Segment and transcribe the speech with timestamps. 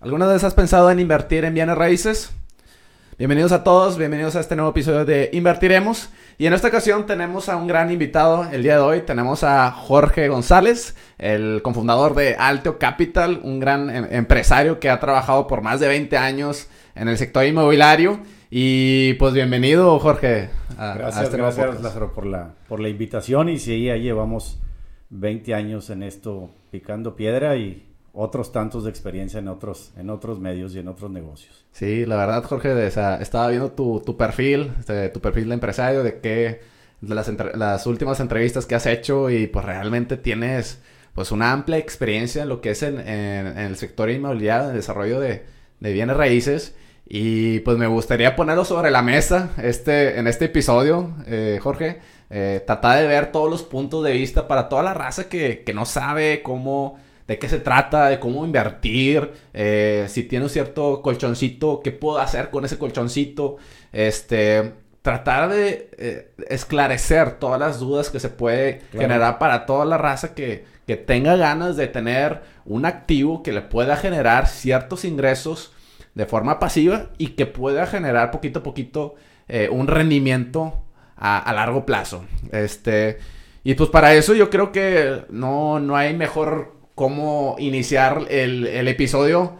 [0.00, 2.32] ¿Alguna vez has pensado en invertir en bienes raíces?
[3.18, 6.10] Bienvenidos a todos, bienvenidos a este nuevo episodio de Invertiremos.
[6.38, 9.00] Y en esta ocasión tenemos a un gran invitado el día de hoy.
[9.00, 15.00] Tenemos a Jorge González, el cofundador de Alto Capital, un gran em- empresario que ha
[15.00, 18.20] trabajado por más de 20 años en el sector inmobiliario.
[18.50, 20.50] Y pues bienvenido, Jorge.
[20.78, 21.82] a- a Gracias, este nuevo gracias.
[21.82, 24.60] Lázaro por la, por la invitación y sí, ya llevamos
[25.10, 30.40] 20 años en esto picando piedra y otros tantos de experiencia en otros, en otros
[30.40, 31.64] medios y en otros negocios.
[31.72, 36.20] Sí, la verdad, Jorge, estaba viendo tu, tu perfil, este, tu perfil de empresario, de
[37.00, 40.80] de las, entre- las últimas entrevistas que has hecho y pues realmente tienes
[41.14, 45.20] pues una amplia experiencia en lo que es en el sector inmobiliario, en el desarrollo
[45.20, 45.44] de,
[45.80, 46.74] de bienes raíces.
[47.10, 52.00] Y pues me gustaría ponerlo sobre la mesa este, en este episodio, eh, Jorge.
[52.30, 55.72] Eh, tratar de ver todos los puntos de vista para toda la raza que, que
[55.72, 61.02] no sabe cómo, de qué se trata, de cómo invertir, eh, si tiene un cierto
[61.02, 63.58] colchoncito, qué puedo hacer con ese colchoncito.
[63.92, 69.00] Este, tratar de eh, esclarecer todas las dudas que se puede Claro.
[69.02, 73.60] generar para toda la raza que, que tenga ganas de tener un activo que le
[73.62, 75.72] pueda generar ciertos ingresos
[76.14, 79.14] de forma pasiva y que pueda generar poquito a poquito
[79.48, 80.82] eh, un rendimiento
[81.16, 82.24] a, a largo plazo.
[82.52, 83.18] Este,
[83.64, 88.88] y pues para eso yo creo que no, no hay mejor cómo iniciar el, el
[88.88, 89.54] episodio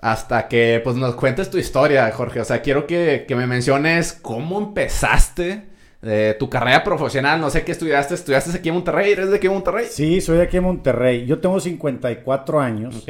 [0.00, 2.40] hasta que pues nos cuentes tu historia, Jorge.
[2.40, 5.66] O sea, quiero que, que me menciones cómo empezaste
[6.02, 7.40] eh, tu carrera profesional.
[7.40, 8.14] No sé qué estudiaste.
[8.14, 9.12] ¿Estudiaste aquí en Monterrey?
[9.12, 9.86] ¿Eres de aquí en Monterrey?
[9.90, 11.26] Sí, soy de aquí en Monterrey.
[11.26, 13.04] Yo tengo 54 años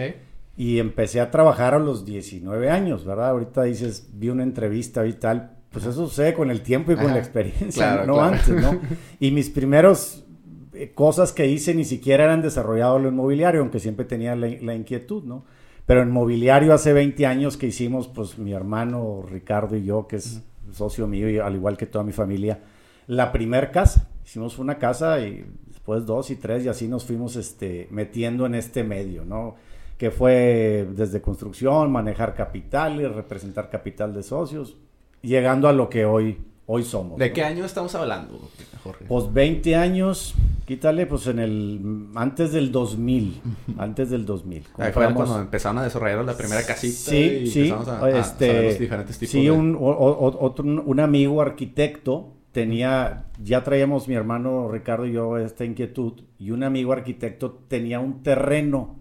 [0.57, 3.31] y empecé a trabajar a los 19 años, ¿verdad?
[3.31, 5.51] Ahorita dices, vi una entrevista y tal.
[5.71, 7.15] Pues eso sucede con el tiempo y con Ajá.
[7.15, 8.29] la experiencia, Claro, no claro.
[8.37, 8.79] antes, ¿no?
[9.19, 10.24] Y mis primeros
[10.95, 14.75] cosas que hice ni siquiera eran desarrollado en lo inmobiliario, aunque siempre tenía la, la
[14.75, 15.45] inquietud, ¿no?
[15.87, 20.17] Pero en mobiliario hace 20 años que hicimos, pues mi hermano Ricardo y yo, que
[20.17, 22.61] es socio mío, y al igual que toda mi familia,
[23.07, 24.09] la primer casa.
[24.25, 28.55] Hicimos una casa y después dos y tres y así nos fuimos este, metiendo en
[28.55, 29.57] este medio, ¿no?
[29.99, 34.77] Que fue desde construcción, manejar capitales, representar capital de socios,
[35.21, 37.19] llegando a lo que hoy, hoy somos.
[37.19, 37.35] ¿De ¿no?
[37.35, 38.51] qué año estamos hablando,
[38.83, 39.05] Jorge?
[39.07, 40.35] Pues 20 años,
[40.67, 43.41] quítale, pues en el, antes del 2000,
[43.79, 44.65] antes del 2000.
[44.79, 47.11] Ahí fue cuando empezaron a desarrollar la primera casita.
[47.11, 47.59] Sí, y sí.
[47.69, 51.01] empezamos a, a este, saber los diferentes tipos sí, de- un, o- o- otro, un
[51.01, 56.93] amigo arquitecto tenía, ya traíamos mi hermano Ricardo y yo esta inquietud, y un amigo
[56.93, 58.97] arquitecto tenía un terreno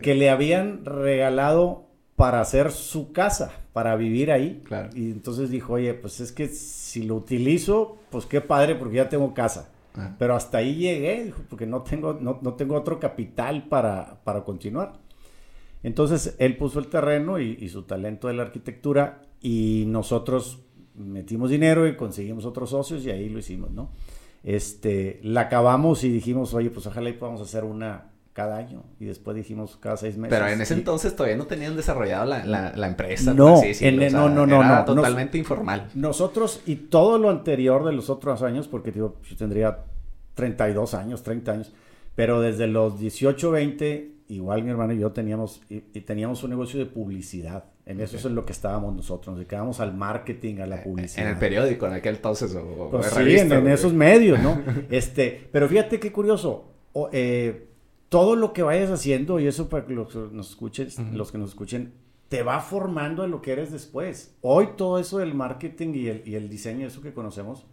[0.00, 1.84] que le habían regalado
[2.16, 4.60] para hacer su casa, para vivir ahí.
[4.64, 4.90] Claro.
[4.92, 9.08] Y entonces dijo, oye, pues es que si lo utilizo, pues qué padre, porque ya
[9.08, 9.70] tengo casa.
[9.94, 10.16] Ah.
[10.18, 14.42] Pero hasta ahí llegué, dijo, porque no tengo, no, no tengo otro capital para, para
[14.42, 14.94] continuar.
[15.84, 20.58] Entonces él puso el terreno y, y su talento de la arquitectura y nosotros
[20.96, 23.92] metimos dinero y conseguimos otros socios y ahí lo hicimos, ¿no?
[24.42, 29.06] Este, la acabamos y dijimos, oye, pues ojalá y podamos hacer una cada año y
[29.06, 30.38] después dijimos cada seis meses.
[30.38, 33.34] Pero en ese Y- entonces todavía no tenían desarrollado la, la, la empresa.
[33.34, 35.88] No, decirlo, en- no, no, no, era no, totalmente informal.
[35.94, 39.78] Nosotros y todo lo anterior de los otros años, porque digo, yo tendría
[40.34, 41.72] 32 años, 30 años,
[42.14, 46.50] pero desde los 18, 20, igual mi hermano y yo teníamos, y, y teníamos un
[46.50, 47.64] negocio de publicidad.
[47.86, 48.20] En eso Ok.
[48.20, 51.24] es en lo que estábamos nosotros, nos dedicábamos al marketing, a la publicidad.
[51.26, 52.54] En el periódico en aquel entonces.
[52.54, 53.72] O, o Pues en sí, revista, en, en güey.
[53.74, 54.60] esos medios, ¿no?
[54.90, 56.66] este, pero fíjate qué curioso.
[56.92, 57.67] o- eh,
[58.08, 61.16] todo lo que vayas haciendo, y eso para que los que nos escuchen, Ujú.
[61.16, 61.92] los que nos escuchen,
[62.28, 64.34] te va formando a lo que eres después.
[64.42, 67.64] Hoy todo eso del marketing y el, y el diseño, eso que conocemos,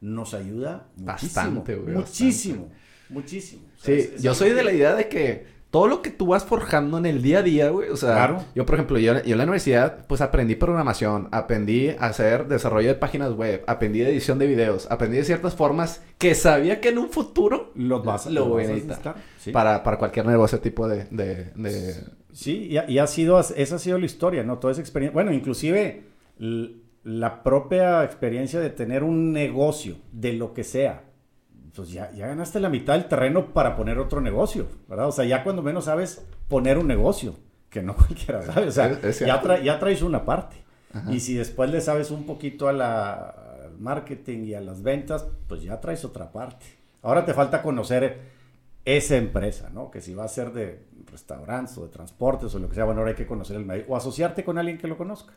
[0.00, 1.98] nos ayuda Bastante, muchísimo.
[2.00, 2.68] muchísimo,
[3.08, 3.62] muchísimo.
[3.76, 6.10] O sea, Sí, es- es yo soy de la idea de que todo lo que
[6.10, 8.44] tú vas forjando en el día a día, güey, o sea, Claro.
[8.54, 12.88] yo por ejemplo, yo, yo en la universidad, pues aprendí programación, aprendí a hacer desarrollo
[12.88, 16.90] de páginas web, aprendí de edición de videos, aprendí de ciertas formas que sabía que
[16.90, 19.50] en un futuro vas, lo los voy a vas a necesitar sí.
[19.50, 21.06] para, para cualquier negocio tipo de...
[21.10, 24.58] de, de- Sí, y ha, y ha sido, esa ha sido la historia, ¿no?
[24.58, 25.12] Toda esa experiencia.
[25.12, 26.02] Bueno, inclusive
[27.04, 31.02] la propia experiencia de tener un negocio, de lo que sea,
[31.74, 35.08] pues ya, ya ganaste la mitad del terreno para poner otro negocio, ¿verdad?
[35.08, 37.34] O sea, ya cuando menos sabes poner un negocio,
[37.70, 40.56] que no cualquiera sabe, o sea, Es- es ya, tra- ya traes una parte.
[40.92, 41.10] Ajá.
[41.12, 43.14] Y si después le sabes un poquito a la,
[43.64, 46.66] al marketing y a las ventas, pues ya traes otra parte.
[47.00, 48.20] Ahora te falta conocer
[48.84, 49.90] esa empresa, ¿no?
[49.90, 53.00] Que si va a ser de restaurantes o de transportes o lo que sea, bueno,
[53.00, 55.32] ahora hay que conocer el medio o asociarte con alguien que lo conozca.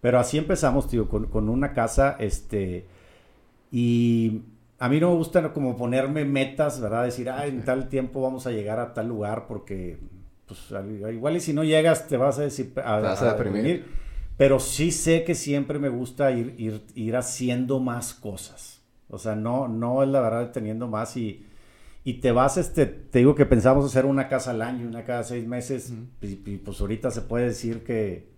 [0.00, 2.86] Pero así empezamos, tío, con, con una casa, este,
[3.70, 4.42] y
[4.82, 7.04] a mí no me gusta como ponerme metas, ¿verdad?
[7.04, 10.00] Decir, ah, en tal tiempo vamos a llegar a tal lugar porque
[10.44, 10.58] pues
[11.12, 13.86] igual y si no llegas te vas a, decir, vas a, deprimir.
[14.36, 18.82] Pero sí sé que siempre me gusta ir, ir, ir haciendo más cosas.
[19.08, 21.46] O sea, no, no es la verdad teniendo más y,
[22.02, 25.22] y te vas, este, te digo que pensamos hacer una casa al año, una cada
[25.22, 28.31] seis meses, y, pues ahorita se puede decir que,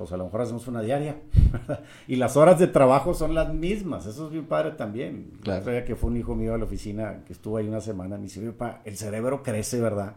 [0.00, 1.20] pues a lo mejor hacemos una diaria,
[2.08, 5.32] y las horas de trabajo son las mismas, eso es bien padre también.
[5.42, 5.84] Claro.
[5.84, 8.50] que fue un hijo mío a la oficina que estuvo ahí una semana, me dice,
[8.86, 10.16] el cerebro crece, ¿verdad?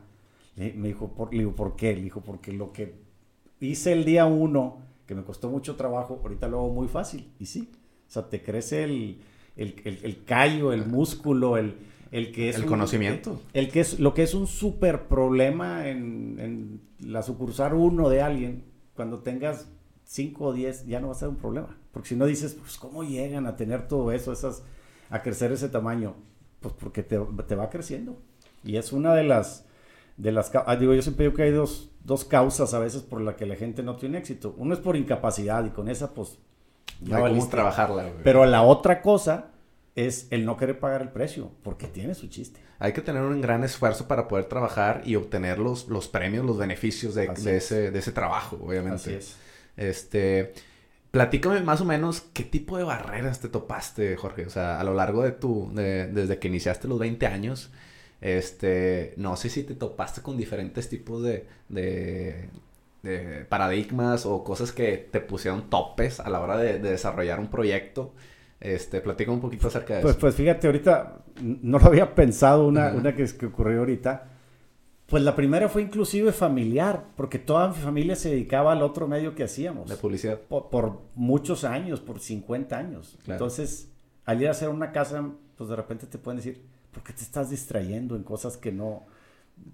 [0.56, 1.94] me dijo, por, le digo, ¿por qué?
[1.98, 2.96] Le dijo, porque lo que
[3.60, 7.46] hice el día uno, que me costó mucho trabajo, ahorita lo hago muy fácil, y
[7.46, 7.70] sí,
[8.08, 9.20] o sea, te crece el,
[9.58, 11.76] el, el, el callo, el músculo, el
[12.14, 13.42] el que es el conocimiento.
[13.54, 18.64] El que es lo que es un súper problema en, la sucursal uno de alguien,
[18.95, 19.68] cuando tengas
[20.06, 21.78] 5 o 10 ya no va a ser un problema.
[21.92, 24.63] Porque si no dices, pues cómo llegan a tener todo eso, esas,
[25.10, 26.16] a crecer ese tamaño,
[26.60, 28.18] pues porque te, va creciendo.
[28.63, 29.66] Y es una de las,
[30.18, 33.22] de las, ah, digo, yo siempre digo que hay dos, dos causas a veces por
[33.22, 34.56] las que la gente no tiene éxito.
[34.57, 36.39] Uno es por incapacidad y con esa pues...
[37.01, 38.13] No hay cómo trabajarla.
[38.24, 39.53] Pero la otra cosa
[39.95, 42.60] es el no querer pagar el precio, porque tiene su chiste.
[42.80, 46.57] Hay que tener un gran esfuerzo para poder trabajar y obtener los, los premios, los
[46.57, 48.95] beneficios de, ese, de ese trabajo, obviamente.
[48.95, 49.38] Así es.
[49.78, 50.54] Este,
[51.12, 54.45] platícame más o menos qué tipo de barreras te topaste, Jorge.
[54.45, 57.72] O sea, a lo largo de tu, desde que iniciaste los 20 años,
[58.19, 62.50] este, no sé si te topaste con diferentes tipos de, de,
[63.50, 68.13] paradigmas o cosas que te pusieron topes a la hora de, de desarrollar un proyecto.
[68.63, 70.21] Este, platica un poquito acerca de pues, eso.
[70.21, 74.30] Pues fíjate, ahorita no lo había pensado una, una que, que, ocurrió ahorita.
[75.06, 79.36] Pues la primera fue inclusive familiar, porque toda mi familia se dedicaba al otro medio
[79.36, 79.89] que hacíamos.
[79.89, 80.39] De publicidad.
[80.39, 83.18] Por, muchos años, por 50 años.
[83.27, 83.89] Entonces,
[84.24, 86.63] al ir a hacer una casa, pues de repente te pueden decir,
[86.94, 89.04] ¿por qué te estás distrayendo en cosas que no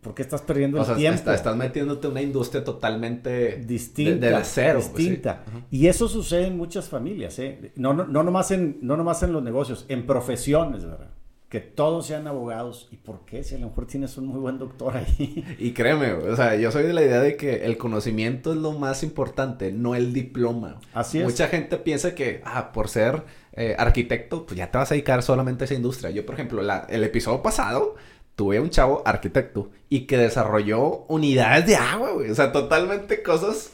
[0.02, 1.32] ¿Por qué estás perdiendo el tiempo?
[1.32, 4.40] estás metiéndote en una industria totalmente distinta.
[4.40, 4.80] De, cero.
[4.82, 5.44] Pues, distinta.
[5.72, 7.72] Y eso sucede en muchas familias, ¿eh?
[7.76, 11.10] No, no, no, nomás en, no nomás en los negocios, en profesiones, ¿verdad?
[11.50, 12.88] Que todos sean abogados.
[12.92, 13.44] ¿Y por qué?
[13.44, 15.44] Si a lo mejor tienes un muy buen doctor ahí.
[15.60, 18.74] Y créeme, o sea, yo soy de la idea de que el conocimiento es lo
[18.74, 20.80] más importante, no el diploma.
[20.94, 21.26] Así es.
[21.26, 25.24] Mucha gente piensa que, ah, por ser eh, arquitecto, pues ya te vas a dedicar
[25.24, 26.12] solamente a esa industria.
[26.12, 27.96] Yo, por ejemplo, la, el episodio pasado
[28.40, 32.32] tuve un chavo arquitecto y que desarrolló unidades de agua, güey.
[32.32, 33.70] O sea, totalmente cosas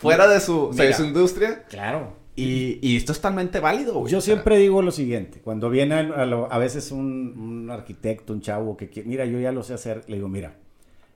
[0.00, 1.64] fuera de su, su industria.
[1.68, 2.14] Claro.
[2.34, 4.10] Y, y, esto es totalmente válido, güey.
[4.10, 9.06] Yo siempre digo lo siguiente, cuando viene a, veces un, arquitecto, un chavo que quiere,
[9.06, 10.54] mira, yo ya lo sé hacer, le digo, mira,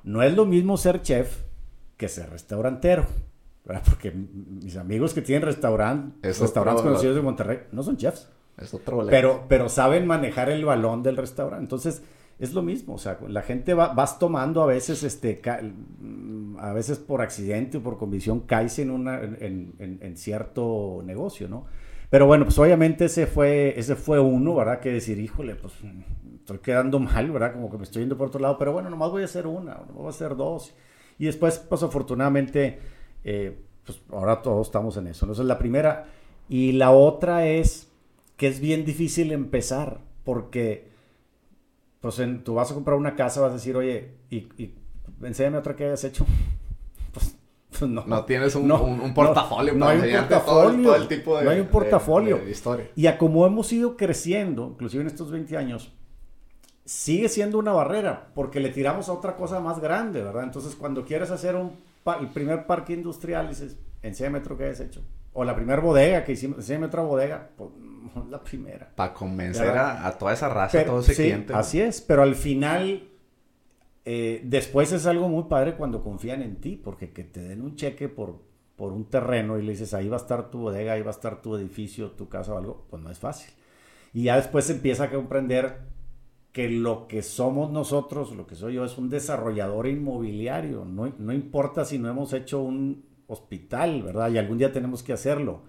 [0.05, 1.45] no es lo mismo ser chef
[1.97, 3.07] que ser restaurantero.
[3.65, 3.85] ¿verdad?
[3.89, 8.29] Porque mis amigos que tienen restaurant, restaurantes conocidos de Monterrey no son chefs.
[8.59, 11.63] Es otro pero, pero saben manejar el balón del restaurante.
[11.63, 12.03] Entonces,
[12.43, 15.41] es lo mismo, o sea, la gente va, vas tomando a veces, este,
[16.59, 21.67] a veces por accidente o por convicción caes en, una, en, cierto negocio, ¿no?
[22.11, 24.81] Pero bueno, pues obviamente ese fue, ese fue uno, ¿verdad?
[24.81, 25.73] Que decir, híjole, pues
[26.35, 27.53] estoy quedando mal, ¿verdad?
[27.53, 29.75] Como que me estoy yendo por otro lado, pero bueno, nomás voy a hacer una,
[29.75, 30.75] no voy a hacer dos.
[31.21, 32.81] Y después, pues afortunadamente,
[33.23, 33.57] eh,
[33.87, 35.27] pues ahora todos estamos en eso.
[35.27, 36.09] Entonces la primera.
[36.49, 37.89] Y la otra es
[38.37, 40.92] que es bien difícil empezar, porque
[42.03, 44.75] pues en, tú vas a comprar una casa, vas a decir, oye, y, y
[45.23, 46.27] enséñame otra que hayas hecho.
[47.13, 47.37] Pues,
[47.79, 48.05] pues, no.
[48.07, 49.75] No tienes un, un, portafolio.
[49.75, 50.83] No, hay un portafolio.
[50.83, 52.49] Todo, el tipo de, no hay un portafolio.
[52.49, 52.91] historia.
[52.97, 55.93] Y a como hemos ido creciendo, inclusive en estos 20 años,
[56.87, 60.45] sigue siendo una barrera, porque le tiramos a otra cosa más grande, ¿verdad?
[60.45, 61.73] Entonces, cuando quieres hacer un,
[62.19, 65.03] el primer parque industrial, dices, enséñame otro que hayas hecho.
[65.35, 67.51] O la primera bodega que hicimos, enséñame otra bodega.
[67.59, 67.71] Pues,
[68.31, 68.91] la primera.
[68.95, 71.55] Para convencer a, toda esa raza, a todo ese cliente.
[71.55, 73.09] Así es, pero al final,
[74.05, 77.77] eh, después es algo muy padre cuando confían en ti, porque que te den un
[77.77, 78.41] cheque por,
[78.77, 81.15] por un terreno y le dices, ahí va a estar tu bodega, ahí va a
[81.15, 83.53] estar tu edificio, tu casa o algo, pues no es fácil.
[84.13, 85.93] Y ya después empieza a comprender
[86.53, 90.85] que lo que somos nosotros, lo que soy yo, es un desarrollador inmobiliario.
[90.85, 94.31] No, no importa si no hemos hecho un hospital, ¿verdad?
[94.31, 95.63] Y algún día tenemos que hacerlo.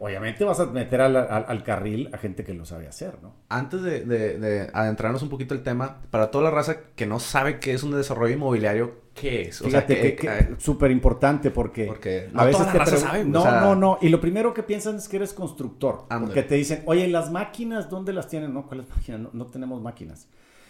[0.00, 3.34] Obviamente vas a meter al, carril a gente que lo sabe hacer, ¿no?
[3.48, 7.72] Antes de, adentrarnos un poquito el tema, para toda la raza que no sabe qué
[7.72, 9.60] es un desarrollo inmobiliario, ¿qué es?
[9.60, 13.98] Fíjate que, súper importante porque, porque a veces te sabe, No, no, no.
[14.00, 16.06] Y lo primero que piensan es que eres constructor.
[16.08, 18.52] Porque te dicen, oye, ¿las máquinas dónde las tienen?
[18.52, 19.20] No, ¿cuáles máquinas?
[19.20, 20.28] No, no tenemos máquinas.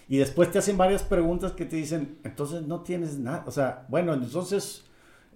[0.09, 3.45] Y después te hacen varias preguntas que te dicen, entonces no tienes nada.
[3.47, 4.89] O sea, bueno, entonces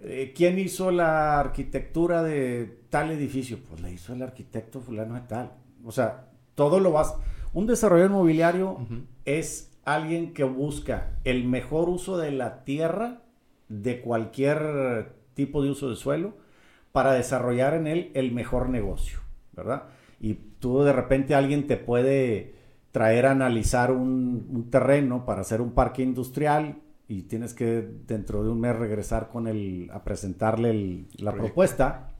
[0.03, 3.59] eh, ¿quién hizo la arquitectura de tal edificio?
[3.67, 5.53] Pues la hizo el arquitecto fulano de tal.
[5.83, 7.15] O sea, todo lo vas...
[7.53, 8.79] Un desarrollo inmobiliario
[9.25, 13.21] es alguien que busca el mejor uso de la tierra
[13.69, 16.35] de cualquier tipo de uso de suelo
[16.91, 19.19] para desarrollar en él el mejor negocio,
[19.51, 19.83] ¿verdad?
[20.19, 22.55] Y tú de repente alguien te puede
[22.91, 28.49] traer a analizar un, terreno para hacer un parque industrial y tienes que dentro de
[28.49, 32.13] un mes regresar con el, a presentarle la propuesta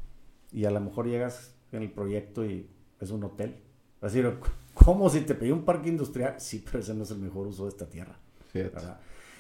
[0.51, 2.67] y a lo mejor llegas en el proyecto y
[2.99, 3.55] es un hotel.
[4.01, 4.31] Es decir,
[4.73, 6.35] ¿cómo si te pedí un parque industrial?
[6.37, 8.17] Sí, pero ese no es el mejor uso de esta tierra.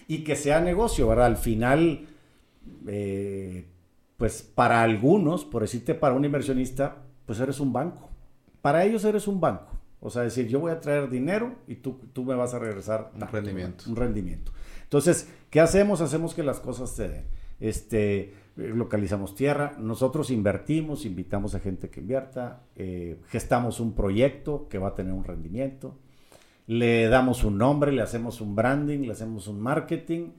[0.07, 1.27] Y que sea negocio, ¿verdad?
[1.27, 2.07] Al final,
[2.87, 3.65] eh,
[4.17, 8.09] pues para algunos, por decirte para un inversionista, pues eres un banco.
[8.61, 9.73] Para ellos eres un banco.
[9.99, 13.11] O sea, decir, yo voy a traer dinero y tú, tú me vas a regresar
[13.13, 13.85] un rendimiento.
[13.87, 14.51] Un rendimiento.
[14.83, 16.01] Entonces, ¿qué hacemos?
[16.01, 17.25] Hacemos que las cosas se den.
[17.59, 24.77] Este, localizamos tierra, nosotros invertimos, invitamos a gente que invierta, eh, gestamos un proyecto que
[24.77, 25.97] va a tener un rendimiento,
[26.67, 30.29] le damos un nombre, le hacemos un branding, le hacemos un marketing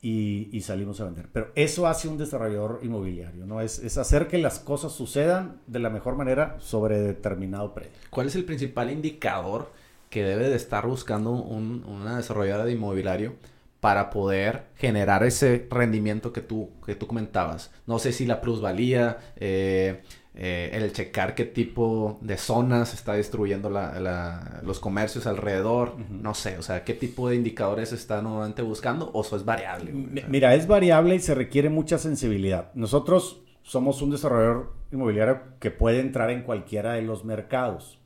[0.00, 1.28] y, salimos a vender.
[1.32, 3.60] Pero eso hace un desarrollador inmobiliario, ¿no?
[3.60, 7.92] Es, hacer que las cosas sucedan de la mejor manera sobre determinado precio.
[8.10, 9.72] ¿Cuál es el principal indicador
[10.08, 13.34] que debe de estar buscando una desarrolladora de inmobiliario?
[13.80, 17.70] Para poder generar ese rendimiento que tú, que tú comentabas.
[17.86, 20.02] No sé si la plusvalía, eh,
[20.34, 26.62] eh, el checar qué tipo de zonas está destruyendo los comercios alrededor, no sé, o
[26.62, 29.92] sea, qué tipo de indicadores está nuevamente buscando o eso es variable.
[29.92, 32.70] Mira, es variable y se requiere mucha sensibilidad.
[32.74, 37.98] Nosotros somos un desarrollador inmobiliario que puede entrar en cualquiera de los mercados.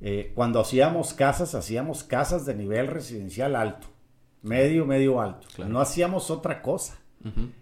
[0.00, 3.86] Eh, cuando hacíamos casas, hacíamos casas de nivel residencial alto
[4.42, 5.46] medio, medio alto.
[5.66, 6.98] No hacíamos otra cosa.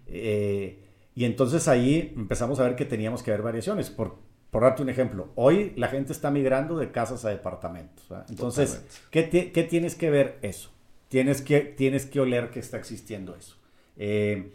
[0.07, 0.79] Eh,
[1.15, 3.89] y entonces ahí empezamos a ver que teníamos que ver variaciones.
[3.89, 4.17] Por,
[4.51, 8.05] por darte un ejemplo, hoy la gente está migrando de casas a departamentos.
[8.29, 9.23] Entonces, ¿qué,
[9.69, 10.71] tienes que ver eso?
[11.07, 13.57] Tienes que, tienes que oler que está existiendo eso.
[13.97, 14.53] Eh,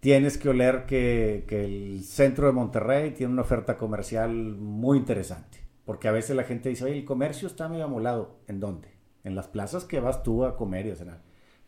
[0.00, 5.58] tienes que oler que, que, el centro de Monterrey tiene una oferta comercial muy interesante.
[5.84, 8.38] Porque a veces la gente dice, oye, el comercio está medio amolado.
[8.48, 8.88] ¿En dónde?
[9.22, 11.20] En las plazas que vas tú a comer y a cenar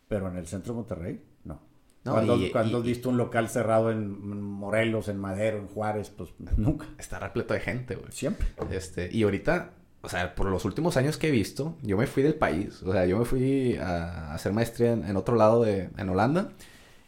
[0.09, 1.61] pero en el centro de Monterrey, no.
[2.03, 6.87] cuando, has visto un local cerrado en Morelos, en Madero, en Juárez, pues nunca.
[6.97, 8.11] Está repleto de gente, güey.
[8.11, 8.47] Siempre.
[8.71, 9.69] Este, y ahorita,
[10.01, 12.81] o sea, por los últimos años que he visto, yo me fui del país.
[12.83, 16.49] O sea, yo me fui a hacer maestría en, otro lado de, en Holanda.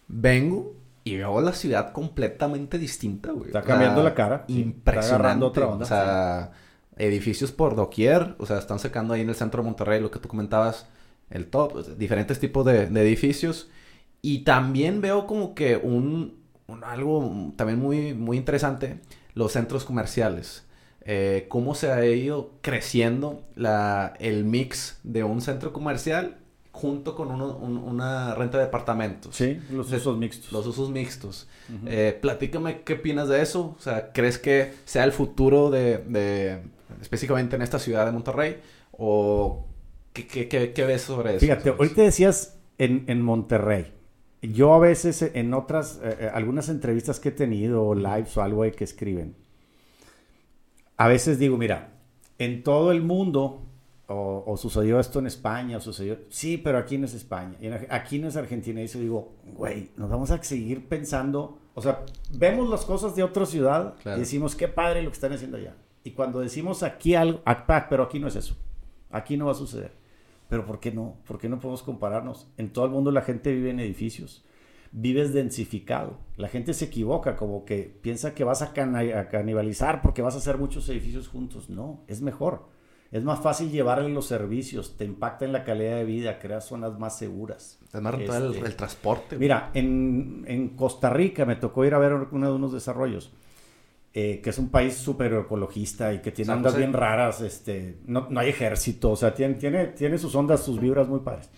[0.08, 3.48] Vengo y veo la ciudad completamente distinta, güey.
[3.48, 4.46] Está cambiando la cara.
[4.48, 5.00] Impresionante.
[5.00, 5.86] Está agarrando otra onda.
[5.86, 6.52] O sea,
[6.98, 8.36] edificios por doquier.
[8.38, 10.88] O sea, están secando ahí en el centro de Monterrey, lo que tú comentabas
[11.32, 13.70] el top, diferentes tipos de, edificios.
[14.22, 16.38] Y también veo como que un,
[16.84, 19.00] algo también muy, muy interesante,
[19.34, 20.66] los centros comerciales.
[21.04, 26.38] Eh, cómo se ha ido creciendo la, el mix de un centro comercial
[26.72, 29.36] junto con una renta de departamentos.
[29.36, 30.52] Sí, los usos mixtos.
[30.52, 31.48] Los usos mixtos.
[31.86, 33.76] Eh, platícame qué opinas de eso.
[33.78, 36.62] O sea, ¿crees que sea el futuro de, de
[37.02, 38.62] específicamente en esta ciudad de Monterrey?
[38.92, 39.66] ¿O
[40.14, 41.40] ¿Qué, ves sobre eso?
[41.40, 43.94] Fíjate, ahorita decías en, Monterrey.
[44.42, 48.42] Yo a veces en otras, eh, eh, algunas entrevistas que he tenido, o lives o
[48.42, 49.36] algo ahí que escriben,
[50.98, 51.94] a veces digo, mira,
[52.38, 53.68] en todo el mundo,
[54.08, 58.20] o, sucedió esto en España, o sucedió, sí, pero aquí no es España, y aquí
[58.20, 62.70] no es Argentina, y eso digo, güey, nos vamos a seguir pensando, o sea, vemos
[62.70, 65.76] las cosas de otra ciudad y decimos, qué padre lo que están haciendo allá.
[66.04, 68.58] Y cuando decimos aquí algo, ah, pero aquí no es eso,
[69.12, 70.01] aquí no va a suceder.
[70.52, 71.16] Pero ¿por qué no?
[71.26, 72.46] ¿Por qué no podemos compararnos?
[72.58, 74.44] En todo el mundo la gente vive en edificios.
[74.92, 76.18] Vives densificado.
[76.36, 80.58] La gente se equivoca, como que piensa que vas a, canibalizar porque vas a hacer
[80.58, 81.70] muchos edificios juntos.
[81.70, 82.66] No, es mejor.
[83.14, 87.00] Es más fácil llevarle los servicios, te impacta en la calidad de vida, creas zonas
[87.00, 87.80] más seguras.
[87.94, 89.38] Además, el, este, el, transporte.
[89.38, 93.32] Mira, en, en, Costa Rica me tocó ir a ver uno de unos desarrollos
[94.14, 98.28] eh, que es un país súper ecologista y que tiene ondas bien raras, este, no,
[98.30, 101.50] no, hay ejército, o sea, tiene, tiene, tiene sus ondas, sus vibras muy padres.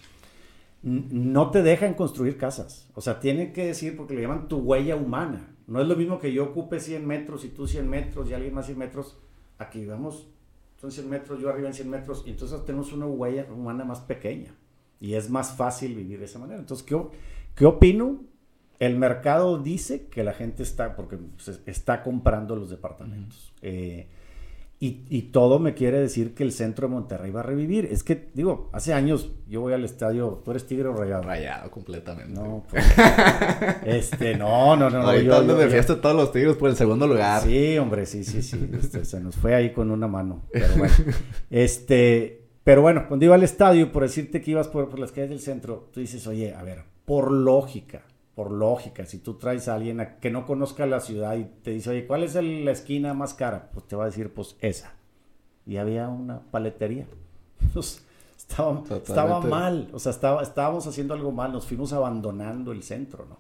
[0.84, 4.96] No te dejan construir casas, o sea, tiene que decir, porque le llaman tu huella
[4.96, 5.56] humana.
[5.66, 8.54] No es lo mismo que yo ocupe 100 metros y tú 100 metros y alguien
[8.54, 9.18] más 100 metros.
[9.58, 10.28] Aquí vamos,
[10.76, 14.02] son 100 metros, yo arriba en 100 metros, y entonces tenemos una huella humana más
[14.02, 14.54] pequeña.
[15.00, 16.60] Y es más fácil vivir de esa manera.
[16.60, 17.02] Entonces, ¿qué,
[17.56, 18.22] qué opino?
[18.80, 21.18] El mercado dice que la gente está, porque
[21.66, 23.54] está comprando los departamentos.
[23.62, 24.08] Eh,
[24.86, 27.86] y, todo me quiere decir que el centro de Monterrey va a revivir.
[27.86, 31.24] Es que, digo, hace años yo voy al estadio, tú eres tigre o rayado.
[31.24, 32.34] Rayado completamente.
[32.34, 32.84] No, pues,
[33.86, 35.04] este, no, no, no.
[35.04, 37.44] Ahorita yo, me fiesta todos los tigres por el segundo lugar.
[37.44, 38.70] Sí, hombre, sí, sí, sí.
[38.78, 40.42] Este, se nos fue ahí con una mano.
[40.52, 40.94] Pero bueno.
[41.50, 45.30] este, pero bueno, cuando iba al estadio, por decirte que ibas por, por las calles
[45.30, 48.02] del centro, tú dices, oye, a ver, por lógica,
[48.36, 51.92] por lógica, si tú traes a alguien que no conozca la ciudad y te dice,
[51.92, 53.70] oye, ¿cuál es la esquina más cara?
[53.72, 54.94] Pues te va a decir, pues esa.
[55.66, 57.06] Y había una paletería.
[57.74, 58.04] Pues,
[58.38, 63.26] estaba, estaba, mal, o sea, estaba, estábamos haciendo algo mal, nos fuimos abandonando el centro,
[63.28, 63.38] ¿no?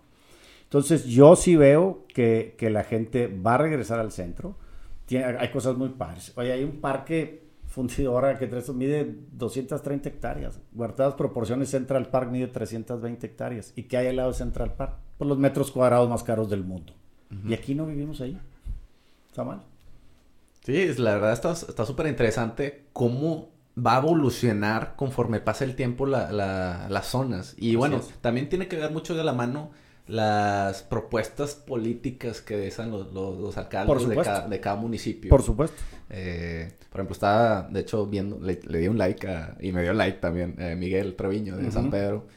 [0.64, 4.56] Entonces yo sí veo que, que la gente va a regresar al centro.
[5.06, 6.32] Tiene, hay cosas muy padres.
[6.36, 7.43] Oye, hay un parque
[7.74, 10.60] fundidora que mide 230 hectáreas.
[10.74, 13.74] Guardadas proporciones, Central Park mide 320 hectáreas.
[13.76, 14.92] ¿Y qué hay al lado de Central Park?
[14.94, 16.94] Por pues los metros cuadrados más caros del mundo.
[17.48, 18.40] Y aquí no vivimos ahí.
[19.28, 19.64] Está mal.
[20.64, 27.08] Sí, la verdad está súper interesante cómo va a evolucionar conforme pasa el tiempo las
[27.08, 27.56] zonas.
[27.58, 29.72] Y bueno, también tiene que ver mucho de la mano
[30.08, 34.08] las propuestas políticas que dejan los, alcaldes
[34.50, 35.30] de cada, municipio.
[35.30, 35.78] Por supuesto.
[36.10, 39.28] Eh, por ejemplo, estaba, de hecho, viendo, le, di un like
[39.62, 42.28] y me dio like también eh, Miguel Treviño de San Pedro.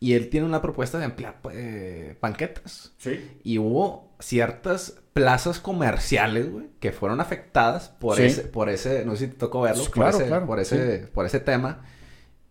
[0.00, 2.92] Y él tiene una propuesta de ampliar pues, banquetas.
[2.98, 3.38] Sí.
[3.44, 9.26] Y hubo ciertas plazas comerciales, güey, que fueron afectadas por ese, por ese, no sé
[9.26, 11.84] si te tocó verlo, por, ese, por, ese, por ese tema.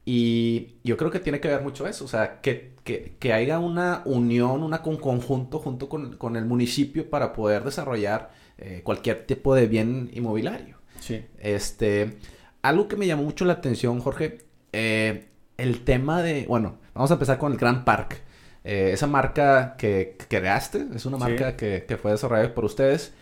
[0.03, 3.59] Y yo creo que tiene que ver mucho eso, o sea, que, que, que haya
[3.59, 9.25] una unión, una con conjunto junto con, con el municipio para poder desarrollar eh, cualquier
[9.25, 10.77] tipo de bien inmobiliario.
[10.99, 11.23] Sí.
[11.39, 12.17] Este,
[12.63, 14.39] algo que me llamó mucho la atención, Jorge,
[14.73, 15.27] eh,
[15.57, 18.21] el tema de, bueno, vamos a empezar con el Grand Park.
[18.63, 23.13] Eh, esa marca que, creaste, es una marca que, que, fue desarrollada por ustedes.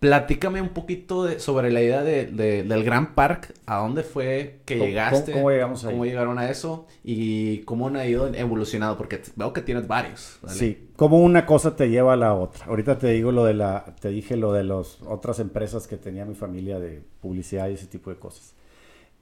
[0.00, 2.24] Platícame un poquito de, sobre la idea de,
[2.64, 5.92] del Grand Park, a dónde fue que llegaste, cómo, llegamos ahí?
[5.92, 10.38] cómo llegaron a eso y cómo han ido evolucionando, porque veo que tienes varios.
[10.46, 12.64] Sí, cómo una cosa te lleva a la otra.
[12.64, 16.24] Ahorita te digo lo de la, te dije lo de las otras empresas que tenía
[16.24, 18.54] mi familia de publicidad y ese tipo de cosas.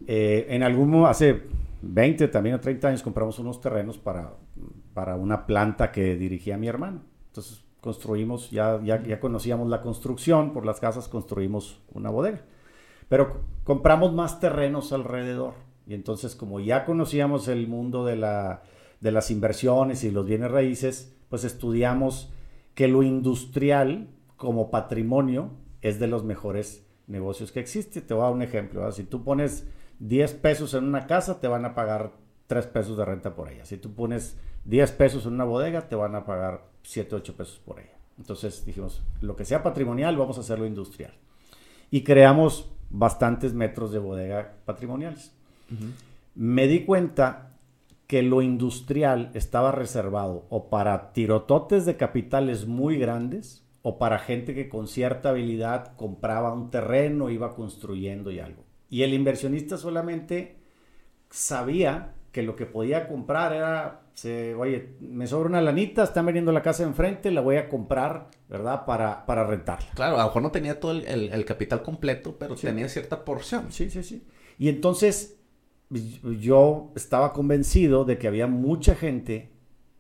[0.07, 1.43] Eh, en algún hace
[1.83, 4.31] 20 también o 30 años compramos unos terrenos para,
[4.95, 7.03] para una planta que dirigía mi hermano.
[7.27, 12.43] Entonces construimos, ya, ya, ya conocíamos la construcción, por las casas construimos una bodega.
[13.09, 15.55] Pero compramos más terrenos alrededor.
[15.87, 18.63] Y entonces, como ya conocíamos el mundo de, la,
[19.01, 22.33] de las inversiones y los bienes raíces, pues estudiamos
[22.75, 25.51] que lo industrial como patrimonio
[25.81, 28.03] es de los mejores negocios que existe.
[28.03, 28.91] Te voy a dar un ejemplo.
[28.93, 29.67] Si tú pones
[30.01, 32.13] 10 pesos en una casa, te van a pagar
[32.47, 33.65] 3 pesos de renta por ella.
[33.65, 37.59] Si tú pones 10 pesos en una bodega, te van a pagar 7, 8 pesos
[37.59, 37.99] por ella.
[38.17, 41.13] Entonces dijimos, lo que sea patrimonial, vamos a hacerlo industrial.
[41.91, 45.33] Y creamos bastantes metros de bodega patrimoniales.
[46.35, 47.59] Me di cuenta
[48.07, 54.55] que lo industrial estaba reservado o para tirototes de capitales muy grandes o para gente
[54.55, 58.65] que con cierta habilidad compraba un terreno, iba construyendo y algo.
[58.89, 60.57] Y el inversionista solamente
[61.29, 64.03] sabía que lo que podía comprar era,
[64.57, 68.85] oye, me sobra una lanita, están vendiendo la casa enfrente, la voy a comprar, ¿verdad?
[68.85, 69.89] Para, para rentarla.
[69.97, 73.73] Claro, a lo mejor no tenía todo el, capital completo, pero tenía cierta porción.
[73.73, 74.25] Sí, sí, sí.
[74.57, 75.41] Y entonces
[75.91, 79.51] yo estaba convencido de que había mucha gente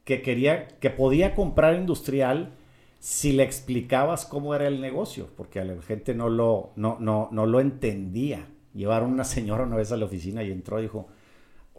[0.04, 2.52] que quería, que podía comprar industrial
[3.00, 7.30] si le explicabas cómo era el negocio, porque a la gente no lo, no, no,
[7.32, 8.46] no lo entendía.
[8.74, 11.08] Llevaron una señora una vez a la oficina y entró y dijo,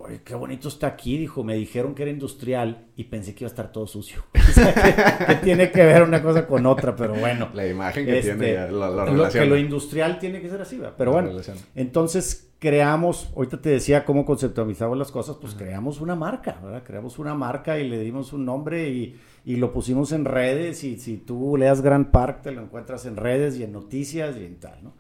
[0.02, 1.44] Oye, qué bonito está aquí, dijo.
[1.44, 4.24] Me dijeron que era industrial y pensé que iba a estar todo sucio.
[4.34, 7.50] que, tiene que ver una cosa con otra, pero bueno.
[7.54, 10.96] La imagen que tiene, este, lo, que lo industrial tiene que ser así, ¿verdad?
[10.98, 11.32] Pero bueno,
[11.76, 16.84] entonces creamos, ahorita te decía cómo conceptualizamos las cosas, pues creamos una marca, ¿verdad?
[16.86, 20.86] Creamos una marca y le dimos un nombre y, y lo pusimos en redes.
[20.86, 24.46] Y si tú leas Grand Park, te lo encuentras en redes y en noticias y
[24.46, 24.94] en tal, ¿no?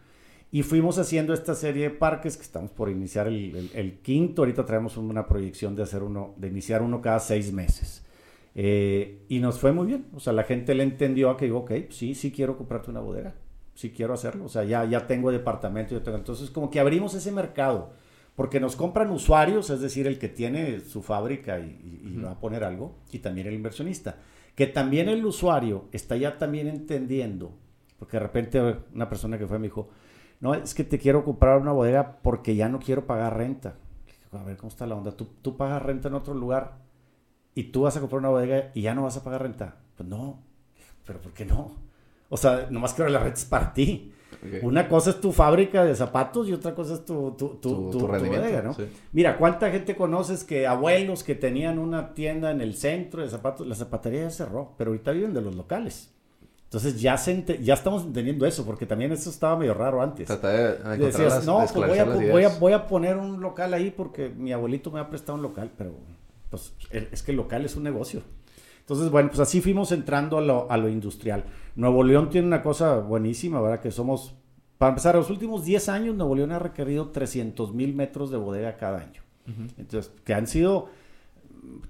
[0.52, 4.42] Y fuimos haciendo esta serie de parques que estamos por iniciar el, quinto.
[4.42, 8.04] Ahorita traemos una proyección de hacer uno, de iniciar uno cada seis meses.
[8.56, 10.08] Eh, y nos fue muy bien.
[10.16, 13.00] O sea, la gente le entendió a que digo, ok, sí, sí quiero comprarte una
[13.00, 13.36] bodega.
[13.76, 14.46] Sí quiero hacerlo.
[14.46, 15.94] O sea, ya, ya tengo departamento.
[15.94, 16.18] Yo tengo.
[16.18, 17.92] Entonces, como que abrimos ese mercado.
[18.36, 22.64] Porque nos compran usuarios, es decir, el que tiene su fábrica y, va a poner
[22.64, 22.96] algo.
[23.12, 24.18] Y también el inversionista.
[24.56, 27.54] Que también el usuario está ya también entendiendo.
[28.00, 29.90] Porque de repente una persona que fue me dijo,
[30.40, 33.76] no, es que te quiero comprar una bodega porque ya no quiero pagar renta.
[34.32, 35.12] A ver, ¿cómo está la onda?
[35.12, 36.78] ¿Tú, tú pagas renta en otro lugar
[37.56, 39.76] y tú vas a comprar una bodega y ya no vas a pagar renta.
[39.98, 40.42] Pues no,
[41.06, 41.76] pero ¿por qué no?
[42.30, 44.14] O sea, nomás quiero la renta es para ti.
[44.62, 48.08] Una cosa es tu fábrica de zapatos y otra cosa es tu, tu, tu, tu,
[48.08, 48.78] bodega, ¿no?
[49.12, 53.68] Mira, ¿cuánta gente conoces que abuelos que tenían una tienda en el centro de zapatos,
[53.68, 56.14] la zapatería ya cerró, pero ahorita viven de los locales?
[56.70, 60.30] Entonces ya, ya estamos entendiendo eso, porque también eso estaba medio raro antes.
[61.00, 64.54] Decías, no, pues voy a, voy, a, voy a, poner un local ahí porque mi
[64.54, 65.96] abuelito me ha prestado un local, pero
[66.52, 68.22] pues es que el local es un negocio.
[68.82, 71.44] Entonces, bueno, pues así fuimos entrando a lo, a lo industrial.
[71.76, 73.80] Nuevo León tiene una cosa buenísima, ¿verdad?
[73.80, 74.36] Que somos,
[74.78, 78.78] para empezar, los últimos 10 años Nuevo León ha requerido 300 mil metros de bodega
[78.78, 79.24] cada año.
[79.80, 80.90] Entonces, que han sido,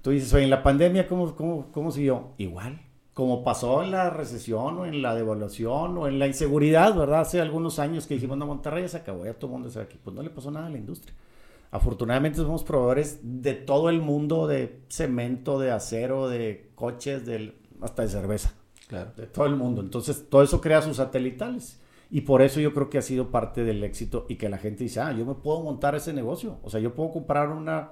[0.00, 2.28] tú dices, oye, en la pandemia, ¿cómo, cómo, cómo siguió?
[2.38, 2.80] Igual,
[3.20, 7.20] como pasó en la recesión o en la devaluación o en la inseguridad, ¿verdad?
[7.20, 9.98] Hace algunos años que dijimos, no, Monterrey se acabó, ya todo el mundo está aquí.
[10.02, 11.14] Pues no le pasó nada a la industria.
[11.70, 18.04] Afortunadamente somos proveedores de todo el mundo, de cemento, de acero, de coches, de, hasta
[18.04, 18.54] de cerveza.
[18.88, 19.10] Claro.
[19.14, 19.82] De todo el mundo.
[19.82, 21.78] Entonces, todo eso crea sus satelitales.
[22.10, 24.84] Y por eso yo creo que ha sido parte del éxito y que la gente
[24.84, 26.56] dice, ah, yo me puedo montar ese negocio.
[26.62, 27.90] O sea, yo puedo comprar una,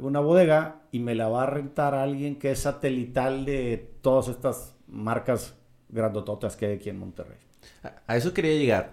[0.00, 4.28] una bodega y me la va a rentar a alguien que es satelital de todas
[4.28, 5.54] estas marcas
[5.88, 7.38] grandototas que hay aquí en Monterrey.
[8.06, 8.92] A eso quería llegar.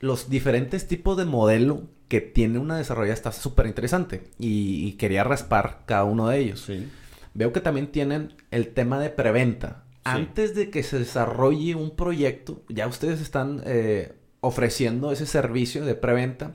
[0.00, 5.24] Los diferentes tipos de modelo que tiene una desarrollada está súper interesante y, y, quería
[5.24, 6.60] raspar cada uno de ellos.
[6.60, 6.88] Sí.
[7.34, 9.84] Veo que también tienen el tema de preventa.
[9.88, 10.00] Sí.
[10.04, 15.94] Antes de que se desarrolle un proyecto, ya ustedes están eh, ofreciendo ese servicio de
[15.94, 16.52] preventa.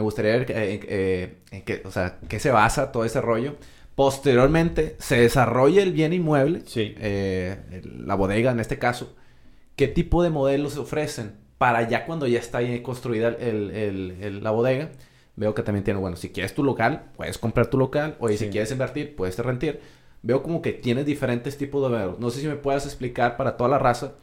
[0.00, 3.56] Me gustaría ver eh, eh, en qué, o sea, qué se basa todo ese rollo.
[3.94, 6.94] Posteriormente se desarrolla el bien inmueble, sí.
[7.84, 9.14] la bodega en este caso.
[9.76, 14.42] ¿Qué tipo de modelos se ofrecen para ya cuando ya está construida el, el, el,
[14.42, 14.88] la bodega?
[15.36, 18.16] Veo que también tiene, bueno, si quieres tu local, puedes comprar tu local.
[18.20, 18.38] O sí.
[18.38, 19.80] si quieres invertir, puedes rentir
[20.22, 22.18] veo como que tiene diferentes tipos de modelos.
[22.18, 24.14] No sé si me puedas explicar para toda la raza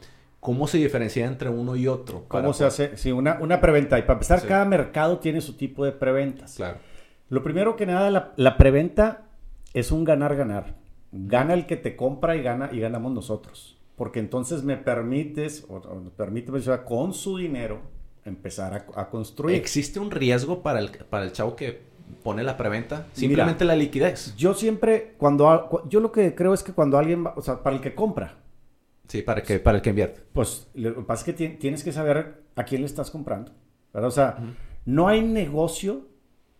[0.48, 2.24] cómo se diferencia entre uno y otro.
[2.26, 2.96] ¿Cómo se hace?
[2.96, 3.98] Sí, una, una preventa.
[3.98, 4.46] Y para empezar, sí.
[4.46, 6.54] cada mercado tiene su tipo de preventas.
[6.54, 6.78] Claro.
[7.28, 9.26] Lo primero que nada, la, la preventa
[9.74, 10.74] es un ganar-ganar.
[11.12, 13.76] Gana el que te compra y gana y ganamos nosotros.
[13.94, 17.82] Porque entonces me permites, o, o me permite, sea, con su dinero,
[18.24, 19.54] empezar a, a, construir.
[19.54, 21.78] ¿Existe un riesgo para el, para el chavo que
[22.22, 23.06] pone la preventa?
[23.12, 24.34] Simplemente Mira, la liquidez.
[24.34, 27.76] Yo siempre, cuando, yo lo que creo es que cuando alguien, va, o sea, para
[27.76, 28.47] el que compra.
[29.08, 30.22] Sí, para, que, para el que invierte.
[30.32, 33.52] Pues lo que pasa es que tienes que saber a quién le estás comprando.
[33.92, 34.08] ¿verdad?
[34.08, 34.54] O sea, uh -huh.
[34.84, 36.06] no hay negocio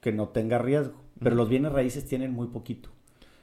[0.00, 1.42] que no tenga riesgo, pero uh -huh.
[1.42, 2.88] los bienes raíces tienen muy poquito.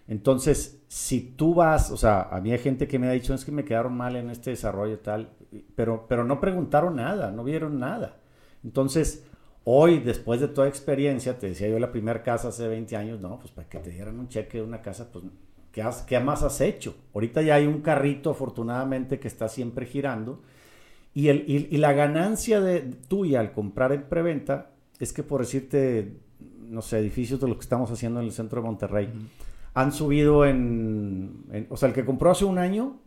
[0.07, 3.45] Entonces, si tú vas, o sea, a mí hay gente que me ha dicho, es
[3.45, 5.29] que me quedaron mal en este desarrollo y tal,
[5.75, 8.17] pero, pero no preguntaron nada, no vieron nada.
[8.63, 9.23] Entonces,
[9.67, 13.39] Hoy, después de toda experiencia, te decía yo la primera casa hace 20 años, no,
[13.39, 15.25] pues para que te dieran un cheque de una casa, pues,
[15.75, 16.95] ¿qué, has, ¿qué, más has hecho?
[17.13, 20.41] Ahorita ya hay un carrito, afortunadamente, que está siempre girando.
[21.13, 25.41] Y, el, y, y la ganancia de, tuya al comprar en preventa es que, por
[25.41, 26.15] decirte,
[26.61, 29.27] no sé, edificios de lo que estamos haciendo en el centro de Monterrey, uh -huh.
[29.73, 33.01] han subido en, en, O sea, el que compró hace un año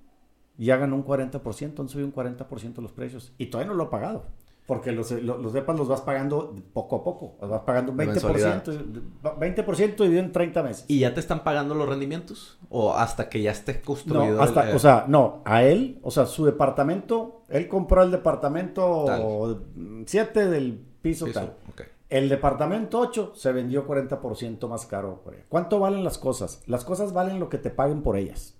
[0.58, 3.32] ya ganó un 40%, han subido un 40% los precios.
[3.38, 4.26] Y todavía no lo ha pagado.
[4.68, 7.38] Porque los, los, los, depas los vas pagando poco a poco.
[7.40, 10.84] Los vas pagando 20%, 20% dividido en 30 meses.
[10.88, 12.58] ¿Y ya te están pagando los rendimientos?
[12.68, 14.36] ¿O hasta que ya esté construido?
[14.36, 18.10] No, hasta, el, o sea, no, a él, o sea, su departamento, él compró el
[18.10, 19.64] departamento
[20.04, 21.54] 7 del piso, piso tal.
[21.72, 21.86] Okay.
[22.10, 25.24] El departamento 8 se vendió 40% más caro.
[25.48, 26.62] ¿Cuánto valen las cosas?
[26.66, 28.54] Las cosas valen lo que te paguen por ellas.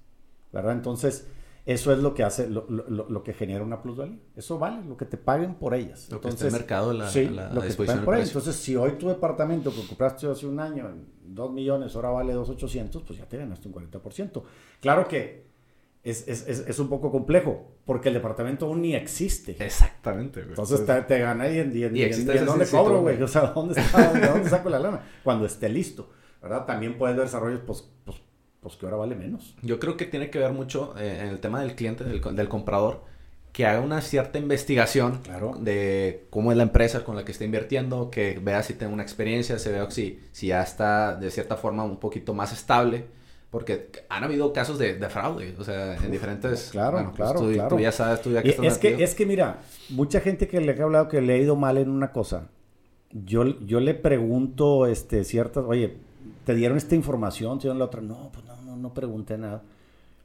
[0.55, 0.73] ¿Verdad?
[0.73, 1.27] Entonces,
[1.69, 4.19] eso es lo que hace, lo, lo, lo, que genera una plusvalía.
[4.35, 6.09] Eso vale, lo que te paguen por ellas.
[6.09, 8.15] Lo Entonces, que está en el mercado, la, sí, la, lo que te paguen por
[8.15, 8.29] ellas.
[8.29, 12.33] Entonces, si hoy tu departamento que compraste hace un año en 2 millones, ahora vale
[12.33, 14.43] 2,800, pues ya te ganaste un 40%.
[14.81, 15.47] Claro que
[16.03, 19.55] es, es, es, es, un poco complejo, porque el departamento aún ni existe.
[19.63, 20.53] Exactamente, güey.
[20.53, 23.23] Entonces te, te gana y en, y, y, y, y dónde cobro, güey.
[23.23, 25.03] O sea, ¿dónde, está, ¿de dónde saco la lana?
[25.23, 26.09] Cuando esté listo,
[26.41, 26.65] ¿verdad?
[26.65, 28.23] También puedes ver desarrollos, pues, pues
[28.61, 29.55] pues que ahora vale menos.
[29.63, 32.49] Yo creo que tiene que ver mucho eh, en el tema del cliente, del, del,
[32.49, 33.05] comprador,
[33.53, 35.57] que haga una cierta investigación claro.
[35.59, 39.03] de cómo es la empresa con la que está invirtiendo, que vea si tiene una
[39.03, 43.07] experiencia, se vea si, si ya está de cierta forma un poquito más estable.
[43.51, 46.69] Porque han habido casos de, de fraude, o sea, en diferentes...
[46.71, 47.69] Claro, bueno, pues claro, tú, claro.
[47.71, 50.61] Tú ya sabes, tú ya que estás es que, es que mira, mucha gente que
[50.61, 52.51] le ha hablado que le ha ido mal en una cosa,
[53.11, 55.97] yo, yo le pregunto este, ciertas, oye,
[56.45, 57.59] ¿te dieron esta información?
[57.59, 58.01] ¿Te dieron la otra?
[58.01, 58.45] No, pues
[58.79, 59.63] no, pregunté nada.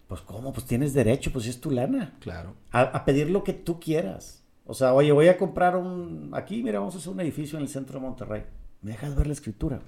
[0.08, 0.54] Pues ¿cómo?
[0.54, 2.16] Pues tienes derecho, pues es tu lana.
[2.20, 2.54] Claro.
[2.72, 4.44] A, a, pedir lo que tú quieras.
[4.66, 6.32] O sea, oye, voy a comprar un...
[6.34, 8.44] Aquí, mira, vamos a hacer un edificio en el centro de Monterrey.
[8.82, 9.80] ¿Me dejas ver la escritura?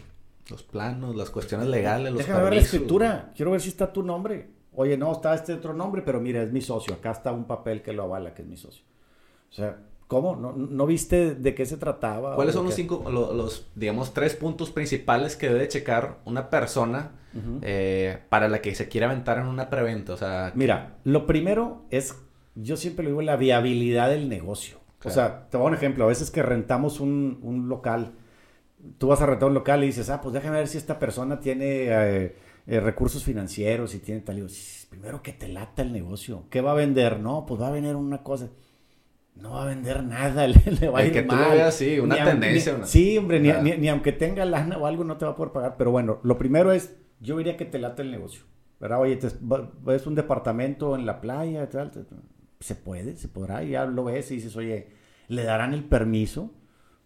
[0.49, 2.49] Los planos, las cuestiones legales, los Déjame permisos.
[2.49, 3.31] ver la escritura.
[3.35, 4.49] Quiero ver si está tu nombre.
[4.73, 6.93] Oye, no, está este otro nombre, pero mira, es mi socio.
[6.93, 8.83] Acá está un papel que lo avala, que es mi socio.
[9.49, 10.35] O sea, ¿Cómo?
[10.35, 12.35] ¿No, ¿No, viste de qué se trataba?
[12.35, 17.13] ¿Cuáles son los cinco, los, los, digamos, tres puntos principales que debe checar una persona
[17.35, 17.59] uh -huh.
[17.61, 20.13] eh, para la que se quiera aventar en una preventa?
[20.13, 22.15] O sea, mira, lo primero es,
[22.55, 24.77] yo siempre lo digo, la viabilidad del negocio.
[24.99, 25.11] Claro.
[25.11, 26.05] O sea, te voy a un ejemplo.
[26.05, 28.13] A veces que rentamos un, un, local,
[28.97, 31.39] tú vas a rentar un local y dices, ah, pues déjame ver si esta persona
[31.39, 32.35] tiene eh,
[32.67, 34.43] eh, recursos financieros y tiene tal.
[34.89, 36.45] primero que te lata el negocio.
[36.49, 37.19] ¿Qué va a vender?
[37.19, 38.49] No, pues va a vender una cosa.
[39.35, 40.47] No va a vender nada,
[40.81, 41.43] le, va a ir que mal.
[41.43, 42.85] tú veas, sí, una tendencia.
[42.85, 45.75] Sí, hombre, ni, aunque tenga lana o algo no te va a poder pagar.
[45.77, 48.43] Pero bueno, lo primero es, yo diría que te lata el negocio.
[48.79, 48.99] ¿Verdad?
[48.99, 49.19] Oye,
[49.83, 51.91] ves un departamento en la playa, tal,
[52.59, 54.89] se puede, se podrá, y ya lo ves y dices, oye,
[55.27, 56.51] ¿le darán el permiso?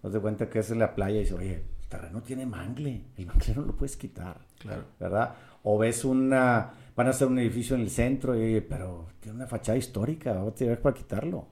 [0.02, 3.06] Haz de cuenta que es en la playa y dices, oye, el terreno tiene mangle,
[3.17, 4.45] el mangle no lo puedes quitar.
[4.58, 4.86] Claro.
[5.00, 5.36] ¿Verdad?
[5.63, 9.48] O ves una, van a hacer un edificio en el centro, y, pero tiene una
[9.48, 11.48] fachada histórica, vamos a tirar para quitarlo.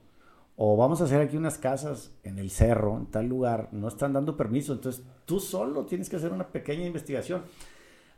[0.56, 4.12] O vamos a hacer aquí unas casas en el cerro, en tal lugar, no están
[4.12, 7.42] dando permiso, entonces tú solo tienes que hacer una pequeña investigación.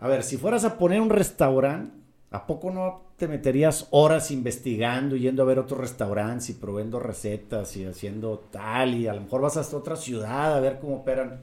[0.00, 1.94] A ver, si fueras a poner un restaurante,
[2.30, 7.76] ¿a poco no te meterías horas investigando, yendo a ver otros restaurantes y probando recetas
[7.76, 8.94] y haciendo tal?
[8.94, 11.42] Y a lo mejor vas hasta otra ciudad a ver cómo operan.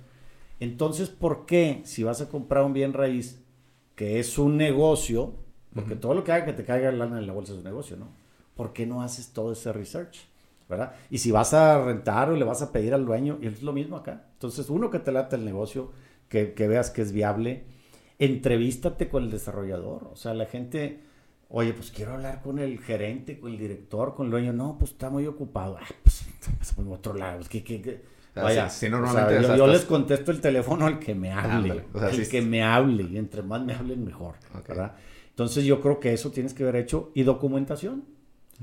[0.60, 3.40] Entonces, ¿por qué si vas a comprar un bien raíz
[3.96, 5.36] que es un negocio,
[5.76, 7.96] porque todo lo que haga que te caiga lana en la bolsa es un negocio,
[7.96, 8.08] ¿no?
[8.56, 10.28] ¿Por qué no haces todo ese research?
[10.68, 10.94] ¿verdad?
[11.10, 13.98] Y si vas a rentar o le vas a pedir al dueño, es lo mismo
[13.98, 14.26] acá.
[14.34, 15.92] Entonces, uno que te late el negocio,
[16.28, 17.64] que, que veas que es viable,
[18.20, 20.10] entrevístate con el desarrollador.
[20.12, 21.00] O sea, la gente,
[21.50, 24.54] oye, pues quiero hablar con el gerente, con el director, con el dueño.
[24.54, 25.78] No, pues está muy ocupado.
[25.80, 26.26] Ah, pues,
[26.58, 27.44] pues por otro lado.
[27.50, 28.02] ¿qué, qué,
[28.42, 32.64] Vaya, si, normalmente yo, les contesto el teléfono al que me hable, el que me
[32.64, 34.36] hable, y entre más me hablen mejor,
[34.68, 34.96] ¿verdad?
[35.30, 38.06] Entonces yo creo que eso tienes que haber hecho y documentación.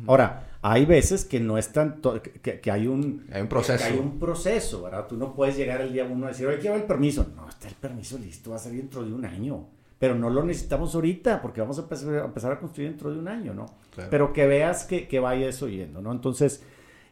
[0.07, 3.27] Ahora, hay veces que no es tanto, que, hay un...
[3.33, 3.85] Hay un proceso.
[3.85, 5.07] hay un proceso, ¿verdad?
[5.07, 7.27] Tú no puedes llegar el día uno a decir, oye, quiero el permiso.
[7.37, 9.69] No, está el permiso listo, va a salir dentro de un año.
[9.99, 13.55] Pero no lo necesitamos ahorita, porque vamos a empezar a, construir dentro de un año,
[13.55, 13.67] ¿no?
[14.11, 16.13] Pero que veas que, que vaya eso yendo, ¿no?
[16.13, 16.63] Entonces,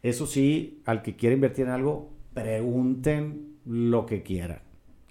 [0.02, 4.60] eso sí, al que quiera invertir en algo, pregunten lo que quieran.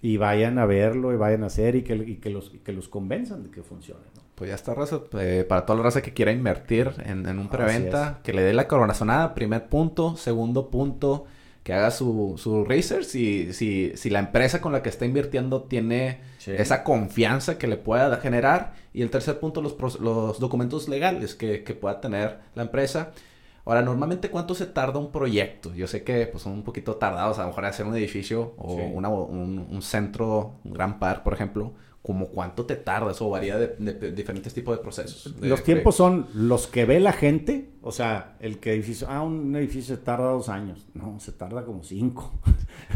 [0.02, 2.90] Y vayan a verlo y vayan a hacer y que, y que los, que los
[2.90, 4.11] convenzan de que funcione.
[4.42, 5.02] Pues ya está, raza.
[5.20, 8.68] Eh, para toda la raza que quiera invertir en, un preventa, que le dé la
[8.68, 10.18] coronazonada, primer punto.
[10.18, 11.26] Segundo punto,
[11.62, 13.14] que haga su, su research.
[13.14, 17.78] Y si, si la empresa con la que está invirtiendo tiene esa confianza que le
[17.78, 18.74] pueda generar.
[18.94, 23.12] Y el tercer punto, los, los documentos legales que, que pueda tener la empresa.
[23.64, 25.72] Ahora, normalmente, ¿cuánto se tarda un proyecto?
[25.76, 28.74] Yo sé que pues, son un poquito tardados, a lo mejor hacer un edificio o
[28.74, 33.58] una, un, un, centro, un gran par, por ejemplo como cuánto te tardas o varía
[33.58, 35.36] de, diferentes tipos de procesos.
[35.40, 39.56] los tiempos son los que ve la gente, o sea, el que edificio, ah, un
[39.56, 42.34] edificio se tarda dos años, no, se tarda como cinco.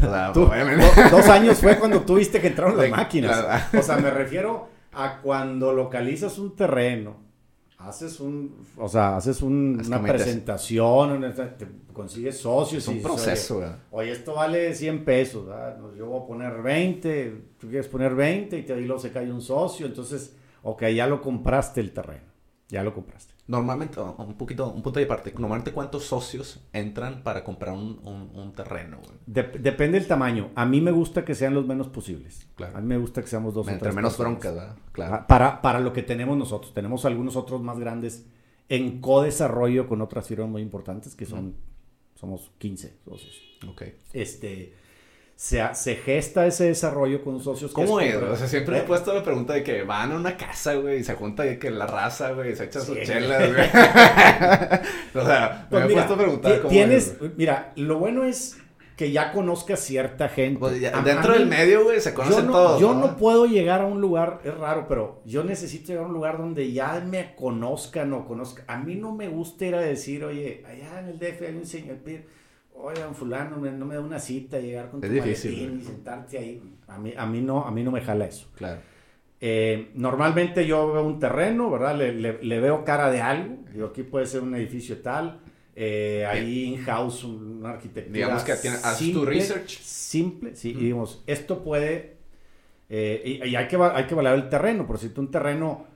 [0.02, 3.44] dos años fue cuando tuviste que entraron las máquinas.
[3.72, 7.25] O sea, me refiero a cuando localizas un terreno,
[7.78, 12.82] haces un, o sea, haces una presentación, te consigues socios.
[12.82, 15.46] Es un proceso, oye, esto vale 100 pesos,
[15.96, 19.42] yo voy a poner 20, tú quieres poner 20 y te digo se cae un
[19.42, 22.26] socio, entonces, ok, ya lo compraste el terreno,
[22.68, 23.35] ya lo compraste.
[23.48, 28.98] Normalmente, un poquito, un punto de parte, normalmente cuántos socios entran para comprar un, terreno.
[29.26, 30.50] depende del tamaño.
[30.56, 32.48] A mí me gusta que sean los menos posibles.
[32.56, 32.76] Claro.
[32.76, 34.76] A mí me gusta que seamos dos Entre menos broncas, ¿verdad?
[34.90, 35.26] Claro.
[35.28, 36.74] Para, para lo que tenemos nosotros.
[36.74, 38.26] Tenemos algunos otros más grandes
[38.68, 41.54] en co-desarrollo con otras firmas muy importantes que son,
[42.16, 43.42] somos 15 socios.
[43.68, 43.82] Ok.
[44.12, 44.74] Este
[45.36, 47.70] se, se gesta ese desarrollo con socios.
[47.72, 48.16] ¿Cómo es?
[48.16, 51.04] O sea, siempre he puesto la pregunta de que van a una casa, güey, y
[51.04, 53.66] se junta y que la raza, güey, se echa sus chelas, güey.
[55.14, 58.56] o sea, me he puesto a preguntar cómo tienes, Mira, lo bueno es
[58.96, 60.58] que ya conozcas cierta gente.
[60.58, 62.80] Pues dentro del medio, güey, se conocen yo todos.
[62.80, 63.18] Yo ¿no?
[63.18, 66.72] puedo llegar a un lugar, es raro, pero yo necesito llegar a un lugar donde
[66.72, 68.64] ya me conozcan o conozcan.
[68.68, 71.66] A mí no me gusta ir a decir, oye, allá en el DF hay un
[71.66, 71.98] señor
[72.78, 76.62] oigan, fulano, no me da una cita, llegar con tu difícil, y sentarte ahí.
[76.88, 78.48] A mí, a mí, no, a mí no me jala eso.
[78.54, 78.80] Claro.
[79.40, 81.96] Eh, normalmente yo veo un terreno, ¿verdad?
[81.96, 83.58] Le, le, veo cara de algo.
[83.72, 85.40] Digo, aquí puede ser un edificio tal.
[85.74, 88.14] Eh, ahí in-house, una arquitectura.
[88.14, 89.78] Digamos que haces tu research.
[89.80, 90.70] Simple, sí.
[90.70, 92.16] Y digamos, esto puede.
[92.88, 94.86] Eh, y, hay, que, hay que valorar el terreno.
[94.86, 95.86] Por si tú un terreno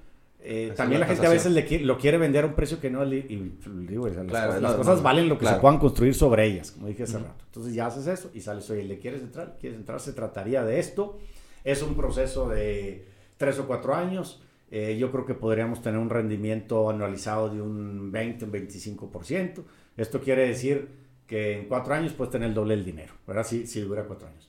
[0.43, 3.05] eh, también la gente a veces le, lo quiere vender a un precio que no
[3.13, 7.19] y, digo, las, cosas, valen lo que se puedan construir sobre ellas, como dije hace
[7.19, 7.45] rato.
[7.47, 9.57] Entonces ya haces eso y sales, oye, ¿le quieres entrar?
[9.61, 10.01] ¿Quieres entrar?
[10.01, 11.19] Se trataría de esto.
[11.63, 14.43] Es un proceso de tres o cuatro años.
[14.71, 19.63] Eh, yo creo que podríamos tener un rendimiento anualizado de un 20, un 25%.
[19.97, 20.89] Esto quiere decir
[21.27, 23.45] que en cuatro años puedes tener el doble del dinero, ¿verdad?
[23.45, 24.49] Si, si dura cuatro años.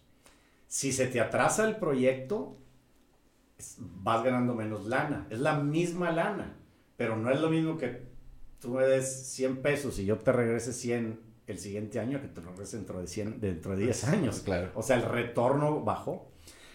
[0.67, 2.55] Si se te atrasa el proyecto,
[4.03, 5.27] vas ganando menos lana.
[5.29, 6.55] Es la misma lana,
[6.97, 8.03] pero no es lo mismo que
[8.59, 12.41] tú me des 100 pesos y yo te regrese 100 el siguiente año que te
[12.41, 14.39] lo regrese dentro de, 100, dentro de 10 años.
[14.41, 14.69] Claro.
[14.75, 16.31] O sea, el retorno bajó.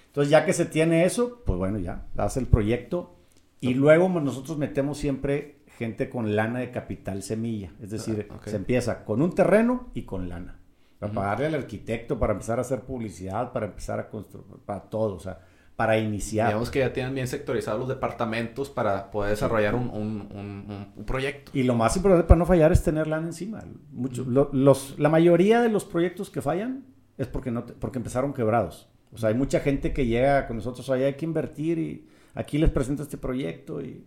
[0.09, 3.13] Entonces, ya que se tiene eso, pues bueno, ya, das el proyecto
[3.61, 7.73] Y luego nosotros metemos siempre gente con lana de capital semilla.
[7.81, 8.45] Es decir, Ah, ok.
[8.49, 10.61] se empieza con un terreno y con lana.
[10.99, 11.21] Para Ujú.
[11.21, 15.21] pagarle al arquitecto, para empezar a hacer publicidad, para empezar a construir, para todo, o
[15.21, 15.41] sea,
[15.77, 16.49] para iniciar.
[16.49, 21.53] Digamos que ya tienen bien sectorizados los departamentos para poder desarrollar un, un- un- proyecto.
[21.55, 23.63] Y lo más importante para no fallar es tener lana encima.
[23.93, 26.87] Mucho- lo- los, la mayoría de los proyectos que fallan
[27.19, 28.89] es porque, no porque empezaron quebrados.
[29.13, 32.59] O sea, hay mucha gente que llega con nosotros, oye, hay que invertir y aquí
[32.59, 34.05] les presento este proyecto y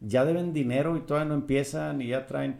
[0.00, 2.56] ya deben dinero y todavía no empiezan y ya traen...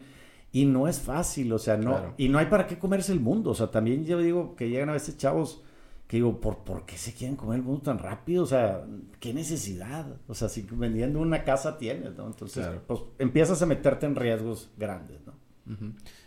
[0.51, 1.91] Y no es fácil, o sea, no...
[1.91, 2.13] Claro.
[2.17, 3.51] Y no hay para qué comerse el mundo.
[3.51, 5.63] O sea, también yo digo que llegan a veces chavos
[6.09, 8.43] que digo, ¿por, ¿por qué se quieren comer el mundo tan rápido?
[8.43, 8.83] O sea,
[9.19, 10.07] ¿qué necesidad?
[10.27, 12.25] O sea, si vendiendo una casa tienes, ¿no?
[12.25, 12.81] Entonces, Claro.
[12.87, 15.33] pues empiezas a meterte en riesgos grandes, ¿no?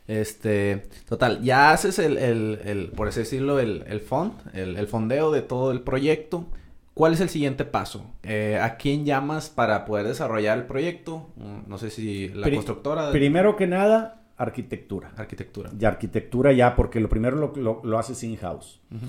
[0.07, 4.87] Este, total, ya haces el, el, el, por así decirlo, el, el fond, el, el
[4.87, 6.47] fondeo de todo el proyecto.
[6.95, 8.05] ¿Cuál es el siguiente paso?
[8.23, 11.31] Eh, ¿A quién llamas para poder desarrollar el proyecto?
[11.37, 15.12] Mm, No sé si la Pri- constructora de Primero que nada, arquitectura.
[15.16, 15.71] arquitectura.
[15.79, 18.81] Y arquitectura ya, porque lo primero lo, lo, lo haces in-house.
[18.95, 19.07] Ujú.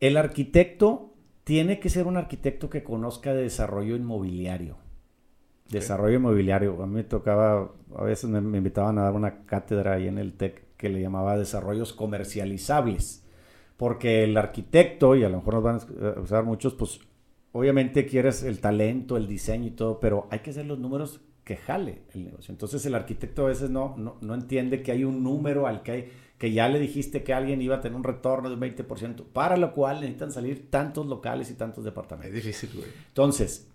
[0.00, 4.76] El arquitecto tiene que ser un arquitecto que conozca de desarrollo inmobiliario.
[5.70, 6.82] Desarrollo inmobiliario.
[6.82, 10.18] A mí me tocaba, a veces me, me invitaban a dar una cátedra ahí en
[10.18, 13.24] el TEC que le llamaba desarrollos comercializables.
[13.76, 15.80] Porque el arquitecto, y a lo mejor nos van
[16.16, 17.00] a usar muchos, pues
[17.52, 21.56] obviamente quieres el talento, el diseño y todo, pero hay que hacer los números que
[21.56, 22.52] jale el negocio.
[22.52, 25.92] Entonces el arquitecto a veces no, no, no entiende que hay un número al que
[25.92, 29.24] hay, que ya le dijiste que alguien iba a tener un retorno de un 20%,
[29.32, 32.34] para lo cual necesitan salir tantos locales y tantos Es departamentos.
[32.34, 32.88] difícil, güey.
[33.08, 33.68] Entonces,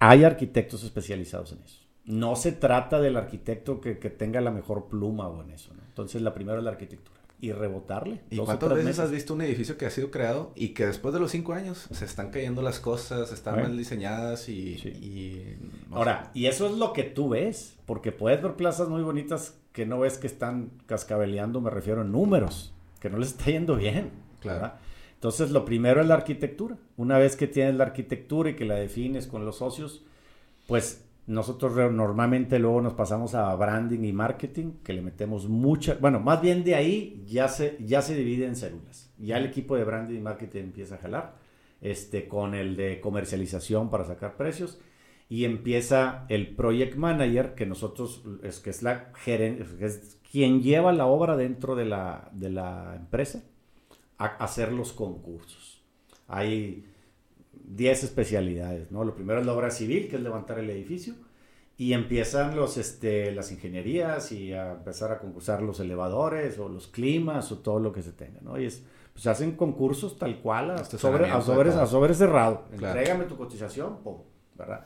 [0.00, 1.80] hay arquitectos especializados en eso.
[2.06, 5.72] No se trata del arquitecto que, que tenga la mejor pluma o en eso.
[5.74, 5.82] ¿no?
[5.88, 7.19] Entonces, la primera es la arquitectura.
[7.42, 8.20] Y rebotarle.
[8.30, 9.00] ¿Y cuántas veces meses.
[9.00, 11.86] has visto un edificio que ha sido creado y que después de los cinco años
[11.90, 14.76] se están cayendo las cosas, están mal diseñadas y...
[14.78, 14.88] Sí.
[14.90, 15.56] y-
[15.90, 19.86] Ahora, y eso es lo que tú ves, porque puedes ver plazas muy bonitas que
[19.86, 24.10] no ves que están cascabeleando, me refiero en números, que no les está yendo bien.
[24.40, 24.60] Claro.
[24.60, 24.78] ¿verdad?
[25.14, 26.76] Entonces, lo primero es la arquitectura.
[26.96, 30.02] Una vez que tienes la arquitectura y que la defines con los socios,
[30.66, 36.18] pues nosotros normalmente luego nos pasamos a branding y marketing, que le metemos mucha, bueno,
[36.18, 39.12] más bien de ahí ya se, ya se divide en células.
[39.16, 41.36] Ya el equipo de branding y marketing empieza a jalar,
[41.80, 44.80] este, con el de comercialización para sacar precios,
[45.28, 49.12] y empieza el project manager, que nosotros, es que es la
[50.32, 53.44] quien lleva la obra dentro de la, de la empresa,
[54.18, 55.80] a hacer los concursos.
[56.26, 56.89] Hay
[57.76, 59.04] 10 especialidades, ¿no?
[59.04, 61.14] Lo primero es la obra civil, que es levantar el edificio,
[61.76, 66.88] y empiezan los, este, las ingenierías y a empezar a concursar los elevadores o los
[66.88, 68.60] climas o todo lo que se tenga, ¿no?
[68.60, 68.82] Y es,
[69.14, 71.80] pues hacen concursos tal cual, a sobre, a Estacionamiento, sobre, todo.
[71.82, 72.64] a sobre cerrado.
[72.76, 72.98] Claro.
[72.98, 74.18] Entrégame tu cotización, pum,
[74.56, 74.84] ¿verdad?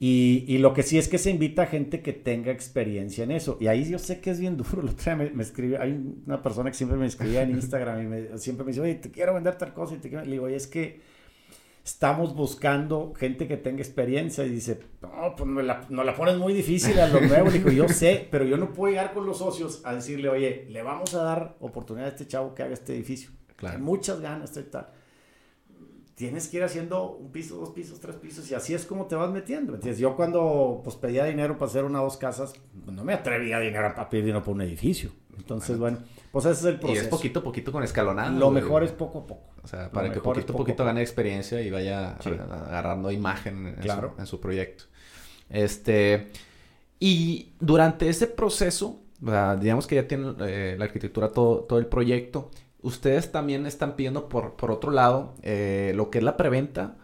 [0.00, 3.30] Y, y lo que sí es que se invita a gente que tenga experiencia en
[3.30, 3.56] eso.
[3.60, 4.82] Y ahí yo sé que es bien duro.
[4.82, 5.92] Otro día me, me escribe, hay
[6.26, 9.12] una persona que siempre me escribía en Instagram y me- siempre me dice, oye, te
[9.12, 9.94] quiero vender tal cosa.
[9.94, 10.24] Y te quiero-".
[10.24, 11.00] Le digo, oye, es que
[11.84, 14.44] estamos buscando gente que tenga experiencia.
[14.44, 17.52] Y dice, no, pues me la, nos la pones muy difícil a los nuevos.
[17.52, 20.66] Le digo, yo sé, pero yo no puedo llegar con los socios a decirle, oye,
[20.68, 23.30] le vamos a dar oportunidad a este chavo que haga este edificio.
[23.56, 23.76] Claro.
[23.76, 24.88] Hay muchas ganas, y tal
[26.14, 29.16] tienes que ir haciendo un piso, dos pisos, tres pisos y así es como te
[29.16, 29.72] vas metiendo.
[29.72, 30.00] ¿me entiendes?
[30.00, 32.52] Yo cuando pues pedía dinero para hacer una o dos casas,
[32.84, 35.10] pues, no me atrevía a, dinero, a pedir dinero para un edificio.
[35.36, 35.98] Entonces, bueno,
[36.32, 37.02] pues ese es el Y proceso.
[37.02, 38.30] es poquito a poquito con escalonada.
[38.30, 38.62] Lo güey.
[38.62, 39.52] mejor es poco a poco.
[39.62, 42.30] O sea, Lo para que poquito a poquito gane experiencia y vaya Sí.
[42.30, 44.14] agarrando imagen en, Claro.
[44.16, 44.84] su, en su proyecto.
[45.50, 46.30] Este,
[46.98, 49.00] y durante ese proceso,
[49.60, 54.28] digamos que ya tienen eh, la arquitectura todo, todo el proyecto, ustedes también están pidiendo
[54.28, 56.96] por, por otro lado eh, lo que es la preventa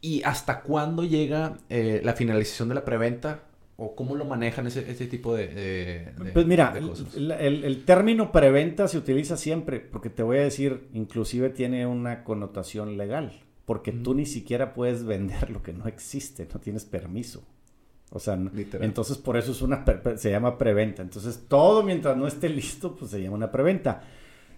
[0.00, 3.40] y hasta cuándo llega eh, la finalización de la preventa
[3.78, 7.14] o cómo lo manejan ese, ese tipo de, de- de- Pues mira, de cosas.
[7.14, 11.86] el, el- el término preventa se utiliza siempre, porque te voy a decir, inclusive tiene
[11.86, 13.32] una connotación legal,
[13.66, 14.16] porque tú Mm.
[14.16, 17.44] ni siquiera puedes vender lo que no existe, no tienes permiso.
[18.10, 18.86] O sea, Literal.
[18.86, 19.84] entonces por eso es una
[20.16, 21.02] se llama preventa.
[21.02, 24.00] Entonces todo mientras no esté listo, pues se llama una preventa.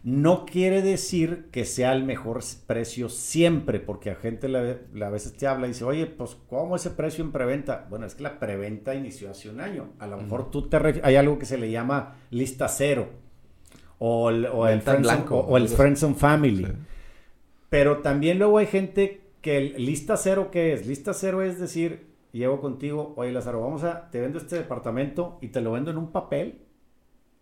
[0.05, 5.11] No quiere decir que sea el mejor precio siempre, porque a gente le- le- a
[5.11, 7.87] veces te habla y dice, oye, pues ¿cómo ese precio en preventa?
[7.91, 9.91] Bueno, es que la preventa inició hace un año.
[9.99, 13.09] A lo mejor tú te hay algo que se le llama lista cero
[13.99, 15.77] o el, o el, friends, and- blanco, o- o el algo así.
[15.77, 16.65] Friends and Family.
[16.65, 16.73] Sí.
[17.69, 20.87] Pero también luego hay gente que el- lista cero, ¿qué es?
[20.87, 25.49] Lista cero es decir, llego contigo, oye Lázaro, vamos a, te vendo este departamento y
[25.49, 26.61] te lo vendo en un papel.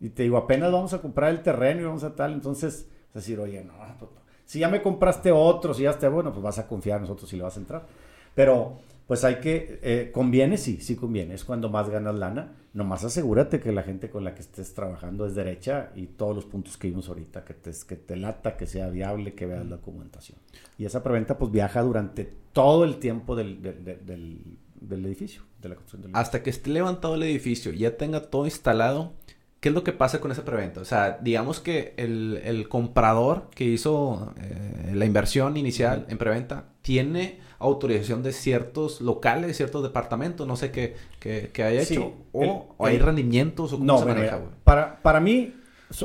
[0.00, 2.32] Y te digo, apenas vamos a comprar el terreno y vamos a tal.
[2.32, 4.10] Entonces, es decir, oye, no, pues,
[4.44, 7.32] si ya me compraste otro, si ya está bueno, pues vas a confiar en nosotros
[7.32, 7.86] y le vas a entrar.
[8.34, 13.04] Pero pues hay que, eh, conviene, sí, sí conviene, es cuando más ganas lana, nomás
[13.04, 16.76] asegúrate que la gente con la que estés trabajando es derecha y todos los puntos
[16.76, 20.38] que vimos ahorita, que te, que te lata, que sea viable, que veas la documentación.
[20.76, 26.12] Y esa preventa pues viaja durante todo el tiempo del, del, edificio, de la construcción
[26.12, 29.12] del Hasta que esté levantado el edificio ya tenga todo instalado,
[29.60, 30.80] ¿qué es lo que pasa con esa preventa?
[30.80, 36.66] O sea, digamos que el, el comprador que hizo eh, la inversión inicial en preventa
[36.82, 42.98] tiene autorización de ciertos locales, ciertos departamentos, no sé qué, qué, haya hecho, o, hay
[42.98, 45.54] rendimientos, o cómo se maneja, Para, para mí,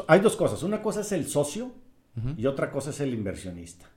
[0.08, 0.64] hay dos cosas.
[0.64, 1.72] Una cosa es el socio
[2.38, 3.90] y otra cosa es el inversionista.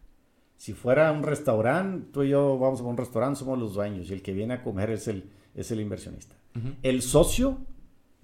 [0.56, 4.14] Si fuera un restaurante, tú y yo vamos a un restaurante, somos los dueños y
[4.14, 6.36] el que viene a comer es el, es el inversionista.
[6.82, 7.58] El socio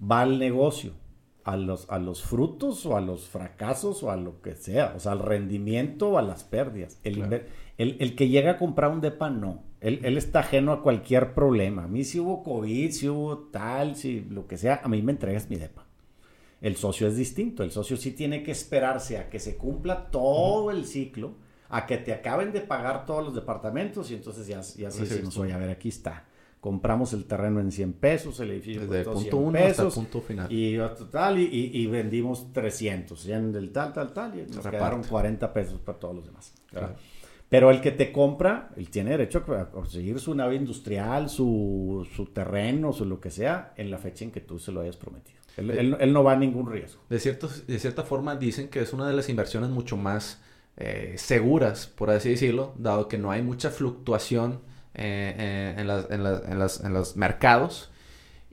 [0.01, 0.93] va al negocio,
[1.43, 4.99] a los, a los frutos o a los fracasos o a lo que sea, o
[4.99, 6.99] sea, al rendimiento o a las pérdidas.
[7.03, 7.45] El,
[7.77, 9.63] el, que llega a comprar un depa, no.
[9.79, 11.85] Él, está ajeno a cualquier problema.
[11.85, 15.11] A mí si hubo COVID, si hubo tal, si lo que sea, a mí me
[15.11, 15.87] entregas mi depa.
[16.61, 17.63] El socio es distinto.
[17.63, 21.33] El socio sí tiene que esperarse a que se cumpla todo el ciclo,
[21.69, 25.35] a que te acaben de pagar todos los departamentos y entonces ya, ya sí decimos,
[25.37, 26.25] oye, a ver, aquí está.
[26.61, 30.47] Compramos el terreno en 100 pesos, el edificio Desde punto 1 hasta el punto final.
[30.51, 35.03] Y, total, y, y, vendimos 300, ya en el tal, tal, tal, y nos quedaron
[35.03, 36.53] 40 pesos para todos los demás.
[37.49, 42.27] Pero el que te compra, él tiene derecho a conseguir su nave industrial, su, su
[42.27, 45.41] terreno, su lo que sea, en la fecha en que tú se lo hayas prometido.
[45.57, 47.01] Él, él, no va a ningún riesgo.
[47.09, 50.41] De, cierto, de cierta forma dicen que es una de las inversiones mucho más
[50.77, 54.61] eh, seguras, por así decirlo, dado que no hay mucha fluctuación
[54.93, 57.91] eh, eh, en, las, en, las, en, las, en, los mercados.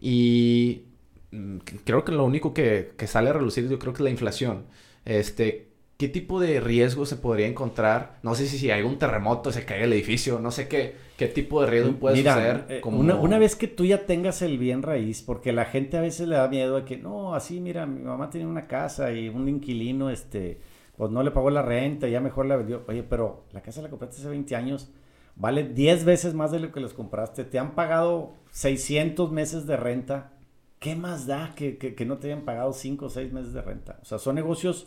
[0.00, 0.84] Y
[1.32, 4.10] mm, creo que lo único que, que, sale a relucir, yo creo que es la
[4.10, 4.66] inflación.
[5.04, 5.68] Este,
[5.98, 8.20] ¿Qué tipo de riesgo se podría encontrar?
[8.22, 11.26] No sé si, si hay un terremoto, se cae el edificio, no sé qué, qué
[11.26, 14.82] tipo de riesgo puede Mira, eh, una, una, vez que tú ya tengas el bien
[14.82, 18.02] raíz, porque la gente a veces le da miedo a que, no, así, mira, mi
[18.02, 20.60] mamá tenía una casa y un inquilino, este,
[20.96, 22.84] pues no le pagó la renta, ya mejor la vendió.
[22.86, 24.92] Oye, pero la casa la compraste hace 20 años,
[25.38, 29.76] vale 10 veces más de lo que les compraste, te han pagado 600 meses de
[29.76, 30.32] renta,
[30.78, 33.62] ¿qué más da que, que, que no te hayan pagado 5 o 6 meses de
[33.62, 33.98] renta?
[34.02, 34.86] O sea, son negocios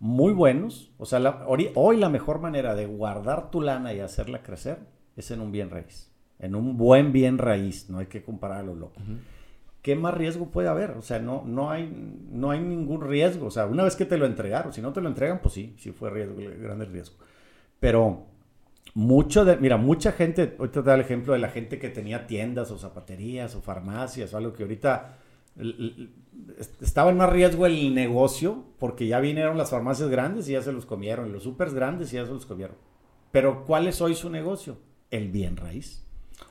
[0.00, 0.90] muy buenos.
[0.98, 4.78] O sea, hoy, la mejor manera de guardar tu lana y hacerla crecer
[5.16, 6.10] es en un bien raíz.
[6.40, 7.88] En un buen bien raíz.
[7.90, 9.00] No hay que comparar a lo loco.
[9.82, 10.92] ¿Qué más riesgo puede haber?
[10.92, 11.90] O sea, no, no, hay,
[12.30, 13.46] no hay ningún riesgo.
[13.46, 15.74] O sea, una vez que te lo entregaron, si no te lo entregan, pues sí,
[15.78, 17.16] sí fue riesgo, grande riesgo.
[17.78, 18.26] Pero
[18.94, 22.26] mucho de, mira, mucha gente, ahorita te da el ejemplo de la gente que tenía
[22.26, 25.18] tiendas o zapaterías o farmacias o algo que ahorita
[26.80, 30.72] estaba en más riesgo el negocio porque ya vinieron las farmacias grandes y ya se
[30.72, 32.76] los comieron, los supers grandes y ya se los comieron.
[33.30, 34.78] Pero ¿cuál es hoy su negocio?
[35.10, 36.06] El bien raíz.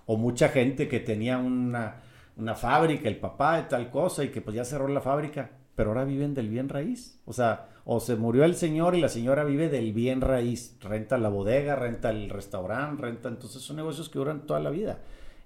[0.06, 2.02] O mucha gente que tenía una,
[2.38, 5.90] una fábrica, el papá de tal cosa y que pues ya cerró la fábrica, pero
[5.90, 7.20] ahora viven del bien raíz.
[7.26, 10.76] O sea, o se murió el señor y la señora vive del bien raíz.
[10.80, 13.30] Renta la bodega, renta el restaurante, renta.
[13.30, 15.00] Entonces son negocios que duran toda la vida.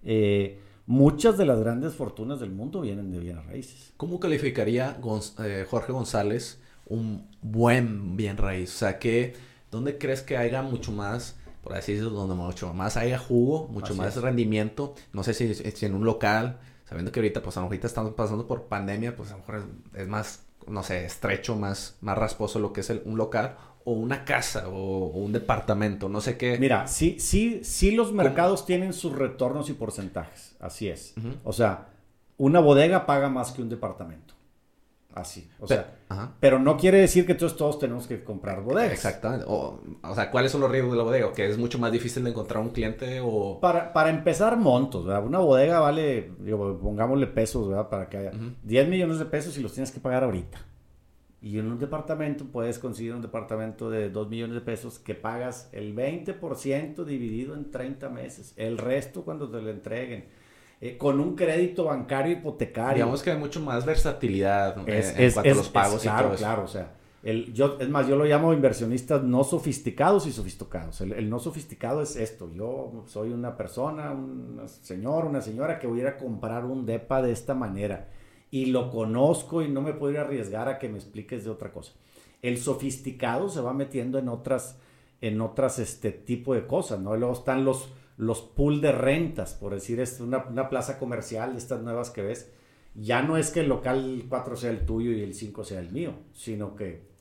[0.03, 3.93] Eh, muchas de las grandes fortunas del mundo vienen de bienes raíces.
[3.95, 4.97] ¿Cómo calificaría
[5.39, 8.75] eh, Jorge González un buen bien raíz?
[8.75, 9.35] O sea, que,
[9.71, 13.95] ¿dónde crees que haya mucho más, por así decirlo, donde mucho más haya jugo, mucho
[13.95, 14.95] más rendimiento?
[15.13, 18.63] No sé si, si, en un local, sabiendo que ahorita, pues ahorita estamos pasando por
[18.63, 19.63] pandemia, pues a lo mejor
[19.95, 23.55] es, más, no sé, estrecho, más, más rasposo lo que es un local
[23.85, 26.57] o una casa o, un departamento, no sé qué.
[26.57, 31.15] Mira, sí, sí, sí los mercados tienen sus retornos y porcentajes, así es.
[31.43, 31.89] O sea,
[32.37, 34.22] una bodega paga más que un departamento.
[35.15, 35.93] Así, o sea,
[36.39, 38.93] pero no quiere decir que todos, todos tenemos que comprar bodegas.
[38.93, 39.45] Exactamente.
[39.47, 41.31] O, o, sea, ¿cuáles son los riesgos de la bodega?
[41.33, 43.59] ¿Que es mucho más difícil de encontrar un cliente o...?
[43.59, 45.23] Para, para empezar, montos, ¿verdad?
[45.23, 47.89] Una bodega vale, digo, pongámosle pesos, ¿verdad?
[47.89, 48.31] Para que haya
[48.63, 50.59] 10 millones de pesos y los tienes que pagar ahorita.
[51.43, 55.69] Y en un departamento puedes conseguir un departamento de 2 millones de pesos que pagas
[55.73, 60.25] el 20% dividido en 30 meses, el resto cuando te lo entreguen.
[60.85, 62.95] Eh, con un crédito bancario hipotecario.
[62.95, 66.33] Digamos que hay mucho más versatilidad eh, en cuanto a los pagos claro, y todo
[66.33, 66.43] eso.
[66.43, 70.99] Claro, o sea, el, yo, es más, yo lo llamo inversionistas no sofisticados y sofisticados.
[70.99, 72.51] El, el, no sofisticado es esto.
[72.53, 76.85] Yo soy una persona, un señor, una señora que voy a ir a comprar un
[76.85, 78.09] DEPA de esta manera
[78.51, 81.49] y lo conozco y no me puedo ir a arriesgar a que me expliques de
[81.49, 81.93] otra cosa.
[82.41, 84.77] El sofisticado se va metiendo en otras,
[85.21, 87.15] en otras este tipo de cosas, ¿no?
[87.15, 91.81] luego están los, los pool de rentas, por decir, es una, una plaza comercial, estas
[91.81, 92.51] nuevas que ves.
[92.95, 95.91] Ya no es que el local 4 sea el tuyo y el 5 sea el
[95.91, 97.13] mío, sino que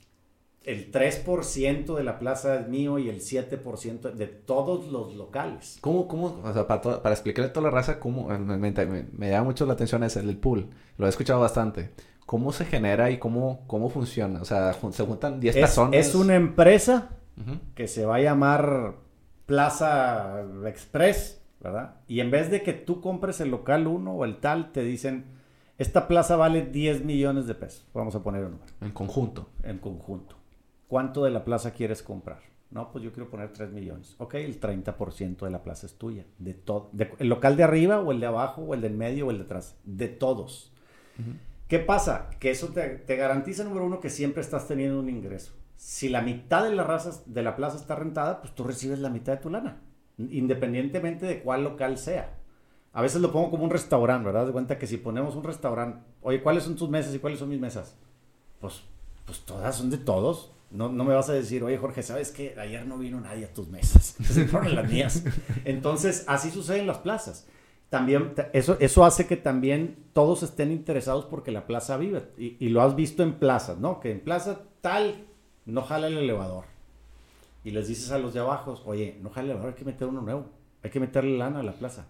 [0.64, 5.78] el 3% de la plaza es mío y el 7% de todos los locales.
[5.80, 9.44] ¿Cómo, cómo, o sea, para, para explicarle a toda la raza, cómo, me, me, llama
[9.44, 10.68] mucho la atención ese, el pool,
[10.98, 11.90] lo he escuchado bastante.
[12.26, 14.40] ¿Cómo se genera y cómo, cómo funciona?
[14.40, 15.94] O sea, se juntan 10 personas.
[15.94, 17.10] Es una empresa
[17.74, 18.94] que se va a llamar
[19.52, 21.96] Plaza Express, ¿verdad?
[22.08, 25.26] Y en vez de que tú compres el local 1 o el tal, te dicen,
[25.76, 27.86] esta plaza vale 10 millones de pesos.
[27.92, 28.72] Vamos a poner un número.
[28.80, 29.50] En conjunto.
[29.62, 30.36] En conjunto.
[30.88, 32.38] ¿Cuánto de la plaza quieres comprar?
[32.70, 34.14] No, pues yo quiero poner 3 millones.
[34.16, 36.24] Ok, el 30% de la plaza es tuya.
[36.38, 36.90] De todo.
[37.18, 39.44] ¿El local de arriba o el de abajo o el del medio o el de
[39.44, 39.76] atrás?
[39.84, 40.72] De todos.
[41.68, 42.30] ¿Qué pasa?
[42.40, 45.52] Que eso te, garantiza, número uno, que siempre estás teniendo un ingreso.
[45.82, 49.10] Si la mitad de la, raza, de la plaza está rentada, pues tú recibes la
[49.10, 49.80] mitad de tu lana.
[50.16, 52.38] Independientemente de cuál local sea.
[52.92, 54.46] A veces lo pongo como un restaurante, ¿verdad?
[54.46, 57.48] De cuenta que si ponemos un restaurante, oye, ¿cuáles son tus mesas y cuáles son
[57.48, 57.96] mis mesas?
[58.60, 58.82] Pues,
[59.24, 60.52] pues todas son de todos.
[60.70, 62.54] No, no me vas a decir, oye Jorge, ¿sabes qué?
[62.56, 65.24] Ayer no vino nadie a tus mesas, se fueron las mías.
[65.64, 67.48] Entonces, así sucede en las plazas.
[67.90, 72.30] También, eso, eso hace que también todos estén interesados porque la plaza vive.
[72.38, 73.98] Y, y lo has visto en plazas, ¿no?
[73.98, 75.26] Que en plaza tal
[75.66, 76.64] no jala el elevador.
[77.64, 80.08] Y les dices a los de abajo, oye, no jala el elevador, hay que meter
[80.08, 80.46] uno nuevo.
[80.82, 82.06] Hay que meterle lana a la plaza.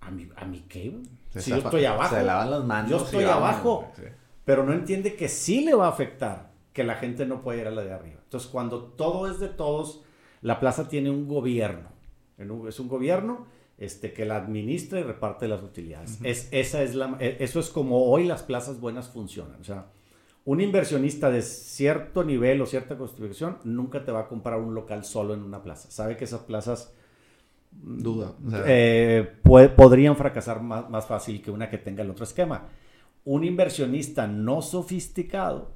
[0.00, 0.94] ¿A mi, a mi qué?
[1.36, 2.14] Si yo estoy abajo.
[2.14, 2.90] Se lavan las manos.
[2.90, 3.90] Yo estoy abajo.
[4.44, 7.66] Pero no entiende que sí le va a afectar que la gente no puede ir
[7.66, 8.20] a la de arriba.
[8.22, 10.02] Entonces, cuando todo es de todos,
[10.42, 11.88] la plaza tiene un gobierno.
[12.68, 13.46] Es un gobierno
[13.76, 16.18] este, que la administra y reparte las utilidades.
[16.22, 19.60] es, esa es la, e, eso es como hoy las plazas buenas funcionan.
[19.60, 19.86] O sea,
[20.44, 25.04] un inversionista de cierto nivel o cierta construcción nunca te va a comprar un local
[25.04, 25.90] solo en una plaza.
[25.90, 26.92] Sabe que esas plazas
[27.70, 28.34] duda
[28.66, 29.36] eh,
[29.76, 32.68] podrían fracasar más, más fácil que una que tenga el otro esquema.
[33.24, 35.72] Un inversionista no sofisticado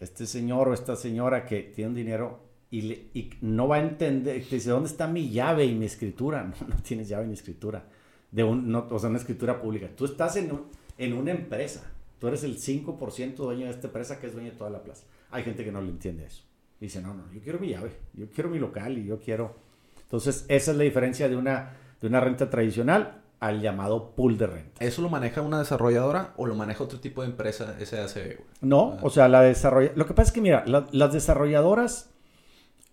[0.00, 2.40] este señor o esta señora que tiene un dinero
[2.70, 6.42] y, no va a entender, dice, ¿dónde está mi llave y mi escritura?
[6.60, 7.86] No, no tienes llave ni escritura,
[8.32, 9.88] de un, o sea, una escritura pública.
[9.94, 10.50] Tú estás en,
[10.98, 11.92] en una empresa,
[12.24, 15.04] tú eres el 5% dueño de esta empresa que es dueño de toda la plaza.
[15.30, 16.42] Hay gente que no le entiende eso.
[16.80, 19.56] Dice, no, no, yo quiero mi llave, yo quiero mi local y yo quiero...
[20.04, 24.46] Entonces, esa es la diferencia de una, de una renta tradicional al llamado pool de
[24.46, 24.82] renta.
[24.82, 28.40] ¿Eso lo maneja una desarrolladora o lo maneja otro tipo de empresa SAC?
[28.62, 29.98] No, o sea, la desarrolladora...
[29.98, 32.08] Lo que pasa es que, mira, las desarrolladoras,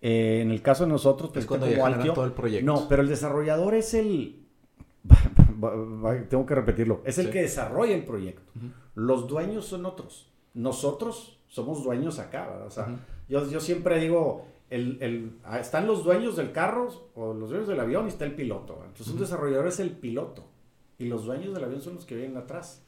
[0.01, 2.65] eh, en el caso de nosotros, pues, es cuando ya todo el proyecto.
[2.65, 4.41] No, pero el desarrollador es el...
[6.29, 7.01] Tengo que repetirlo.
[7.05, 8.51] Es el que desarrolla el proyecto.
[8.95, 10.31] Los dueños son otros.
[10.53, 12.67] Nosotros somos dueños acá, ¿verdad?
[12.67, 12.99] O sea,
[13.29, 17.79] yo, yo siempre digo, el, ah, están los dueños del carro o los dueños del
[17.79, 18.81] avión y está el piloto.
[18.85, 20.45] Entonces un desarrollador es el piloto
[20.97, 22.83] y los dueños del avión son los que vienen atrás.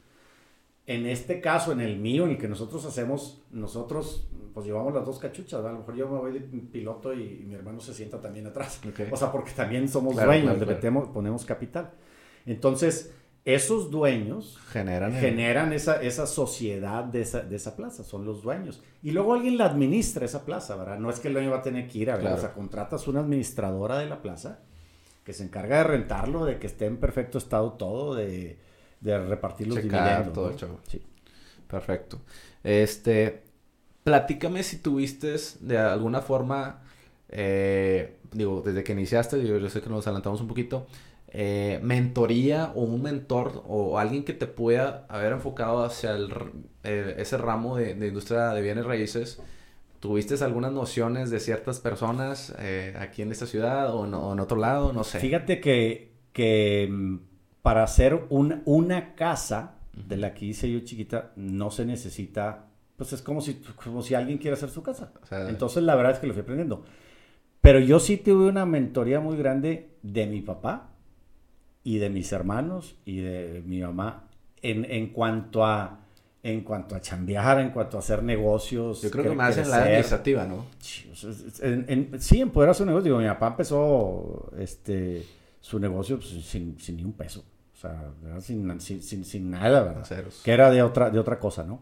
[0.86, 5.04] En este caso, en el mío, en el que nosotros hacemos, nosotros pues llevamos las
[5.04, 8.20] dos cachuchas, a lo mejor yo me voy de piloto y, mi hermano se sienta
[8.20, 8.80] también atrás.
[9.10, 11.90] O sea, porque también somos dueños, le metemos, ponemos capital.
[12.46, 13.12] Entonces,
[13.44, 18.82] esos dueños generan, generan esa, esa sociedad de esa, de esa, plaza, son los dueños.
[19.02, 20.98] Y luego alguien la administra esa plaza, ¿verdad?
[20.98, 23.06] No es que el dueño va a tener que ir a ver, o sea, contratas
[23.06, 24.60] una administradora de la plaza
[25.24, 28.58] que se encarga de rentarlo, de que esté en perfecto estado todo, de,
[29.00, 30.32] de repartir los dividendos.
[30.32, 30.78] todo el show.
[30.88, 31.02] Sí.
[31.66, 32.20] Perfecto.
[32.62, 33.42] Este,
[34.04, 36.82] platícame si tuviste de alguna forma,
[37.28, 40.86] eh, digo, desde que iniciaste, yo, yo sé que nos adelantamos un poquito,
[41.36, 46.32] eh, mentoría o un mentor o alguien que te pueda haber enfocado hacia el,
[46.84, 49.42] eh, ese ramo de, industria de bienes raíces,
[49.98, 54.92] ¿tuviste algunas nociones de ciertas personas eh, aquí en esta ciudad o, en otro lado?
[54.92, 55.18] No sé.
[55.18, 57.16] Fíjate que, que mm,
[57.62, 62.66] para hacer una casa de la que hice yo chiquita no se necesita,
[62.96, 65.10] pues es como si, como si alguien quiere hacer su casa.
[65.48, 66.84] Entonces la verdad es que lo fui aprendiendo.
[67.60, 70.93] Pero yo sí tuve una mentoría muy grande de mi papá,
[71.84, 74.24] y de mis hermanos y de mi mamá
[74.62, 76.00] en, en cuanto a
[76.42, 79.00] en cuanto a chambear, en cuanto a hacer negocios.
[79.00, 80.66] Yo creo que más en la administrativa, ¿no?
[81.62, 83.04] En, en, sí, en poder hacer un negocio.
[83.04, 85.24] Digo, mi papá empezó este,
[85.60, 87.42] su negocio pues, sin, sin, ni un peso.
[87.72, 88.10] O sea,
[88.40, 90.24] sin, sin, sin, nada, ¿verdad?
[90.44, 91.80] Que era de otra, de otra cosa, ¿no?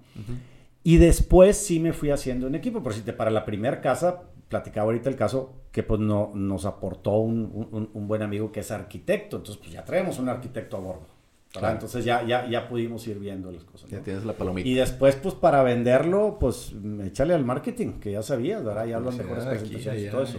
[0.84, 2.84] Y después sí me fui haciendo un equipo.
[2.84, 4.22] Pero si te para la primera casa,
[4.52, 9.38] platicaba ahorita el caso que pues no, nos aportó un, buen amigo que es arquitecto,
[9.38, 11.06] entonces pues ya traemos un arquitecto a bordo.
[11.54, 13.88] Entonces ya, ya, ya pudimos ir viendo las cosas.
[13.88, 14.68] Ya tienes la palomita.
[14.68, 18.84] Y después, pues para venderlo, pues échale al marketing, que ya sabías, ¿verdad?
[18.86, 20.38] Ya hablan mejores presentaciones y todo eso.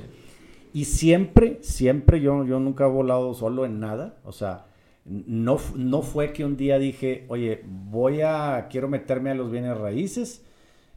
[0.74, 4.18] Y siempre, siempre yo, yo nunca he volado solo en nada.
[4.24, 4.68] O sea,
[5.06, 9.76] no, no fue que un día dije, oye, voy a, quiero meterme a los bienes
[9.76, 10.44] raíces,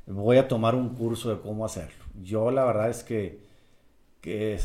[0.07, 3.41] voy a tomar un curso de cómo hacerlo yo la verdad es que,
[4.21, 4.59] que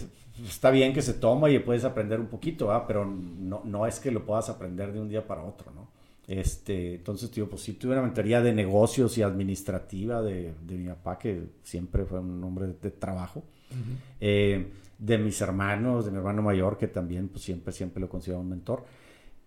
[0.46, 2.86] está bien que se toma y puedes aprender un poquito, ¿verdad?
[2.88, 5.90] pero no, no es que lo puedas aprender de un día para otro, ¿no?
[6.28, 10.88] Este, entonces, tío, pues sí tuve una mentoría de negocios y administrativa de, de mi
[10.88, 13.44] papá, que siempre fue un hombre de, trabajo.
[14.20, 18.40] eh, de mis hermanos, de mi hermano mayor, que también, pues siempre, siempre lo considero
[18.40, 18.86] un mentor.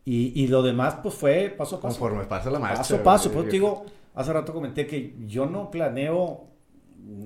[0.04, 1.98] Y, y lo demás, pues fue paso a paso.
[1.98, 2.78] Conforme pasa la marcha.
[2.78, 3.30] Paso a paso.
[3.32, 6.48] Pues digo, hace rato comenté que yo no planeo,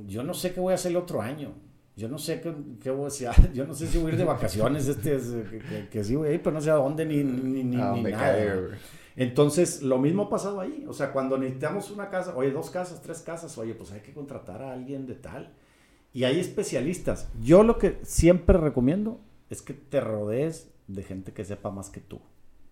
[0.07, 1.55] yo no sé qué voy a hacer el otro año.
[1.97, 3.53] Yo no sé qué, qué voy a hacer.
[3.55, 5.18] Yo no sé si voy a ir de vacaciones, este,
[5.51, 7.76] que, que, que sí voy a ir, pero no sé a dónde ni, ni, ni,
[7.76, 8.68] ni nada.
[9.16, 10.85] Entonces, lo mismo ha pasado ahí.
[10.87, 14.12] O sea, cuando necesitamos una casa, oye, dos casas, tres casas, oye, pues hay que
[14.12, 15.53] contratar a alguien de tal.
[16.12, 17.29] Y hay especialistas.
[17.43, 19.20] Yo lo que siempre recomiendo
[19.51, 22.20] es que te rodees de gente que sepa más que tú.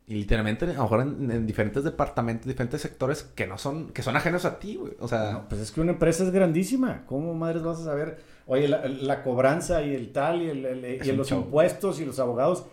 [0.08, 4.16] Y literalmente, a lo mejor en, diferentes departamentos, diferentes sectores que no son, que son
[4.16, 4.92] ajenos a ti, güey.
[5.00, 5.32] O sea.
[5.32, 7.04] No, pues es que una empresa es grandísima.
[7.06, 8.18] ¿Cómo madres vas a saber?
[8.46, 12.66] Oye, la, cobranza y el tal, y, el, y los impuestos y los abogados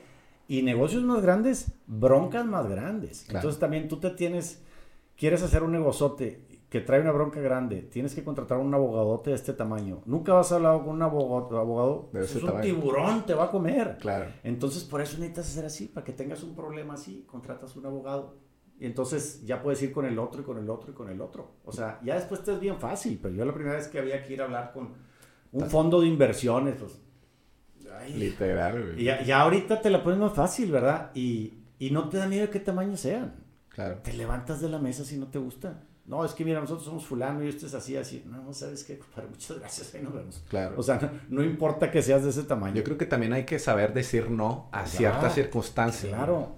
[0.47, 3.25] y negocios más grandes, broncas más grandes.
[3.29, 4.61] Entonces también tú te tienes,
[5.17, 6.41] quieres hacer un negozote
[6.73, 10.01] que trae una bronca grande, tienes que contratar a un abogadote de este tamaño.
[10.07, 13.99] Nunca vas a hablar con un abogado, abogado es un tiburón, te va a comer.
[14.01, 14.31] Claro.
[14.43, 18.39] Entonces por eso necesitas hacer así, para que tengas un problema así, contratas un abogado.
[18.79, 21.21] Y entonces ya puedes ir con el otro y con el otro y con el
[21.21, 21.57] otro.
[21.63, 24.23] O sea, ya después te es bien fácil, pero yo la primera vez que había
[24.23, 24.93] que ir a hablar con
[25.51, 26.99] un fondo de inversiones, pues
[28.15, 31.11] Literal, Y ya, ahorita te la pones más fácil, ¿verdad?
[31.13, 33.35] Y, y no te da miedo de qué tamaño sean.
[33.69, 33.99] Claro.
[34.01, 35.83] Te levantas de la mesa si no te gusta.
[36.05, 38.23] No, es que mira, nosotros somos fulano y esto es así, así.
[38.25, 38.99] No, ¿sabes qué?
[39.29, 40.43] muchas gracias, ahí nos vemos.
[40.49, 40.75] Claro.
[40.77, 42.75] O sea, no, importa que seas de ese tamaño.
[42.75, 46.13] Yo creo que también hay que saber decir no a ciertas circunstancias.
[46.13, 46.55] Claro.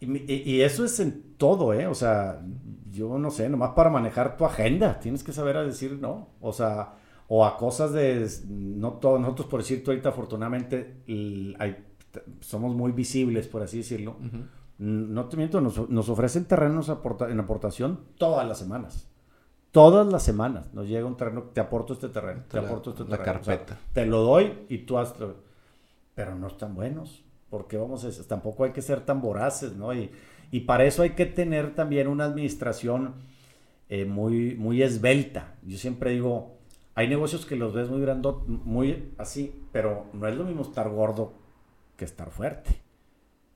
[0.00, 1.86] Y, y, eso es en todo, ¿eh?
[1.86, 2.42] O sea,
[2.90, 6.28] yo no sé, nomás para manejar tu agenda, tienes que saber a decir no.
[6.40, 6.92] O sea,
[7.28, 10.98] o a cosas de, no todos, nosotros por decirte ahorita afortunadamente
[12.40, 14.16] somos muy visibles, por así decirlo.
[14.78, 19.06] No te miento, nos, nos ofrecen terrenos en aportación todas las semanas.
[19.70, 23.24] Todas las semanas nos llega un terreno, te aporto este terreno, te, aporto este terreno.
[23.24, 23.78] carpeta.
[23.92, 25.14] te lo doy y tú has...
[26.14, 29.92] Pero no están buenos, porque vamos a, tampoco hay que ser tan voraces, ¿no?
[29.92, 30.12] Y,
[30.52, 33.14] y para eso hay que tener también una administración
[33.88, 35.54] eh, muy, muy esbelta.
[35.62, 36.56] Yo siempre digo,
[36.94, 40.88] hay negocios que los ves muy grandote, muy así, pero no es lo mismo estar
[40.88, 41.32] gordo
[41.96, 42.80] que estar fuerte.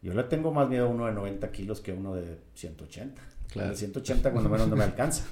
[0.02, 3.20] Yo le tengo más miedo a uno de 90 kilos que a uno de 180.
[3.48, 3.68] Claro.
[3.68, 5.24] El de 180 cuando menos no me alcanza.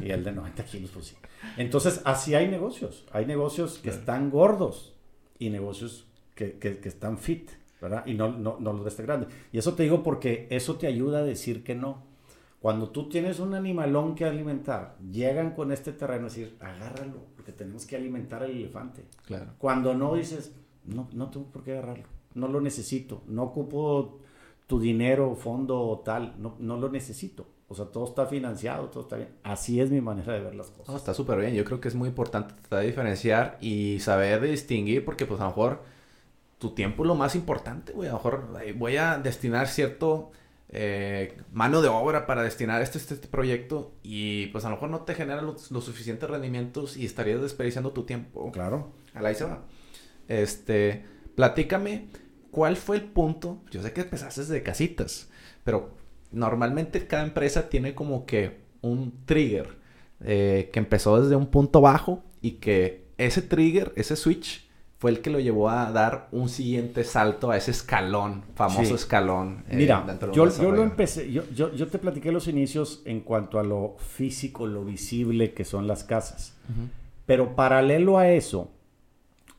[0.00, 1.16] y el de 90 kilos, pues sí.
[1.56, 3.06] Entonces, así hay negocios.
[3.12, 4.94] Hay negocios que están gordos
[5.38, 7.50] y negocios que, que, que, están fit,
[7.80, 8.04] ¿verdad?
[8.06, 9.28] Y no, no, no los ves tan grandes.
[9.52, 12.02] Y eso te digo porque eso te ayuda a decir que no.
[12.64, 17.52] Cuando tú tienes un animalón que alimentar, llegan con este terreno a decir, agárralo, porque
[17.52, 19.04] tenemos que alimentar al elefante.
[19.26, 19.52] Claro.
[19.58, 20.52] Cuando no dices,
[20.84, 24.20] no, no tengo por qué agarrarlo, no lo necesito, no ocupo
[24.66, 27.46] tu dinero, fondo o tal, no, no lo necesito.
[27.68, 29.30] O sea, todo está financiado, todo está bien.
[29.42, 30.94] Así es mi manera de ver las cosas.
[30.96, 31.54] está súper bien.
[31.54, 35.44] Yo creo que es muy importante tratar de diferenciar y saber distinguir, porque pues a
[35.44, 35.82] lo mejor
[36.58, 38.08] tu tiempo es lo más importante, güey.
[38.08, 40.30] A lo mejor voy a destinar cierto
[40.76, 44.90] eh, mano de obra para destinar este, este, este, proyecto y pues a lo mejor
[44.90, 48.50] no te genera los, suficientes rendimientos y estarías desperdiciando tu tiempo.
[48.52, 48.92] Claro.
[49.14, 49.62] A ahí se va.
[50.28, 51.04] Este,
[51.34, 52.08] platícame,
[52.54, 53.58] ¿cuál fue el punto?
[53.72, 55.28] Yo sé que empezaste desde casitas,
[55.64, 55.90] pero
[56.30, 59.76] normalmente cada empresa tiene como que un trigger
[60.20, 65.20] eh, que empezó desde un punto bajo y que ese trigger, ese switch, fue el
[65.20, 69.64] que lo llevó a dar un siguiente salto a ese escalón, famoso escalón.
[69.68, 73.58] Eh, Mira, yo, yo, lo empecé, yo, yo, yo, te platiqué los inicios en cuanto
[73.58, 76.56] a lo físico, lo visible que son las casas.
[77.26, 78.70] Pero paralelo a eso,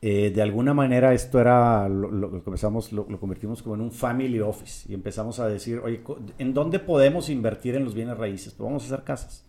[0.02, 4.40] eh, de alguna manera esto era, lo, lo, empezamos, lo, convertimos como en un family
[4.40, 6.02] office y empezamos a decir, oye,
[6.38, 8.52] ¿en dónde podemos invertir en los bienes raíces?
[8.52, 9.44] Pues vamos a hacer casas.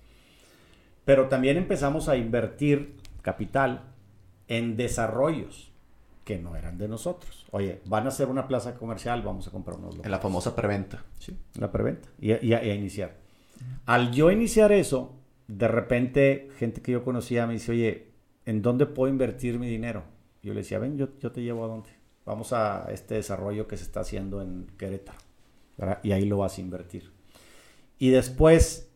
[1.04, 3.84] Pero también empezamos a invertir capital
[4.48, 5.72] en desarrollos
[6.24, 7.46] que no eran de nosotros.
[7.52, 10.06] Oye, van a hacer una plaza comercial, vamos a comprar unos locales.
[10.06, 11.04] En la famosa preventa.
[11.20, 12.10] Sí, la preventa.
[12.20, 13.16] Y, a iniciar.
[13.86, 15.16] Al yo iniciar eso,
[15.48, 18.12] de repente, gente que yo conocía me dice, oye,
[18.46, 20.04] ¿en dónde puedo invertir mi dinero?
[20.44, 21.90] Yo le decía, ven, yo, yo te llevo a dónde.
[22.26, 25.18] Vamos a este desarrollo que se está haciendo en Querétaro.
[26.04, 27.12] Y ahí lo vas a invertir.
[28.00, 28.90] Y después,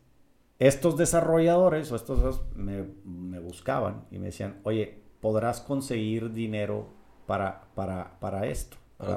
[0.58, 6.88] estos desarrolladores o estos me, me buscaban y me decían, oye, podrás conseguir dinero
[7.26, 9.14] para, para, para esto, para,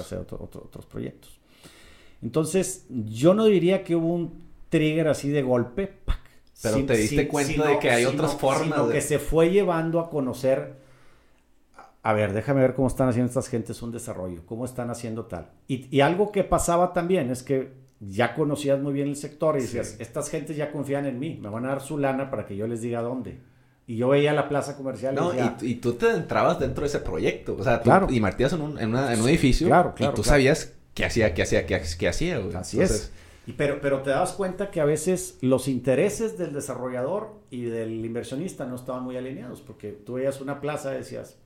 [0.00, 1.40] hacer otros proyectos.
[2.20, 6.00] Entonces, yo no diría que hubo un trigger así de golpe,
[6.62, 8.78] pero te diste cuenta de que hay otras formas.
[8.78, 10.83] Sino que se fue llevando a conocer
[12.04, 15.48] a ver, déjame ver cómo están haciendo estas gentes un desarrollo, cómo están haciendo tal.
[15.66, 19.62] Y, y algo que pasaba también es que ya conocías muy bien el sector y
[19.62, 22.56] decías, estas gentes ya confían en mí, me van a dar su lana para que
[22.56, 23.40] yo les diga dónde.
[23.86, 26.88] Y yo veía la plaza comercial no, y, decía, y, tú te entrabas dentro de
[26.88, 28.06] ese proyecto, o sea, tú claro.
[28.10, 31.32] y martías en un, en, en un edificio claro, claro, y tú sabías qué hacía,
[31.32, 32.38] qué hacía, qué, qué hacía.
[32.38, 32.54] Güey.
[32.54, 33.12] Así es.
[33.46, 38.04] Y pero, pero te das cuenta que a veces los intereses del desarrollador y del
[38.04, 41.38] inversionista no estaban muy alineados, porque tú veías una plaza y decías,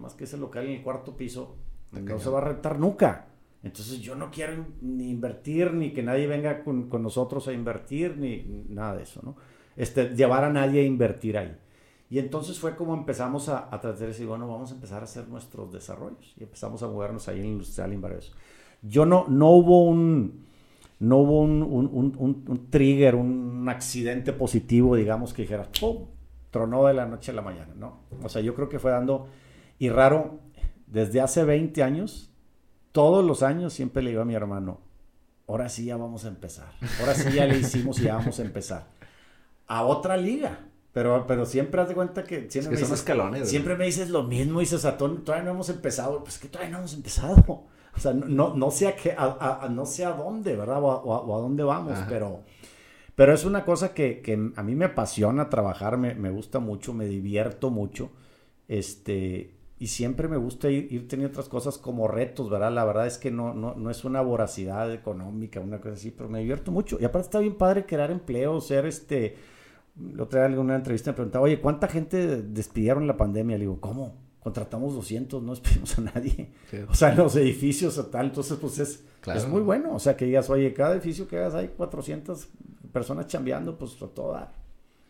[0.00, 1.56] más que ese local en el cuarto piso,
[1.92, 3.26] no se va a rentar nunca.
[3.62, 8.16] Entonces yo no quiero ni invertir, ni que nadie venga con, con nosotros a invertir,
[8.18, 9.36] ni nada de eso, ¿no?
[9.76, 11.56] Este, llevar a nadie a invertir ahí.
[12.10, 15.04] Y entonces fue como empezamos a, a tratar de decir, bueno, vamos a empezar a
[15.04, 16.34] hacer nuestros desarrollos.
[16.38, 18.32] Y empezamos a movernos ahí en el industrial Inverso.
[18.82, 20.44] Yo no, no hubo un,
[21.00, 26.06] no hubo un, un, un, un, trigger, un accidente positivo, digamos, que dijera, ¡pum!
[26.50, 28.00] Tronó de la noche a la mañana, ¿no?
[28.22, 29.26] O sea, yo creo que fue dando,
[29.84, 30.40] y raro,
[30.86, 32.30] desde hace 20 años,
[32.90, 34.80] todos los años siempre le digo a mi hermano,
[35.46, 38.42] ahora sí ya vamos a empezar, ahora sí ya le hicimos y ya vamos a
[38.42, 38.86] empezar.
[39.66, 40.58] A otra liga.
[40.94, 44.60] Pero, pero siempre haz de cuenta que siempre, me, dices, siempre me dices lo mismo
[44.60, 46.22] y dices, todavía no hemos empezado.
[46.22, 47.34] Pues que todavía no hemos empezado.
[47.96, 50.78] O sea, no, no sé a, qué, a, no sé a dónde, ¿verdad?
[50.80, 52.42] O a, dónde vamos, pero,
[53.16, 56.94] pero es una cosa que, que, a mí me apasiona trabajar, me, me gusta mucho,
[56.94, 58.10] me divierto mucho.
[58.68, 62.72] Este, y siempre me gusta ir, ir, teniendo otras cosas como retos, ¿verdad?
[62.72, 66.28] La verdad es que no, no, no, es una voracidad económica, una cosa así, pero
[66.28, 66.96] me divierto mucho.
[67.00, 69.36] Y aparte está bien padre crear empleo, ser este...
[69.96, 73.56] La otra vez en una entrevista me preguntaba, oye, ¿cuánta gente despidieron en la pandemia?
[73.56, 74.16] Le digo, ¿cómo?
[74.40, 76.52] Contratamos 200, no despedimos a nadie.
[76.88, 78.26] O sea, en los edificios o tal.
[78.26, 79.94] Entonces, pues es, es muy bueno.
[79.94, 82.48] O sea, que digas, oye, cada edificio que hagas hay 400
[82.92, 84.36] personas chambeando, pues a todo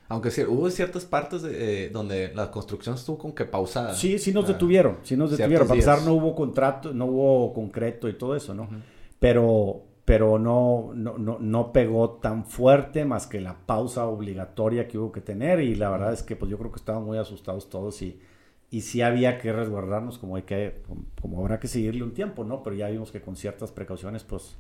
[0.09, 3.95] aunque sí, hubo ciertas partes de, eh, donde la construcción estuvo como que pausada.
[3.95, 5.67] Sí, sí nos detuvieron, sí nos detuvieron.
[5.67, 8.69] Para empezar, no hubo contrato, no hubo concreto y todo eso, ¿no?
[9.19, 14.99] Pero, pero no, no, no, no, pegó tan fuerte más que la pausa obligatoria que
[14.99, 15.61] hubo que tener.
[15.61, 18.21] Y la verdad es que pues yo creo que estaban muy asustados todos y,
[18.71, 20.83] y sí había que resguardarnos como hay que,
[21.23, 22.63] como habrá que seguirle un tiempo, ¿no?
[22.63, 24.57] Pero ya vimos que con ciertas precauciones, pues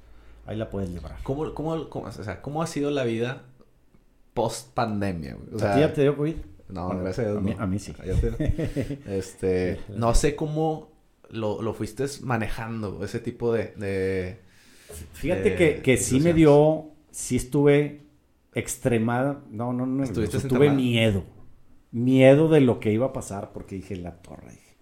[0.46, 1.18] ahí la puedes librar.
[1.22, 3.42] ¿Cómo, cómo, cómo, o sea, ¿cómo ha sido la vida
[4.34, 5.38] post pandemia.
[5.52, 6.34] O sea, ¿A ti ya te dio COVID?
[6.68, 7.38] No, gracias a Dios.
[7.38, 7.94] A mí, a mí sí.
[9.08, 10.92] este, no sé cómo
[11.30, 14.42] lo, lo, fuiste manejando, ese tipo de...
[15.12, 18.02] Fíjate que, que sí me dio, sí estuve
[18.54, 21.24] extremada, no, no, no, tuve miedo,
[21.90, 24.76] miedo de lo que iba a pasar, porque dije, la torre, dije,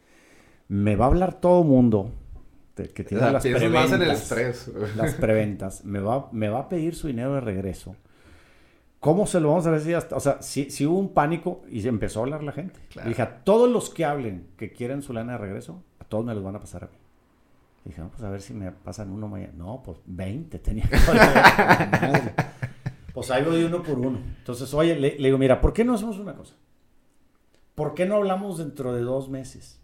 [0.69, 2.11] me va a hablar todo mundo,
[2.75, 4.71] que tiene las preventas, en el estrés.
[4.97, 7.97] las preventas, me va, me va a pedir su dinero de regreso
[9.03, 9.97] ¿Cómo se lo vamos a decir?
[9.97, 12.79] Hasta, o sea, si hubo un pánico y empezó a hablar la gente.
[13.05, 16.33] Dije, a todos los que hablen que quieren su lana de regreso, a todos me
[16.37, 16.97] los van a pasar a mí.
[17.85, 19.55] Dije, no, pues a ver si me pasan uno mañana.
[19.57, 20.99] No, pues 20 tenía que
[23.13, 24.21] Pues ahí voy uno por uno.
[24.39, 26.55] Entonces, oye, le, le, digo, mira, ¿por qué no hacemos una cosa?
[27.75, 29.81] ¿Por qué no hablamos dentro de dos meses?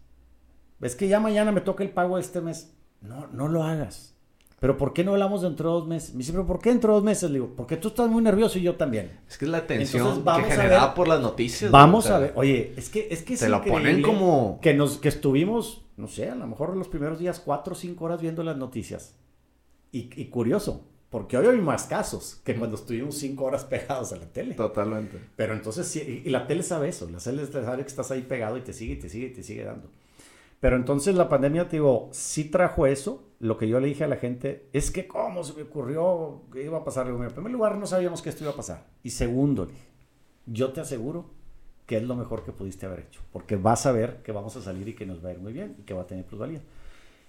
[0.79, 2.73] ¿Ves que ya mañana me toca el pago de este mes?
[3.01, 4.15] No, no lo hagas.
[4.59, 6.13] Pero ¿por qué no hablamos dentro de dos meses?
[6.13, 7.29] Me dice, pero ¿por qué dentro de dos meses?
[7.29, 9.19] Le digo, porque tú estás muy nervioso y yo también.
[9.27, 11.71] Es que es la tensión que generada por las noticias.
[11.71, 14.59] Vamos a ver, oye, es que es que Se lo ponen como...
[14.61, 18.05] Que, nos, que estuvimos, no sé, a lo mejor los primeros días cuatro o cinco
[18.05, 19.15] horas viendo las noticias.
[19.91, 24.17] Y, y curioso, porque hoy hay más casos que cuando estuvimos cinco horas pegados a
[24.17, 24.55] la tele.
[24.55, 25.19] Totalmente.
[25.35, 28.57] Pero entonces, sí, y la tele sabe eso, la tele sabe que estás ahí pegado
[28.57, 29.89] y te sigue y te sigue y te sigue dando.
[30.59, 33.23] Pero entonces la pandemia, te digo, sí trajo eso.
[33.39, 36.63] Lo que yo le dije a la gente es que, ¿cómo se me ocurrió que
[36.63, 37.23] iba a pasar algo?
[37.23, 38.85] En primer lugar, no sabíamos que esto iba a pasar.
[39.01, 39.69] Y segundo,
[40.45, 41.31] yo te aseguro
[41.85, 43.21] que es lo mejor que pudiste haber hecho.
[43.31, 45.53] Porque vas a ver que vamos a salir y que nos va a ir muy
[45.53, 46.61] bien y que va a tener plusvalía.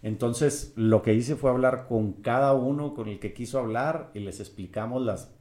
[0.03, 4.21] Entonces, lo que hice fue hablar con cada uno con el que quiso hablar y
[4.21, 5.33] les explicamos las,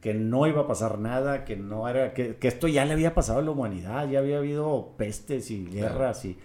[0.00, 3.12] que no iba a pasar nada, que no era, que, que, esto ya le había
[3.12, 6.38] pasado a la humanidad, ya había habido pestes y guerras y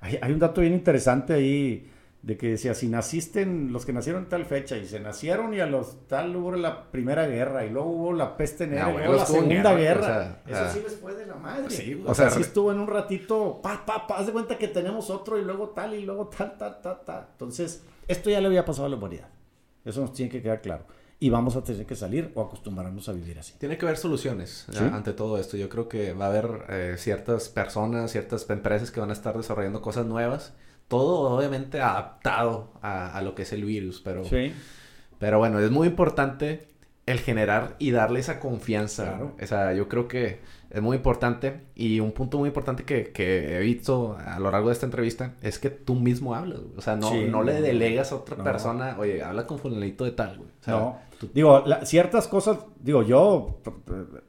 [0.00, 1.90] hay, un dato bien interesante ahí
[2.22, 5.54] de que decía, si naciste en los que nacieron en tal fecha y se nacieron
[5.54, 8.96] y a los tal hubo la primera guerra y luego hubo la peste negra y
[8.98, 11.70] luego la segunda guerra, eso sí les fue de la madre.
[11.70, 14.68] Sí, o, sea, sí estuvo en un ratito, pa, pa, pa, haz de cuenta que
[14.68, 17.26] tenemos otro y luego tal y luego tal, tal, tal, tal.
[17.32, 19.28] Entonces, esto ya le había pasado a la humanidad.
[19.84, 20.84] Eso nos tiene que quedar claro
[21.20, 23.54] y vamos a tener que salir o acostumbrarnos a vivir así.
[23.58, 25.56] Tiene que haber soluciones ante todo esto.
[25.56, 29.36] Yo creo que va a haber eh, ciertas personas, ciertas empresas que van a estar
[29.36, 30.54] desarrollando cosas nuevas.
[30.86, 34.52] Todo obviamente adaptado a, lo que es el virus, pero, sí.
[35.18, 36.68] pero bueno, es muy importante
[37.10, 39.04] el generar y darle esa confianza.
[39.04, 39.32] Claro.
[39.42, 40.40] O sea, yo creo que
[40.70, 44.68] es muy importante y un punto muy importante que, que he visto a lo largo
[44.68, 46.76] de esta entrevista es que tú mismo hablas, güey.
[46.76, 48.44] O sea, no, Sí, no le delegas a otra no.
[48.44, 50.50] persona, oye, habla con fulanito de tal, güey.
[50.60, 50.98] O sea, no,
[51.32, 53.58] digo, la- ciertas cosas, digo, yo,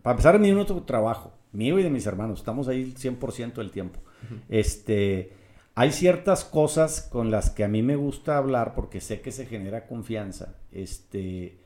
[0.01, 3.71] para empezar, mi nuestro trabajo, mío y de mis hermanos, estamos ahí el 100% del
[3.71, 3.99] tiempo.
[4.47, 5.33] Este,
[5.75, 9.45] hay ciertas cosas con las que a mí me gusta hablar porque sé que se
[9.45, 11.58] genera confianza, este,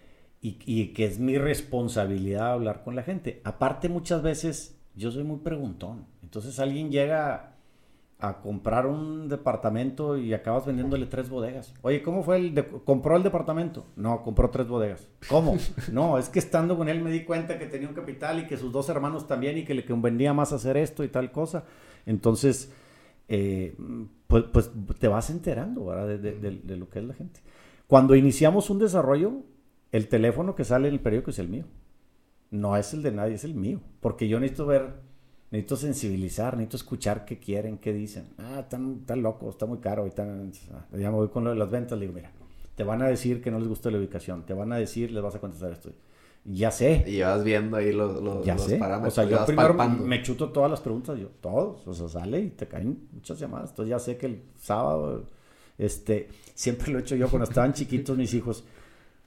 [0.46, 3.42] y, que es mi responsabilidad hablar con la gente.
[3.46, 7.56] Aparte, muchas veces yo soy muy preguntón, entonces alguien llega
[8.20, 11.74] a comprar un departamento y acabas vendiéndole tres bodegas.
[11.82, 13.86] Oye, ¿cómo fue el de- compró el departamento?
[13.96, 15.08] No, compró tres bodegas.
[15.30, 15.58] ¿Cómo?
[15.92, 18.58] No, es que estando con él me di cuenta que tenía un capital y que
[18.58, 21.66] sus dos hermanos también y que le convenía más hacer esto y tal cosa.
[22.06, 22.72] Entonces,
[23.30, 23.76] eh,
[24.28, 27.42] pues, pues te vas enterando de lo que es la gente.
[27.88, 29.44] Cuando iniciamos un desarrollo,
[29.94, 31.66] el teléfono que sale en el periódico es el mío.
[32.50, 33.80] No es el de nadie, es el mío.
[34.02, 34.96] Porque yo necesito ver,
[35.52, 38.26] necesito sensibilizar, necesito escuchar qué quieren, qué dicen.
[38.40, 40.06] Ah, están, están locos, está muy caro.
[40.08, 40.52] Están,
[40.92, 41.98] ya me voy con lo de las ventas.
[41.98, 42.32] Le digo, mira,
[42.76, 44.46] te van a decir que no les gusta la ubicación.
[44.48, 45.92] Te van a decir, les vas a contestar esto.
[46.44, 47.04] Ya sé.
[47.08, 48.78] Y vas viendo ahí los, los, Ya los sé.
[48.78, 49.14] O parámetros.
[49.14, 50.06] sea, y yo primero palpando.
[50.06, 51.88] me chuto todas las preguntas, yo, todos.
[51.88, 53.70] O sea, sale y te caen muchas llamadas.
[53.70, 55.30] Entonces ya sé que el sábado,
[55.78, 58.64] este, siempre lo he hecho yo cuando estaban chiquitos mis hijos.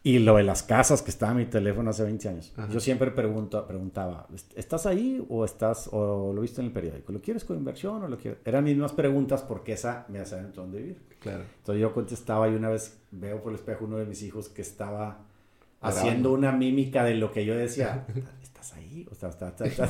[0.06, 2.52] Y lo de las casas que estaba en mi teléfono hace 20 años.
[2.56, 2.68] Ajá.
[2.72, 7.10] Yo siempre pregunto, preguntaba, ¿estás ahí o estás o lo viste en el periódico?
[7.10, 8.38] ¿Lo quieres con inversión o lo quieres?
[8.44, 10.98] Eran mismas preguntas porque esa me hacía dónde vivir.
[11.18, 11.42] Claro.
[11.58, 14.62] Entonces yo contestaba y una vez veo por el espejo uno de mis hijos que
[14.62, 15.24] estaba
[15.80, 18.06] haciendo una mímica de lo que yo decía.
[19.10, 19.88] O sea, está- está- está-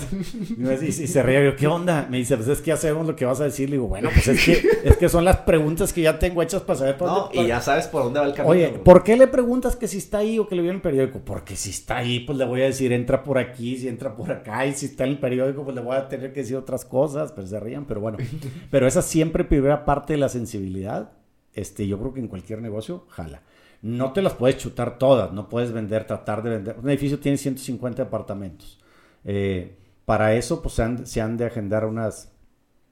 [0.84, 1.44] Y, se reía.
[1.44, 2.06] Yo, ¿qué onda?
[2.10, 3.68] Me dice, pues es que ya sabemos lo que vas a decir.
[3.70, 4.52] Le digo, bueno, pues es que,
[4.84, 7.46] es que son las preguntas que ya tengo hechas para saber por No, dónde- y
[7.46, 8.50] ya sabes por dónde va el camino.
[8.52, 8.68] Oye.
[8.84, 11.20] ¿por qué le preguntas que si está ahí o que le vio en el periódico?
[11.24, 14.30] Porque si está ahí, pues le voy a decir, entra por aquí, si entra por
[14.32, 16.84] acá, y si está en el periódico, pues le voy a tener que decir otras
[16.84, 18.18] cosas, pero se rían, pero bueno.
[18.70, 21.12] Pero esa siempre primera parte de la sensibilidad,
[21.54, 23.42] este, yo creo que en cualquier negocio, jala.
[23.82, 26.76] No te las puedes chutar todas, no puedes vender, tratar de vender.
[26.82, 28.78] Un edificio tiene 150 apartamentos.
[29.26, 32.32] Eh, para eso, pues se han, se han de agendar unas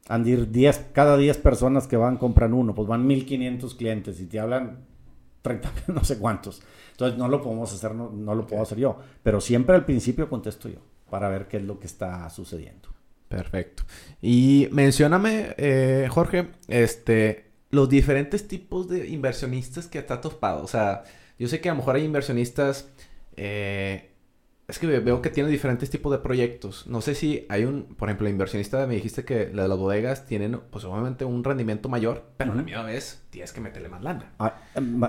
[0.09, 4.21] han de ir 10, cada 10 personas que van compran uno, pues van 1500 clientes
[4.21, 4.85] y te hablan
[5.41, 6.63] 30, no sé cuántos.
[6.91, 10.29] Entonces no lo podemos hacer, no, no lo puedo hacer yo, pero siempre al principio
[10.29, 12.89] contesto yo para ver qué es lo que está sucediendo.
[13.29, 13.83] Perfecto.
[14.21, 20.63] Y mencióname, eh, Jorge, este, los diferentes tipos de inversionistas que te ha topado.
[20.63, 21.05] O sea,
[21.39, 22.89] yo sé que a lo mejor hay inversionistas,
[23.37, 24.14] eh,
[24.67, 26.87] es que ve- veo que tienen diferentes tipos de proyectos.
[26.87, 30.27] No sé si hay un, por ejemplo, inversionista, me dijiste que la de las bodegas
[30.27, 32.71] tienen, pues obviamente un rendimiento mayor, pero a la Ujú.
[32.71, 34.33] misma vez tienes que meterle más lana.
[34.39, 34.55] Ah,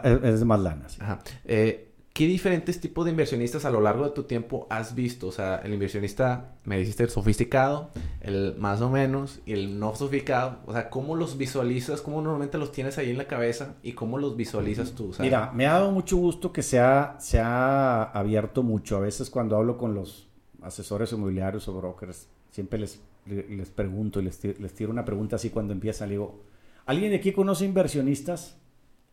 [0.03, 0.97] es es más lana, sí.
[1.01, 1.19] Ajá.
[1.45, 5.27] Eh, ¿Qué diferentes tipos de inversionistas a lo largo de tu tiempo has visto?
[5.27, 7.89] O sea, el inversionista, me dijiste, el sofisticado,
[8.21, 10.59] el más o menos, y el no sofisticado.
[10.65, 12.01] O sea, ¿cómo los visualizas?
[12.01, 13.75] ¿Cómo normalmente los tienes ahí en la cabeza?
[13.83, 15.09] ¿Y cómo los visualizas tú?
[15.09, 18.95] O sea, Mira, me ha dado mucho gusto que se ha, se ha abierto mucho.
[18.95, 20.29] A veces cuando hablo con los
[20.61, 25.49] asesores inmobiliarios o brokers, siempre les, les pregunto y les, les tiro una pregunta así
[25.49, 26.07] cuando empiezan.
[26.07, 26.39] Le digo,
[26.85, 28.55] ¿alguien de aquí conoce inversionistas?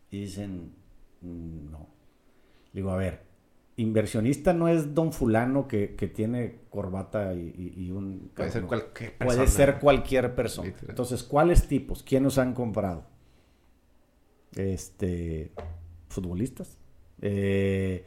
[0.09, 0.71] Y dicen,
[1.19, 1.92] "Mm, no.
[2.73, 3.21] Digo, a ver,
[3.77, 8.31] inversionista no es don fulano que, que tiene corbata y, y- y un...
[8.35, 9.47] puede ser cualquier Puede persona.
[9.47, 10.67] ser cualquier persona.
[10.67, 10.89] Literal.
[10.89, 12.03] Entonces, ¿cuáles tipos?
[12.03, 13.05] ¿Quiénes han comprado?
[14.55, 15.51] Este,
[16.09, 16.77] futbolistas.
[17.21, 18.05] Eh,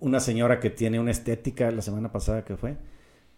[0.00, 2.76] una señora que tiene una estética la semana pasada que fue,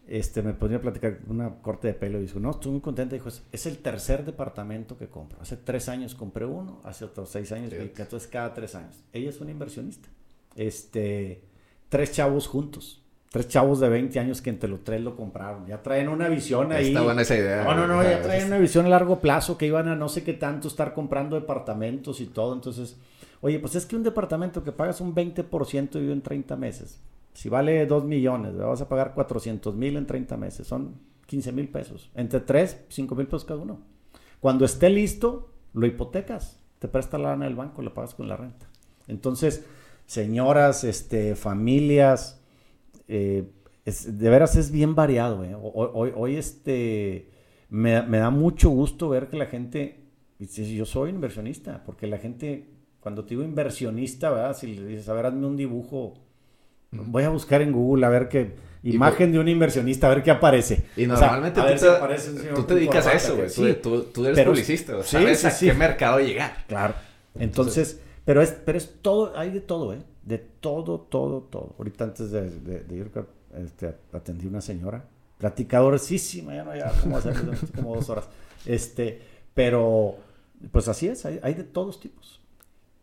[0.07, 3.14] este, me ponía a platicar una corte de pelo y dijo, no, estoy muy contenta.
[3.14, 5.41] Dijo, es, el tercer departamento que compro.
[5.41, 9.05] Hace tres años compré uno, hace otros seis años, entonces cada tres años.
[9.12, 10.09] Ella es una inversionista.
[10.59, 11.44] Este,
[11.88, 13.02] tres chavos juntos.
[13.30, 15.66] Tres chavos de 20 años que entre los tres lo compraron.
[15.66, 16.88] Ya traen una visión ahí.
[16.88, 17.62] Está buena esa idea.
[17.62, 20.24] No, no, no, ya traen una visión a largo plazo que iban a no sé
[20.24, 22.54] qué tanto estar comprando departamentos y todo.
[22.54, 22.96] Entonces,
[23.42, 27.00] oye, pues es que un departamento que pagas un 20% y vive en 30 meses.
[27.34, 30.66] Si vale 2 millones, vas a pagar 400 mil en 30 meses.
[30.66, 30.94] Son
[31.26, 32.11] 15 mil pesos.
[32.14, 33.78] Entre 3, 5 mil pesos cada uno.
[34.40, 36.59] Cuando esté listo, lo hipotecas.
[36.78, 38.66] Te presta la lana del banco, lo pagas con la renta.
[39.06, 39.64] Entonces,
[40.09, 42.40] señoras, este, familias,
[43.09, 43.44] eh,
[43.84, 45.44] es- de veras es bien variado.
[45.44, 45.54] ¿eh?
[45.54, 47.28] Hoy, hoy- hoy, este,
[47.68, 50.00] me, me da mucho gusto ver que la gente,
[50.38, 52.64] yo soy inversionista, porque la gente,
[53.00, 54.56] cuando te digo inversionista, ¿verdad?
[54.56, 56.14] si le dices, a ver, hazme un dibujo,
[56.90, 58.52] voy a buscar en Google a ver qué,
[58.82, 60.84] Y imagen de un inversionista, a ver qué aparece.
[60.96, 63.36] Y O sea, normalmente tú, te, aparece un señor tú te con dedicas a eso,
[63.36, 63.50] güey.
[63.50, 63.76] Sí.
[63.82, 66.64] Tú, tú eres Pero- publicista, o sí, sabes sí, a qué mercado llegar.
[66.66, 66.94] Claro.
[67.38, 70.03] Entonces, Pero es, pero es todo, hay de todo, ¿eh?
[70.22, 71.74] De todo, todo, todo.
[71.79, 73.11] Ahorita antes de, de, ir,
[73.57, 75.03] este, atendí una señora,
[75.39, 77.18] platicadorísima, ya no, ya como,
[77.74, 78.29] como dos horas.
[78.66, 79.22] Este,
[79.55, 80.16] pero,
[80.70, 82.39] pues así es, hay, de todos tipos.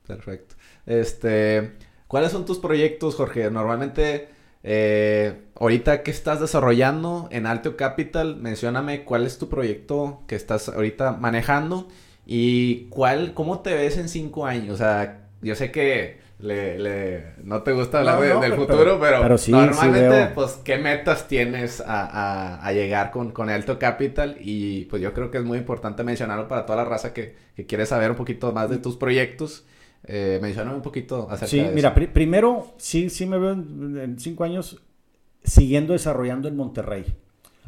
[0.06, 0.54] Perfecto.
[0.86, 1.74] Este,
[2.08, 3.50] ¿cuáles son tus proyectos, Jorge?
[3.50, 4.30] Normalmente
[4.62, 8.36] eh, ahorita, ¿qué estás desarrollando en Alto Capital?
[8.36, 11.88] Mencióname cuál es tu proyecto que estás ahorita manejando
[12.26, 14.76] y cuál, cómo te ves en cinco años.
[14.76, 20.60] O sea, yo sé que le, no te gusta hablar del futuro, pero, normalmente, pues,
[20.64, 24.38] ¿qué metas tienes a, llegar con, con Alto Capital?
[24.40, 27.66] Y pues yo creo que es muy importante mencionarlo para toda la raza que, que
[27.66, 29.66] quiere saber un poquito más de tus proyectos.
[30.08, 30.40] Eh,
[30.72, 34.84] un poquito acerca sí, mira, primero, sí, sí me veo en, cinco años
[35.44, 37.06] siguiendo desarrollando en Monterrey.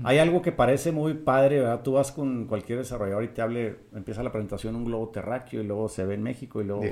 [0.04, 1.82] Hay algo que parece muy padre, ¿verdad?
[1.84, 5.66] Tú vas con cualquier desarrollador y te hable, empieza la presentación un globo terráqueo y
[5.66, 6.84] luego se ve en México y luego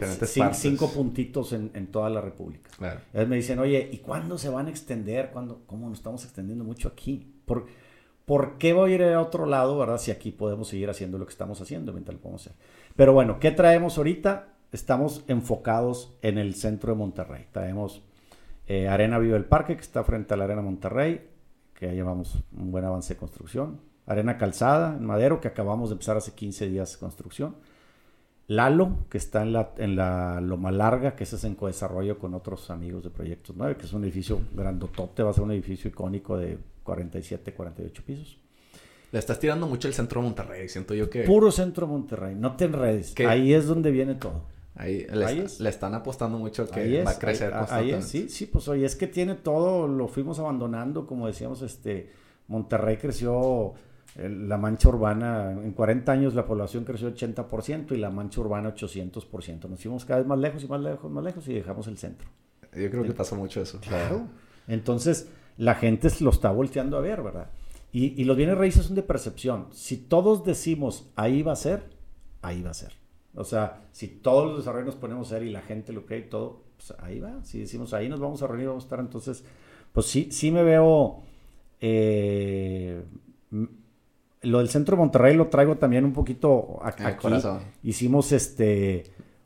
[0.53, 2.70] cinco, puntitos en, toda la República.
[2.78, 2.99] Claro.
[3.28, 5.30] me dicen, oye, ¿y cuándo se van a extender?
[5.32, 5.62] ¿Cuándo?
[5.68, 7.34] ¿Cómo nos estamos extendiendo mucho aquí?
[7.45, 7.68] ¿Por,
[8.26, 9.97] ¿Por qué voy a ir a otro lado, verdad?
[9.97, 12.58] Si aquí podemos seguir haciendo lo que estamos haciendo mientras lo podemos hacer.
[12.95, 14.56] Pero bueno, ¿qué traemos ahorita?
[14.76, 17.47] estamos enfocados en el centro de Monterrey.
[17.51, 18.03] Traemos
[18.68, 21.28] eh, Arena Viva el Parque, que está frente a la Arena Monterrey,
[21.86, 23.79] que ya llevamos un buen avance de construcción.
[24.07, 27.55] Arena Calzada, en Madero, que acabamos de empezar hace 15 días de construcción.
[28.47, 32.33] Lalo, que está en la, en la Loma Larga, que ese es en co-desarrollo con
[32.33, 35.89] otros amigos de Proyectos 9, que es un edificio grandotote, va a ser un edificio
[35.89, 38.38] icónico de 47, 48 pisos.
[39.11, 41.23] Le estás tirando mucho el centro de Monterrey, siento yo que...
[41.23, 43.15] Puro centro de Monterrey, no te enredes.
[43.27, 44.43] Ahí es donde viene todo.
[44.78, 48.97] Ahí, le, están apostando mucho que va a crecer ahí, sí, sí, pues oye, es
[48.97, 52.11] que tiene todo, lo fuimos abandonando, como decíamos, este,
[52.49, 53.73] Monterrey creció,
[54.17, 59.69] la mancha urbana, en 40 años la población creció 80% y la mancha urbana 800%.
[59.69, 62.28] Nos fuimos cada vez más lejos y más lejos, más lejos y dejamos el centro.
[62.73, 63.80] Yo creo que pasó mucho eso.
[63.80, 64.28] Claro.
[64.67, 67.49] Entonces, la gente lo está volteando a ver, ¿verdad?
[67.93, 69.67] Y, y los bienes raíces son de percepción.
[69.71, 71.84] Si todos decimos ahí va a ser,
[72.41, 73.05] ahí va a ser.
[73.36, 76.19] O sea, si todos los desarrollos nos ponemos a hacer y la gente lo cree
[76.19, 77.43] y todo, pues ahí va.
[77.43, 79.43] Si decimos ahí nos vamos a reunir, vamos a estar, entonces,
[79.91, 81.21] pues sí, sí me veo.
[81.81, 83.03] Eh,
[84.41, 87.03] lo del centro de Monterrey lo traigo también un poquito aquí.
[87.83, 89.03] Hicimos este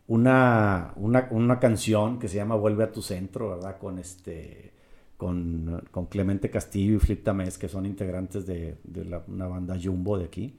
[0.07, 3.77] una, una, una canción que se llama Vuelve a tu centro, ¿verdad?
[3.77, 4.73] Con este
[5.19, 10.17] con, con, Clemente Castillo y Flip Tamés, que son integrantes de, de una banda Jumbo
[10.17, 10.55] de aquí.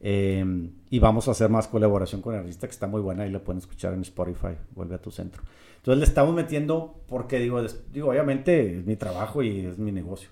[0.00, 3.32] Em, y vamos a hacer más colaboración con el artista, que está muy buena y
[3.32, 5.42] la pueden escuchar en Spotify, Vuelve a tu centro.
[5.78, 7.60] Entonces le estamos metiendo, porque digo,
[7.92, 10.28] digo obviamente es mi trabajo y es mi negocio,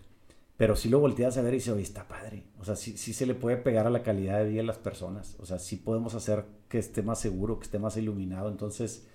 [0.57, 2.45] pero si lo volteas a ver y dices, oye, está padre.
[2.61, 4.79] O sea, sí, sí se le puede pegar a la calidad de vida de las
[4.79, 5.35] personas.
[5.41, 8.51] O sea, sí podemos hacer que esté más seguro, que esté más iluminado.
[8.51, 9.09] Entonces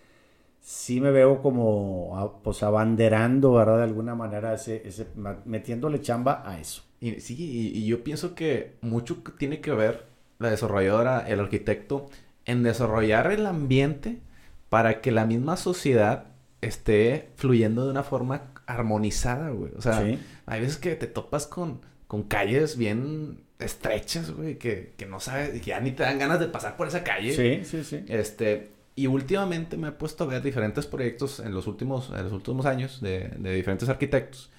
[0.62, 3.78] sí me veo como pues abanderando, ¿verdad?
[3.78, 5.08] De alguna manera, ese, ese,
[5.46, 6.84] metiéndole chamba a eso.
[7.00, 10.06] Y, sí, y, yo pienso que mucho tiene que ver
[10.38, 12.10] la desarrolladora, el arquitecto,
[12.46, 14.20] en desarrollar el ambiente
[14.70, 16.26] para que la misma sociedad
[16.62, 19.72] esté fluyendo de una forma armonizada, güey.
[19.78, 20.04] O sea,
[20.46, 25.52] hay veces que te topas con, con calles bien estrechas, güey, que, que no sabes,
[25.52, 27.34] que ya ni te dan ganas de pasar por esa calle.
[27.34, 28.06] Sí, sí, sí.
[28.08, 32.34] Este, y últimamente me he puesto a ver diferentes proyectos en los últimos, en los
[32.34, 34.52] últimos años de, de diferentes arquitectos.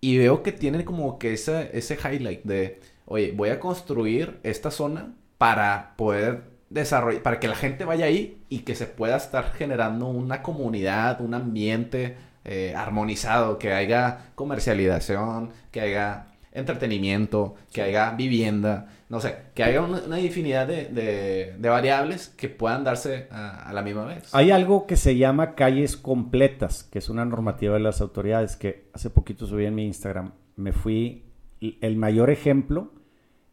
[0.00, 4.70] Y veo que tienen como que ese, ese highlight de, oye, voy a construir esta
[4.70, 9.52] zona para poder desarrollar, para que la gente vaya ahí y que se pueda estar
[9.54, 18.10] generando una comunidad, un ambiente eh, armonizado, que haya comercialización, que haya entretenimiento, que haya
[18.12, 24.04] vivienda no sé, que haya una, infinidad de, variables que puedan darse a, la misma
[24.04, 24.34] vez.
[24.34, 28.88] Hay algo que se llama calles completas, que es una normativa de las autoridades que
[28.92, 30.32] hace poquito subí en mi Instagram.
[30.56, 31.24] Me fui,
[31.60, 32.92] el mayor ejemplo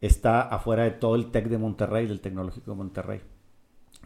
[0.02, 3.22] está afuera de todo el TEC de Monterrey, del Tecnológico de Monterrey.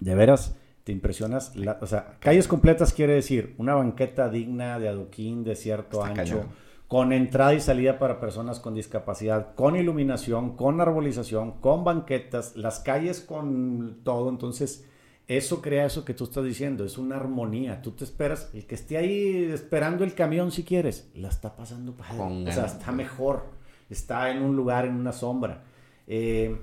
[0.01, 1.53] De veras, te impresionas.
[1.79, 6.45] o sea, calles completas quiere decir una banqueta digna de adoquín de cierto ancho
[6.87, 12.79] con entrada y salida para personas con discapacidad, con iluminación, con arbolización, con banquetas, las
[12.79, 14.29] calles con todo.
[14.29, 14.85] Entonces,
[15.27, 17.81] eso crea eso que tú estás diciendo, es una armonía.
[17.81, 21.93] Tú te esperas, el que esté ahí esperando el camión si quieres, la está pasando
[21.93, 22.49] padre.
[22.49, 23.43] O sea, está mejor,
[23.89, 25.63] está en un lugar, en una sombra.
[26.07, 26.57] Eh,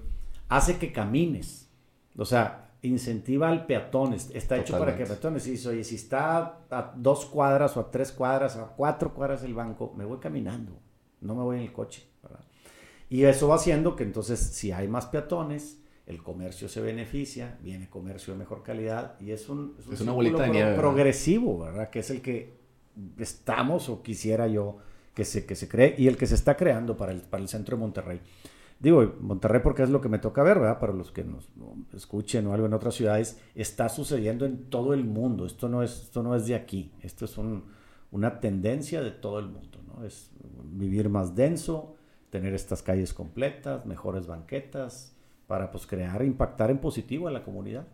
[0.49, 1.69] hace que camines.
[2.17, 5.47] O sea, incentiva al peatón, está hecho para que peatones.
[5.47, 9.55] Y oye, si está a dos cuadras o a tres cuadras, a cuatro cuadras el
[9.55, 10.79] banco, me voy caminando,
[11.21, 12.07] no me voy en el coche.
[13.09, 17.89] Y eso va haciendo que entonces, si hay más peatones, el comercio se beneficia, viene
[17.89, 21.91] comercio de mejor calidad y es un, es una bolita de nieve, progresivo, ¿verdad?
[21.91, 22.59] Que es el que
[23.19, 24.79] estamos o quisiera yo
[25.15, 27.49] que se, que se cree y el que se está creando para el, para el
[27.49, 28.21] centro de Monterrey.
[28.81, 30.79] Digo, Monterrey porque es lo que me toca ver, ¿verdad?
[30.79, 31.49] Para los que nos
[31.95, 35.47] escuchen o algo en otras ciudades, está sucediendo en todo el mundo.
[35.47, 37.39] Esto no es, esto no es de aquí, esto es
[38.11, 40.05] una tendencia de todo el mundo, ¿no?
[40.05, 40.31] Es
[40.65, 41.95] vivir más denso,
[42.31, 45.15] tener estas calles completas, mejores banquetas,
[45.47, 47.87] para pues crear, impactar en positivo a la comunidad.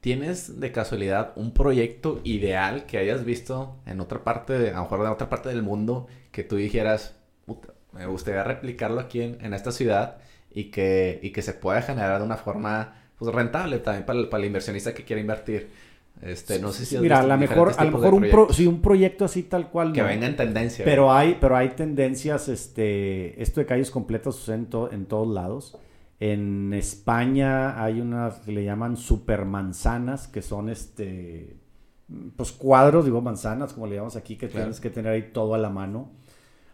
[0.00, 5.00] ¿Tienes de casualidad un proyecto ideal que hayas visto en otra parte, a lo mejor
[5.00, 7.16] en otra parte del mundo, que tú dijeras,
[7.94, 10.18] me gustaría replicarlo aquí en, esta ciudad
[10.52, 14.28] y que, y que se pueda generar de una forma pues, rentable también para el,
[14.28, 15.70] para el inversionista que quiera invertir?
[16.22, 19.24] Este, no sé si Mira, a lo mejor, a lo mejor un, sí, un proyecto
[19.24, 19.92] así tal cual.
[19.92, 20.84] Que venga en tendencia.
[20.84, 25.76] Pero hay, pero hay tendencias, este, esto de calles completas sucede en, todos lados.
[26.20, 31.56] En España hay unas que le llaman supermanzanas, que son este,
[32.36, 35.58] pues cuadros, digo manzanas, como le llamamos aquí, que tienes que tener ahí todo a
[35.58, 36.12] la mano.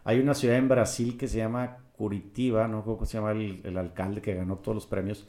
[0.03, 3.77] Hay una ciudad en Brasil que se llama Curitiba, no cómo se llama el, el
[3.77, 5.27] alcalde que ganó todos los premios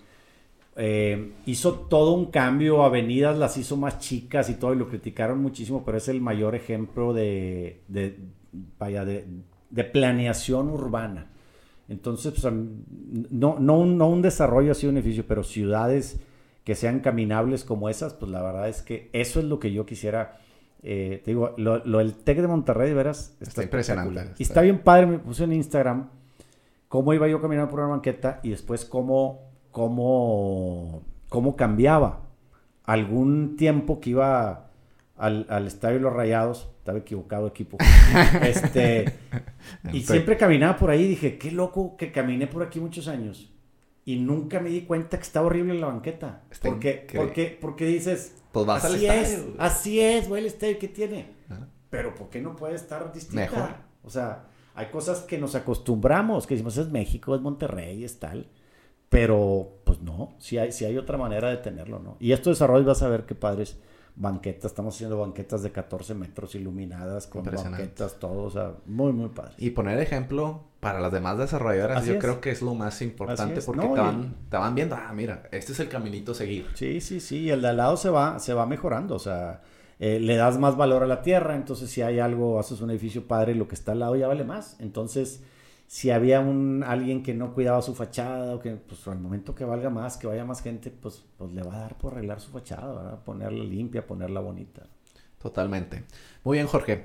[0.75, 5.41] eh, hizo todo un cambio, avenidas las hizo más chicas y todo, y lo criticaron
[5.43, 8.19] muchísimo, pero es el mayor ejemplo de, de
[8.79, 9.27] vaya, de,
[9.69, 11.31] de, planeación urbana.
[11.89, 12.53] Entonces, pues,
[13.31, 16.21] no, no, un, no un desarrollo así de un edificio, pero ciudades
[16.65, 19.85] que sean caminables como esas, pues la verdad es que eso es lo que yo
[19.85, 20.39] quisiera.
[20.83, 24.33] Eh, te digo, lo, lo, el TEC de Monterrey, de veras, está, impresionante.
[24.39, 26.09] Y está bien padre, me puse en Instagram
[26.89, 32.21] cómo iba yo caminando por una banqueta y después cómo cómo, cómo cambiaba.
[32.85, 34.71] Algún tiempo que iba
[35.17, 37.79] al, al estadio de los Rayados, estaba equivocado equipo,
[38.43, 39.13] este,
[39.93, 43.49] y siempre caminaba por ahí, dije, qué loco que caminé por aquí muchos años.
[44.05, 46.43] Y nunca me di cuenta que estaba horrible la banqueta.
[46.61, 51.27] porque, porque, porque dices, pues vas así es, así es, güey, el estadio que tiene.
[51.91, 53.43] Pero ¿por qué no puede estar distinta?
[53.43, 53.69] Mejor.
[54.05, 54.45] O sea,
[54.75, 58.47] hay cosas que nos acostumbramos, que decimos es México, es Monterrey, es tal.
[59.09, 62.17] Pero, pues no, si hay, si hay otra manera de tenerlo, ¿no?
[62.19, 63.79] Y esto desarrollo vas a ver qué padres
[64.15, 69.29] banquetas, estamos haciendo banquetas de 14 metros iluminadas con banquetas, todo, o sea, muy, muy
[69.31, 69.55] padre.
[69.59, 73.87] Y poner ejemplo para las demás desarrolladoras, yo creo que es lo más importante porque
[73.87, 76.67] te, van, te, van, viendo, ah, mira, este es el caminito a seguir.
[76.75, 79.63] Sí, sí, sí, el de al lado se va, se va mejorando, o sea,
[79.99, 83.27] eh, le das más valor a la tierra, entonces si hay algo, haces un edificio
[83.27, 85.43] padre, lo que está al lado ya vale más, entonces
[85.93, 89.67] si había un alguien que no cuidaba su fachada o que pues al momento que
[89.67, 92.51] valga más, que vaya más gente, pues, pues le va a dar por arreglar su
[92.51, 94.85] fachada, ponerla limpia, ponerla bonita.
[95.39, 96.05] Totalmente.
[96.45, 97.03] Muy bien, Jorge.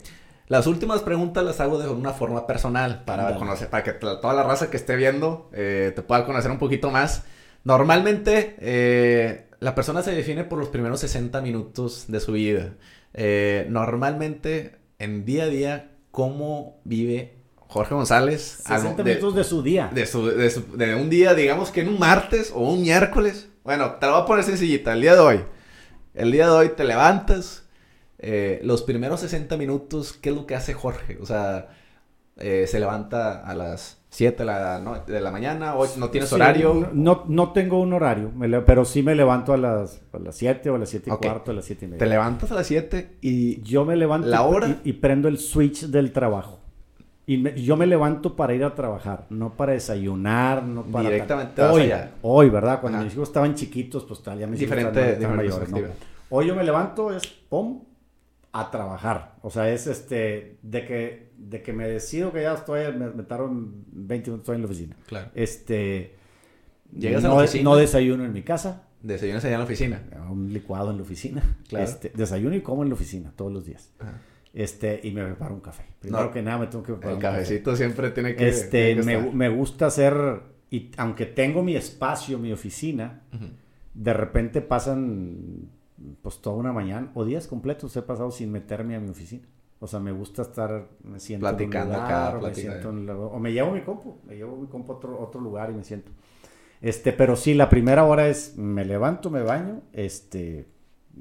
[0.47, 4.43] Las últimas preguntas las hago de una forma personal para conocer, para que toda la
[4.43, 7.25] raza que esté viendo eh, te pueda conocer un poquito más.
[7.65, 12.75] Normalmente eh, la persona se define por los primeros 60 minutos de su vida.
[13.13, 17.36] Eh, normalmente en día a día, ¿cómo vive
[17.67, 18.63] Jorge González.
[18.65, 19.89] 60 minutos de su día.
[19.93, 23.49] De, su, de, un día, digamos que en un martes o un miércoles.
[23.63, 24.93] Bueno, te lo voy a poner sencillita.
[24.93, 25.45] El día de hoy.
[26.13, 27.65] El día de hoy te levantas.
[28.19, 31.19] Eh, los primeros 60 minutos, ¿qué es lo que hace Jorge?
[31.21, 31.69] O sea,
[32.37, 36.89] eh, se levanta a las 7 de la, de la mañana, hoy no tienes horario.
[36.93, 38.31] No, no tengo un horario,
[38.65, 41.51] pero sí me levanto a las, a las 7 o a las 7 y cuarto,
[41.51, 41.99] a las 7 y media.
[41.99, 43.61] Te levantas a las 7 y...
[43.61, 44.79] Yo me levanto la hora...
[44.83, 46.56] y prendo el switch del trabajo.
[47.29, 51.09] Y yo me levanto para ir a trabajar, no para desayunar, no para...
[51.09, 52.79] Directamente hoy, hoy, ¿verdad?
[52.79, 55.79] Cuando mis hijos estaban chiquitos, pues tal, ya me Diferente, mayores, ¿no?
[56.29, 57.83] Hoy yo me levanto, es pum,
[58.53, 59.35] a trabajar.
[59.41, 63.23] O sea, es este, de que, de que me decido que ya estoy, me, me
[63.23, 63.35] 20
[63.91, 64.95] minutos, estoy en la oficina.
[65.07, 65.29] Claro.
[65.35, 66.15] Este...
[66.97, 67.63] Llegas no, a la oficina.
[67.65, 68.83] No desayuno en mi casa.
[69.01, 70.01] Desayunas allá en la oficina.
[70.31, 71.57] Un licuado en la oficina.
[71.67, 71.83] Claro.
[71.83, 73.91] Este, desayuno y como en la oficina todos los días.
[73.99, 74.13] Ajá.
[74.57, 75.83] Este, y me preparo un café.
[75.99, 79.85] Primero que nada me tengo que preparar El cafecito siempre tiene que Este, me, gusta
[79.85, 80.15] hacer,
[80.71, 83.21] y aunque tengo mi espacio, mi oficina,
[83.93, 85.69] de repente pasan
[86.23, 89.47] pues toda una mañana o días completos he pasado sin meterme a mi oficina.
[89.79, 92.89] O sea, me gusta estar, me siento platicando en un lugar, acá, o, me siento
[92.89, 95.75] en, o me llevo mi compu, me llevo mi compu a otro, otro lugar y
[95.75, 96.11] me siento.
[96.81, 100.65] Este, pero sí, la primera hora es, me levanto, me baño, este,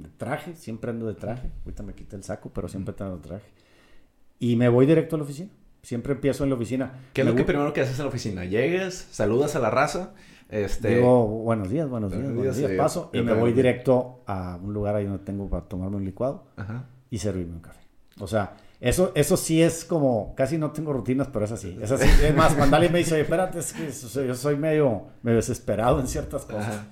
[0.02, 1.50] de traje, siempre ando de traje.
[1.64, 3.46] Ahorita me quité el saco, pero siempre ando de traje.
[4.38, 5.50] Y me voy directo a la oficina.
[5.82, 6.92] Siempre empiezo en la oficina.
[7.12, 8.44] ¿Qué es lo que primero que haces en la oficina?
[8.44, 10.14] Llegas, saludas a la raza.
[10.48, 10.96] Este...
[10.96, 14.94] Digo, buenos días, buenos días, buenos días, paso y me voy directo a un lugar
[14.94, 16.46] ahí donde tengo para tomarme un licuado
[17.10, 17.80] y servirme un café.
[18.20, 21.76] O sea, eso, eso sí es como, casi no tengo rutinas, pero es así.
[21.80, 22.08] Es así.
[22.24, 23.90] Es más, Mandali me dice, espérate, es que
[24.26, 26.82] yo soy medio, medio desesperado en ciertas cosas.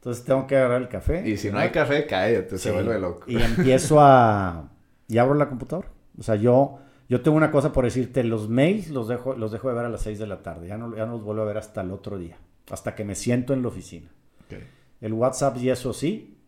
[0.00, 1.28] Entonces tengo que agarrar el café.
[1.28, 3.24] Y si no hay café, cállate, se vuelve loco.
[3.26, 4.70] Y empiezo a...
[5.08, 5.88] Y abro la computadora.
[6.18, 9.68] O sea, yo, yo tengo una cosa por decirte, los mails los dejo, los dejo
[9.68, 10.68] de ver a las 6 de la tarde.
[10.68, 12.38] Ya no, ya no los vuelvo a ver hasta el otro día.
[12.70, 14.10] Hasta que me siento en la oficina.
[14.46, 14.66] Okay.
[15.02, 16.39] El WhatsApp y eso sí,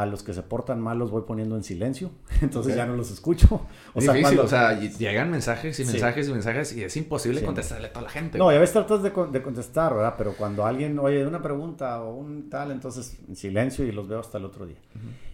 [0.00, 2.10] a los que se portan mal los voy poniendo en silencio,
[2.40, 3.46] entonces ya no los escucho.
[3.94, 5.90] O Es sea, difícil, cuando- o sea, llegan mensajes y Sí.
[5.92, 7.46] mensajes y mensajes y es imposible Sí.
[7.46, 8.38] contestarle a toda la gente.
[8.38, 10.14] No, y a veces tratas de, de contestar, ¿verdad?
[10.16, 14.20] Pero cuando alguien, oye, una pregunta o un tal, entonces en silencio y los veo
[14.20, 14.76] hasta el otro día.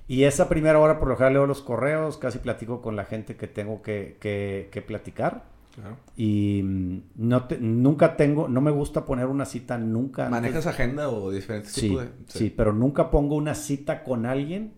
[0.06, 3.36] Y esa primera hora, por lo general, leo los correos, casi platico con la gente
[3.36, 5.44] que tengo que, que- que platicar.
[5.74, 5.96] Claro.
[6.16, 10.26] Y mm, no te- nunca tengo, no me gusta poner una cita nunca.
[10.26, 12.10] antes- ¿Manejas agenda o diferentes Sí, tipos de...?
[12.28, 14.72] sí, pero nunca pongo una cita con alguien.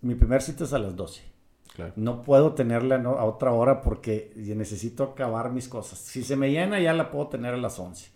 [0.00, 1.22] Mi primer cita es a las 12.
[1.74, 1.92] Claro.
[1.96, 5.98] No puedo tenerla a otra hora porque necesito acabar mis cosas.
[5.98, 8.10] Si se me llena ya la puedo tener a las 11.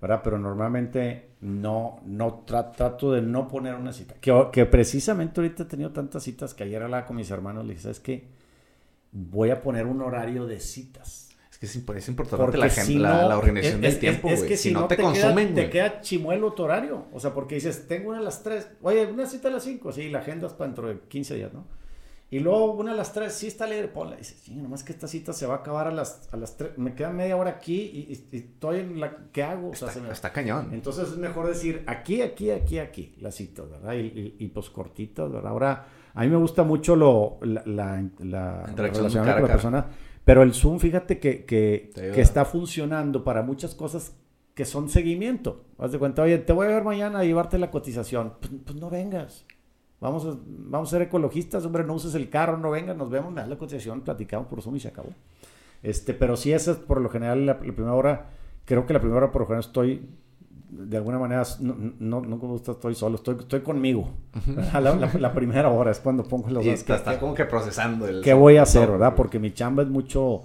[0.00, 0.20] ¿verdad?
[0.24, 4.14] Pero normalmente no, no tra- trato de no poner una cita.
[4.20, 7.70] Que, que precisamente ahorita he tenido tantas citas que ayer hablaba con mis hermanos, le
[7.72, 8.24] dije, ¿sabes qué?
[9.12, 11.29] Voy a poner un horario de citas.
[11.62, 13.90] Es que es, imp- es importante Porque la, agenda, si la, no, la organización es-
[13.92, 14.48] del tiempo, es, es güey.
[14.48, 15.54] que si, no te, consumen, queda, güey.
[15.54, 17.04] te queda chimuelo tu horario.
[17.12, 18.66] O sea, porque dices, tengo una a las 3.
[18.82, 19.92] Oye, una cita a las 5.
[19.92, 21.66] Sí, la agenda es para dentro de 15 días, ¿no?
[22.32, 24.14] Y luego una a las 3, sí está libre, ponla.
[24.16, 26.78] Dices, sí, nomás que esta cita se va a acabar a las, a las 3.
[26.78, 29.16] Me queda media hora aquí y, y- y estoy en la...
[29.32, 29.70] ¿Qué hago?
[29.70, 30.70] O sea, Está, se me- está cañón.
[30.72, 33.94] entonces es mejor decir aquí, aquí, aquí, aquí, las citas, ¿verdad?
[33.94, 35.50] Y, y, y, pues cortitas, ¿verdad?
[35.50, 39.48] Ahora, a mí me gusta mucho lo, la, la, la Interacción relación cara a con
[39.50, 39.86] la cara.
[40.30, 41.90] Pero el Zoom, fíjate que, que
[42.20, 44.16] está funcionando para muchas cosas
[44.54, 45.64] que son seguimiento.
[45.76, 48.34] Haz de cuenta, oye, te voy a ver mañana a llevarte la cotización.
[48.38, 49.44] Pues, pues no vengas.
[50.00, 53.32] Vamos a, vamos a ser ecologistas, hombre, no uses el carro, no vengas, nos vemos,
[53.32, 55.08] me das la cotización, platicamos por Zoom y se acabó.
[55.82, 58.30] Este, pero sí, esa es por lo general la, la primera hora.
[58.66, 60.10] Creo que la primera hora por lo general estoy,
[60.70, 64.10] de alguna manera, no, no, no como gusta, estoy solo, estoy, estoy conmigo.
[64.72, 66.78] la, la- la primera hora es cuando pongo los Y dos.
[66.80, 68.20] estás, estás como que procesando el...
[68.22, 69.14] ¿Qué voy a hacer, No, verdad?
[69.16, 70.42] Porque mi chamba es mucho,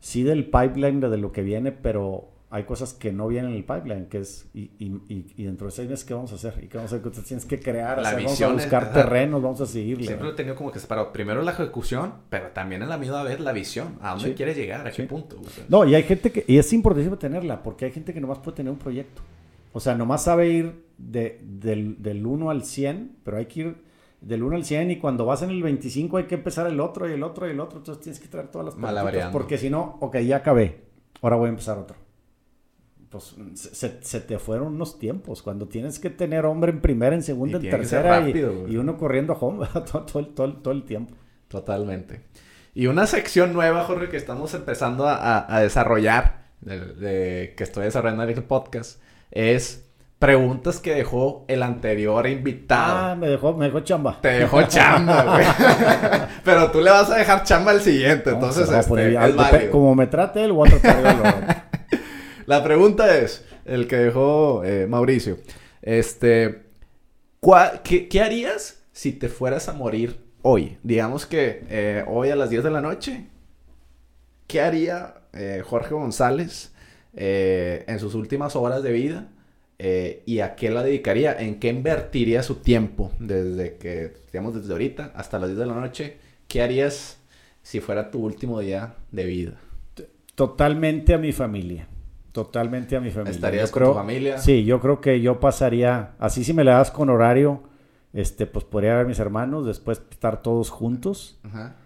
[0.00, 3.56] sí del pipeline, de, de lo que viene, pero hay cosas que no vienen en
[3.56, 6.36] el pipeline, que es, y, y, y, y dentro de seis meses, ¿qué vamos a
[6.36, 6.54] hacer?
[6.62, 6.98] ¿Y qué vamos a hacer?
[7.04, 10.06] Entonces tienes que crear, La visión vamos a buscar terrenos, vamos a seguirle.
[10.06, 11.12] Siempre lo he tenido como que separado.
[11.12, 13.96] Primero la ejecución, pero también en la misma vez la visión.
[14.00, 14.34] ¿A dónde Sí.
[14.34, 14.82] quieres llegar?
[14.86, 15.08] ¿A qué Sí.
[15.08, 15.36] punto?
[15.68, 18.56] No, y hay gente que, y es importantísimo tenerla, porque hay gente que nomás puede
[18.58, 19.20] tener un proyecto.
[19.76, 23.76] O sea, nomás sabe ir de, del, del 1 al 100, pero hay que ir
[24.20, 27.08] del 1 al 100 y cuando vas en el 25 hay que empezar el otro
[27.08, 27.78] y el otro y el otro.
[27.78, 28.76] Entonces tienes que traer todas las
[29.32, 30.84] Porque si no, ok, ya acabé,
[31.20, 31.96] ahora voy a empezar otro.
[33.10, 37.22] Pues se, se- te fueron unos tiempos, cuando tienes que tener hombre en primera, en
[37.22, 38.72] segunda, Y en tercera y- rápido, güey.
[38.72, 41.14] y, uno corriendo a home todo, todo el- todo todo el tiempo.
[41.48, 42.22] Totalmente.
[42.74, 47.62] Y una sección nueva, Jorge, que estamos empezando a, a- a desarrollar, de, de- que
[47.62, 49.00] estoy desarrollando en el podcast,
[49.34, 49.82] es
[50.18, 52.96] preguntas que dejó el anterior invitado.
[52.98, 54.18] Ah, me dejó, me dejó chamba.
[54.22, 55.44] Te dejó chamba, güey.
[56.44, 59.70] Pero tú le vas a dejar chamba al siguiente, No, entonces este, es válido.
[59.70, 61.64] como me trate él, voy a tratar
[62.46, 65.38] La pregunta es, el que dejó eh, Mauricio,
[65.82, 66.62] este,
[67.40, 70.78] ¿cuál- qué, qué harías si te fueras a morir hoy?
[70.82, 73.26] Digamos que eh, hoy a las 10 de la noche,
[74.46, 76.73] ¿qué haría eh, Jorge González
[77.16, 79.28] eh, en sus últimas horas de vida?
[79.78, 81.32] Eh, ¿Y a qué la dedicaría?
[81.38, 85.74] ¿En qué invertiría su tiempo desde que, digamos, desde ahorita hasta las 10 de la
[85.74, 86.16] noche?
[86.48, 87.18] ¿Qué harías
[87.62, 89.52] si fuera tu último día de vida?
[90.34, 91.86] Totalmente a mi familia.
[92.32, 93.32] Totalmente a mi familia.
[93.32, 94.38] ¿Estarías Yo con creo- tu familia?
[94.38, 97.62] Sí, yo creo que yo pasaría, así si me la das con horario,
[98.12, 101.76] este, pues podría ver a mis hermanos, después estar todos juntos, Ajá.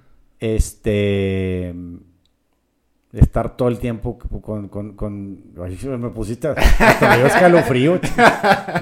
[0.40, 1.74] este,
[3.12, 8.00] estar todo el tiempo con, con, con, ay, me pusiste, hasta me dio escalofrío,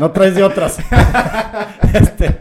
[0.00, 0.78] no traes de otras.
[1.94, 2.40] Este,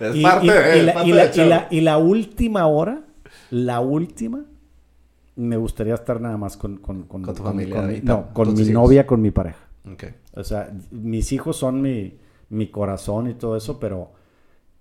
[0.00, 1.44] Es y, parte y- de, y es la, parte y la- del show.
[1.44, 3.02] y la- y la última hora,
[3.50, 4.44] la última,
[5.36, 8.32] me gustaría estar nada más con, con, con, Con tu con- familia, con mi- no,
[8.32, 9.58] con mi novia, con mi pareja.
[10.34, 12.18] O sea, mis hijos son mi,
[12.48, 14.12] mi corazón y todo eso, pero,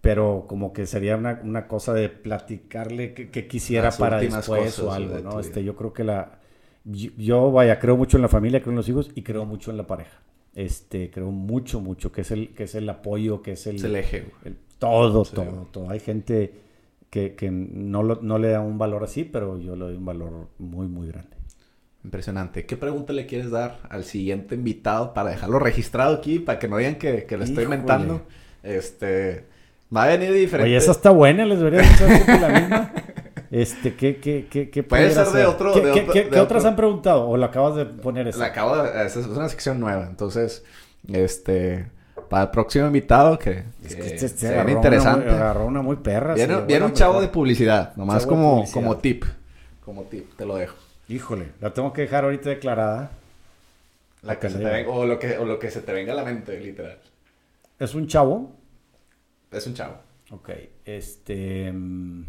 [0.01, 4.79] pero como que sería una, una cosa de platicarle que, que quisiera Las para después
[4.79, 5.39] o algo, ¿no?
[5.39, 6.39] Este, yo creo que la...
[6.85, 9.71] Yo, yo, vaya, creo mucho en la familia, creo en los hijos y creo mucho
[9.71, 10.19] en la pareja.
[10.55, 13.75] Este, creo mucho, mucho, que es el, que es el apoyo, que es el...
[13.77, 15.65] Es el eje, el- todo, Sí, todo, güey.
[15.71, 15.89] todo.
[15.89, 16.53] Hay gente
[17.09, 20.05] que, que no, lo- no le da un valor así, pero yo le doy un
[20.05, 21.35] valor muy, muy grande.
[22.03, 22.65] Impresionante.
[22.65, 26.77] ¿Qué pregunta le quieres dar al siguiente invitado para dejarlo registrado aquí, para que no
[26.77, 27.65] digan que, que lo estoy Híjole.
[27.65, 28.21] inventando?
[28.63, 29.45] Este,
[29.95, 30.69] va a venir diferente.
[30.69, 32.93] Oye, esa está buena, les debería echar la misma.
[33.51, 36.29] Este, ¿qué, qué, qué, qué Puede ser de otro- ¿Qué, de qué- otro- qué- de
[36.29, 37.27] qué otras han preguntado?
[37.27, 38.37] ¿O lo acabas de poner esa?
[38.37, 38.89] La acabo de...
[39.07, 40.63] esa Es una sección nueva, entonces,
[41.11, 41.87] este...
[42.29, 45.23] para el próximo invitado que, Es que este, se este ve agarró interesante.
[45.25, 46.35] Una, muy- agarró una muy perra.
[46.35, 48.73] viene un chavo de publicidad, nomás como, publicidad.
[48.75, 49.25] como tip.
[49.83, 50.75] Como tip, te lo dejo.
[51.07, 53.09] Híjole, la tengo que dejar ahorita declarada.
[54.21, 56.15] La que se te venga- o, lo que, o lo que se te venga a
[56.15, 56.99] la mente, literal.
[57.79, 58.51] Es un chavo.
[59.51, 59.95] Es un chavo.
[60.31, 60.49] Ok,
[60.85, 61.71] este...
[61.71, 62.23] mm,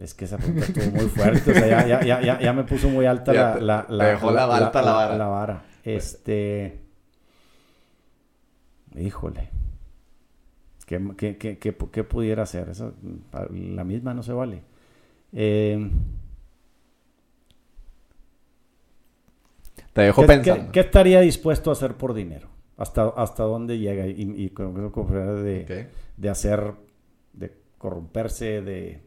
[0.00, 1.50] Es que esa pregunta estuvo muy fuerte.
[1.50, 4.44] O sea, ya, ya, ya, me puso muy alta la, te- la, te dejó la-
[4.44, 5.16] alta la vara.
[5.16, 5.62] La vara.
[5.84, 6.80] Este...
[8.96, 9.50] Híjole.
[10.86, 12.68] ¿Qué, qué, qué, qué, qué pudiera hacer?
[12.70, 12.92] Esa,
[13.52, 14.62] la misma no se vale.
[15.32, 15.90] Eh,
[19.92, 20.64] Te dejo ¿qué, pensando.
[20.66, 22.48] qué- qué estaría dispuesto a hacer por dinero?
[22.80, 24.06] ¿Hasta, hasta dónde llega?
[24.06, 25.92] Y, y con de, Ok.
[26.16, 26.72] de hacer,
[27.34, 29.02] de corromperse, de...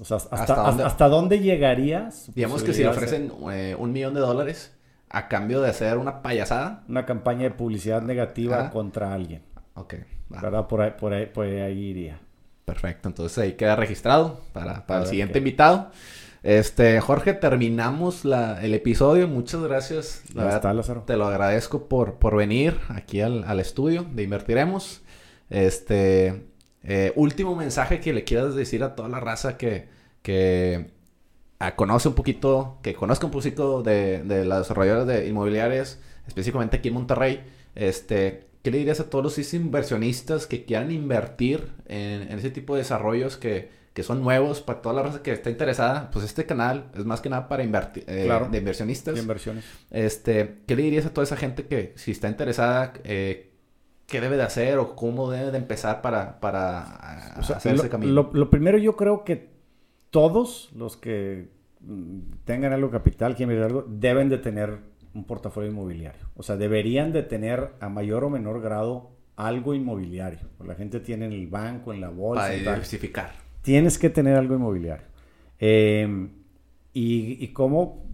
[0.00, 0.82] O sea, hasta, ¿Hasta dónde?
[0.84, 2.10] hasta dónde llegaría?
[2.10, 4.74] su Digamos que si le ofrecen eh, un millón de dólares
[5.10, 6.82] a cambio de hacer una payasada.
[6.88, 8.70] Una campaña de publicidad negativa Ajá.
[8.70, 9.42] contra alguien.
[9.74, 9.94] Ok,
[10.32, 10.40] va.
[10.40, 10.66] ¿Verdad?
[10.66, 12.18] Por ahí, por ahí, por ahí iría.
[12.64, 15.90] Perfecto, entonces ahí queda registrado para, para el siguiente invitado.
[16.44, 19.26] Este, Jorge, terminamos la, el episodio.
[19.26, 20.22] Muchas gracias.
[20.34, 21.02] La Ya verdad, está, Lázaro.
[21.04, 25.00] Te lo agradezco por, por venir aquí al, al estudio de Invertiremos.
[25.48, 26.44] Este,
[26.82, 29.88] eh, último mensaje que le quieras decir a toda la raza que,
[30.20, 30.90] que
[31.60, 36.76] ah, conoce un poquito, que conozca un poquito de, de las desarrolladoras de inmobiliarias, específicamente
[36.76, 37.42] aquí en Monterrey.
[37.74, 42.74] Este, ¿qué le dirías a todos los inversionistas que quieran invertir en, en ese tipo
[42.74, 46.10] de desarrollos que, que son nuevos para toda la raza que está interesada?
[46.10, 48.48] Pues este canal es más que nada para invertir Claro.
[48.50, 49.14] de inversionistas.
[49.14, 49.64] De inversiones.
[49.90, 53.52] Este, ¿qué le dirías a toda esa gente que si está interesada, eh,
[54.06, 57.80] qué debe de hacer o cómo debe de empezar para, para O sea, hacer lo,
[57.80, 58.12] ese camino?
[58.12, 59.48] lo- lo primero yo creo que
[60.10, 61.48] todos los que
[61.80, 64.78] mm, tengan algo capital, invertir algo, deben de tener
[65.14, 66.22] un portafolio inmobiliario.
[66.36, 70.40] O sea, deberían de tener a mayor o menor grado algo inmobiliario.
[70.64, 73.43] La gente tiene en el banco, en la bolsa, para diversificar.
[73.64, 75.06] Tienes que tener algo inmobiliario.
[75.58, 76.28] Eh,
[76.92, 78.04] y, y cómo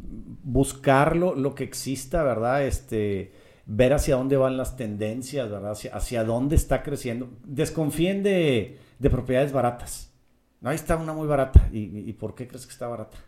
[0.43, 2.64] buscar lo, que exista, ¿verdad?
[2.66, 3.32] Este,
[3.66, 5.72] ver hacia dónde van las tendencias, ¿verdad?
[5.72, 7.28] Hacia, hacia dónde está creciendo.
[7.44, 10.14] Desconfíen de, de propiedades baratas.
[10.60, 11.68] No, ahí está una muy barata.
[11.72, 13.18] ¿Y, por qué crees que está barata?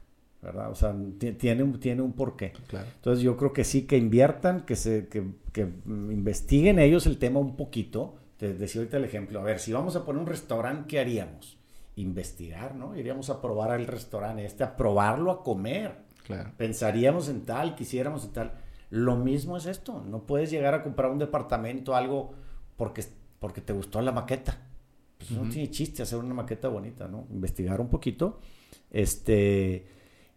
[0.40, 0.70] ¿Verdad?
[0.70, 2.52] O sea, ti- tiene un, tiene un porqué.
[2.68, 2.86] Claro.
[2.96, 7.40] Entonces yo creo que sí, que inviertan, que, se, que, que, investiguen ellos el tema
[7.40, 8.16] un poquito.
[8.36, 9.40] Te decía ahorita el ejemplo.
[9.40, 11.58] A ver, si vamos a poner un restaurante, ¿qué haríamos?
[11.97, 12.97] Investigar, ¿no?
[12.97, 15.97] Iríamos a probar el restaurante este, a probarlo a comer.
[16.24, 16.52] Claro.
[16.56, 18.52] Pensaríamos en tal, quisiéramos en tal.
[18.90, 20.02] Lo mismo es esto.
[20.06, 22.35] No puedes llegar a comprar un departamento, algo,
[22.77, 23.05] porque,
[23.39, 24.59] porque te gustó la maqueta.
[25.19, 27.27] Pues no tiene chiste hacer una maqueta bonita, ¿no?
[27.31, 28.40] Investigar un poquito.
[28.90, 29.86] Este.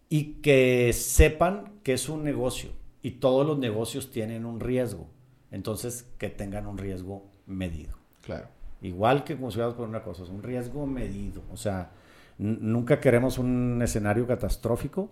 [0.10, 2.69] Y que sepan que es un negocio.
[3.02, 5.07] Y todos los negocios tienen un riesgo.
[5.52, 7.98] Entonces, que tengan un riesgo medido.
[8.22, 8.48] Claro.
[8.85, 11.41] Igual que como si fuéramos por una cosa, es un riesgo medido.
[11.51, 11.91] O sea,
[12.37, 15.11] nunca queremos un escenario catastrófico,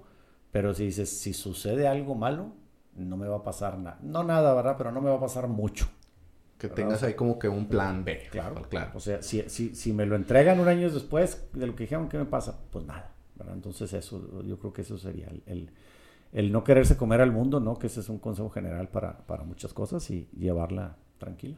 [0.52, 2.54] pero si dices, si sucede algo malo,
[2.96, 3.98] no me va a pasar nada.
[4.04, 4.76] No nada, ¿verdad?
[4.78, 5.88] Pero no me va a pasar mucho.
[6.60, 6.76] Que ¿Verdad?
[6.76, 8.28] tengas ahí como que un plan B.
[8.30, 8.92] Claro, claro.
[8.94, 12.08] O sea, si, si, si me lo entregan un año después de lo que dijeron,
[12.10, 12.60] ¿qué me pasa?
[12.70, 13.56] Pues nada, ¿verdad?
[13.56, 15.72] Entonces eso, yo creo que eso sería el, el,
[16.32, 17.80] el no quererse comer al mundo, ¿no?
[17.80, 21.58] Que ese es un consejo general para, para muchas cosas y llevarla tranquila.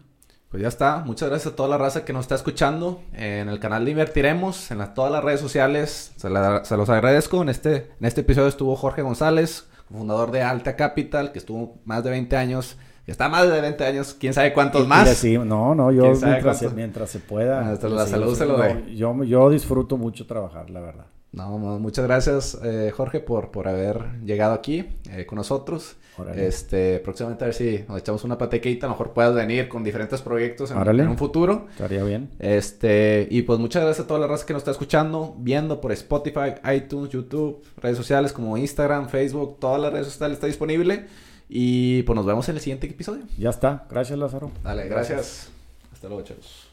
[0.50, 1.00] Pues ya está.
[1.06, 3.02] Muchas gracias a toda la raza que nos está escuchando.
[3.14, 6.14] En el canal de Invertiremos, en las- todas las redes sociales.
[6.16, 7.42] Se, la- se los agradezco.
[7.42, 12.04] En este, en este episodio estuvo Jorge González, fundador de Alta Capital, que estuvo más
[12.04, 12.78] de 20 años.
[13.06, 14.16] Que está más de 20 años.
[14.20, 15.10] ¿Quién sabe cuántos Y- más?
[15.10, 17.70] seguimos- no, no, yo ¿Quién sabe mientras, mientras se pueda.
[17.70, 18.96] Hasta la salud se lo no, dé.
[18.96, 21.06] Yo, yo disfruto mucho trabajar, la verdad.
[21.36, 25.98] No, muchas gracias, eh, Jorge, por, por haber llegado aquí eh, con nosotros.
[26.18, 26.48] Órale.
[26.48, 29.84] Este, próximamente a ver si nos echamos una platicadita, a lo mejor puedas venir con
[29.84, 30.78] diferentes proyectos en,
[31.10, 31.68] un futuro.
[31.72, 32.30] Estaría bien.
[32.40, 35.92] Este, y pues muchas gracias a toda la raza que nos está escuchando, viendo por
[35.92, 41.08] Spotify, iTunes, YouTube, redes sociales como Instagram, Facebook, todas las redes sociales está disponible.
[41.50, 43.24] Y pues nos vemos en el siguiente episodio.
[43.38, 43.86] Ya está.
[43.90, 44.52] Gracias, Lázaro.
[44.64, 45.50] Dale, gracias.
[45.92, 46.65] Hasta luego, chavos.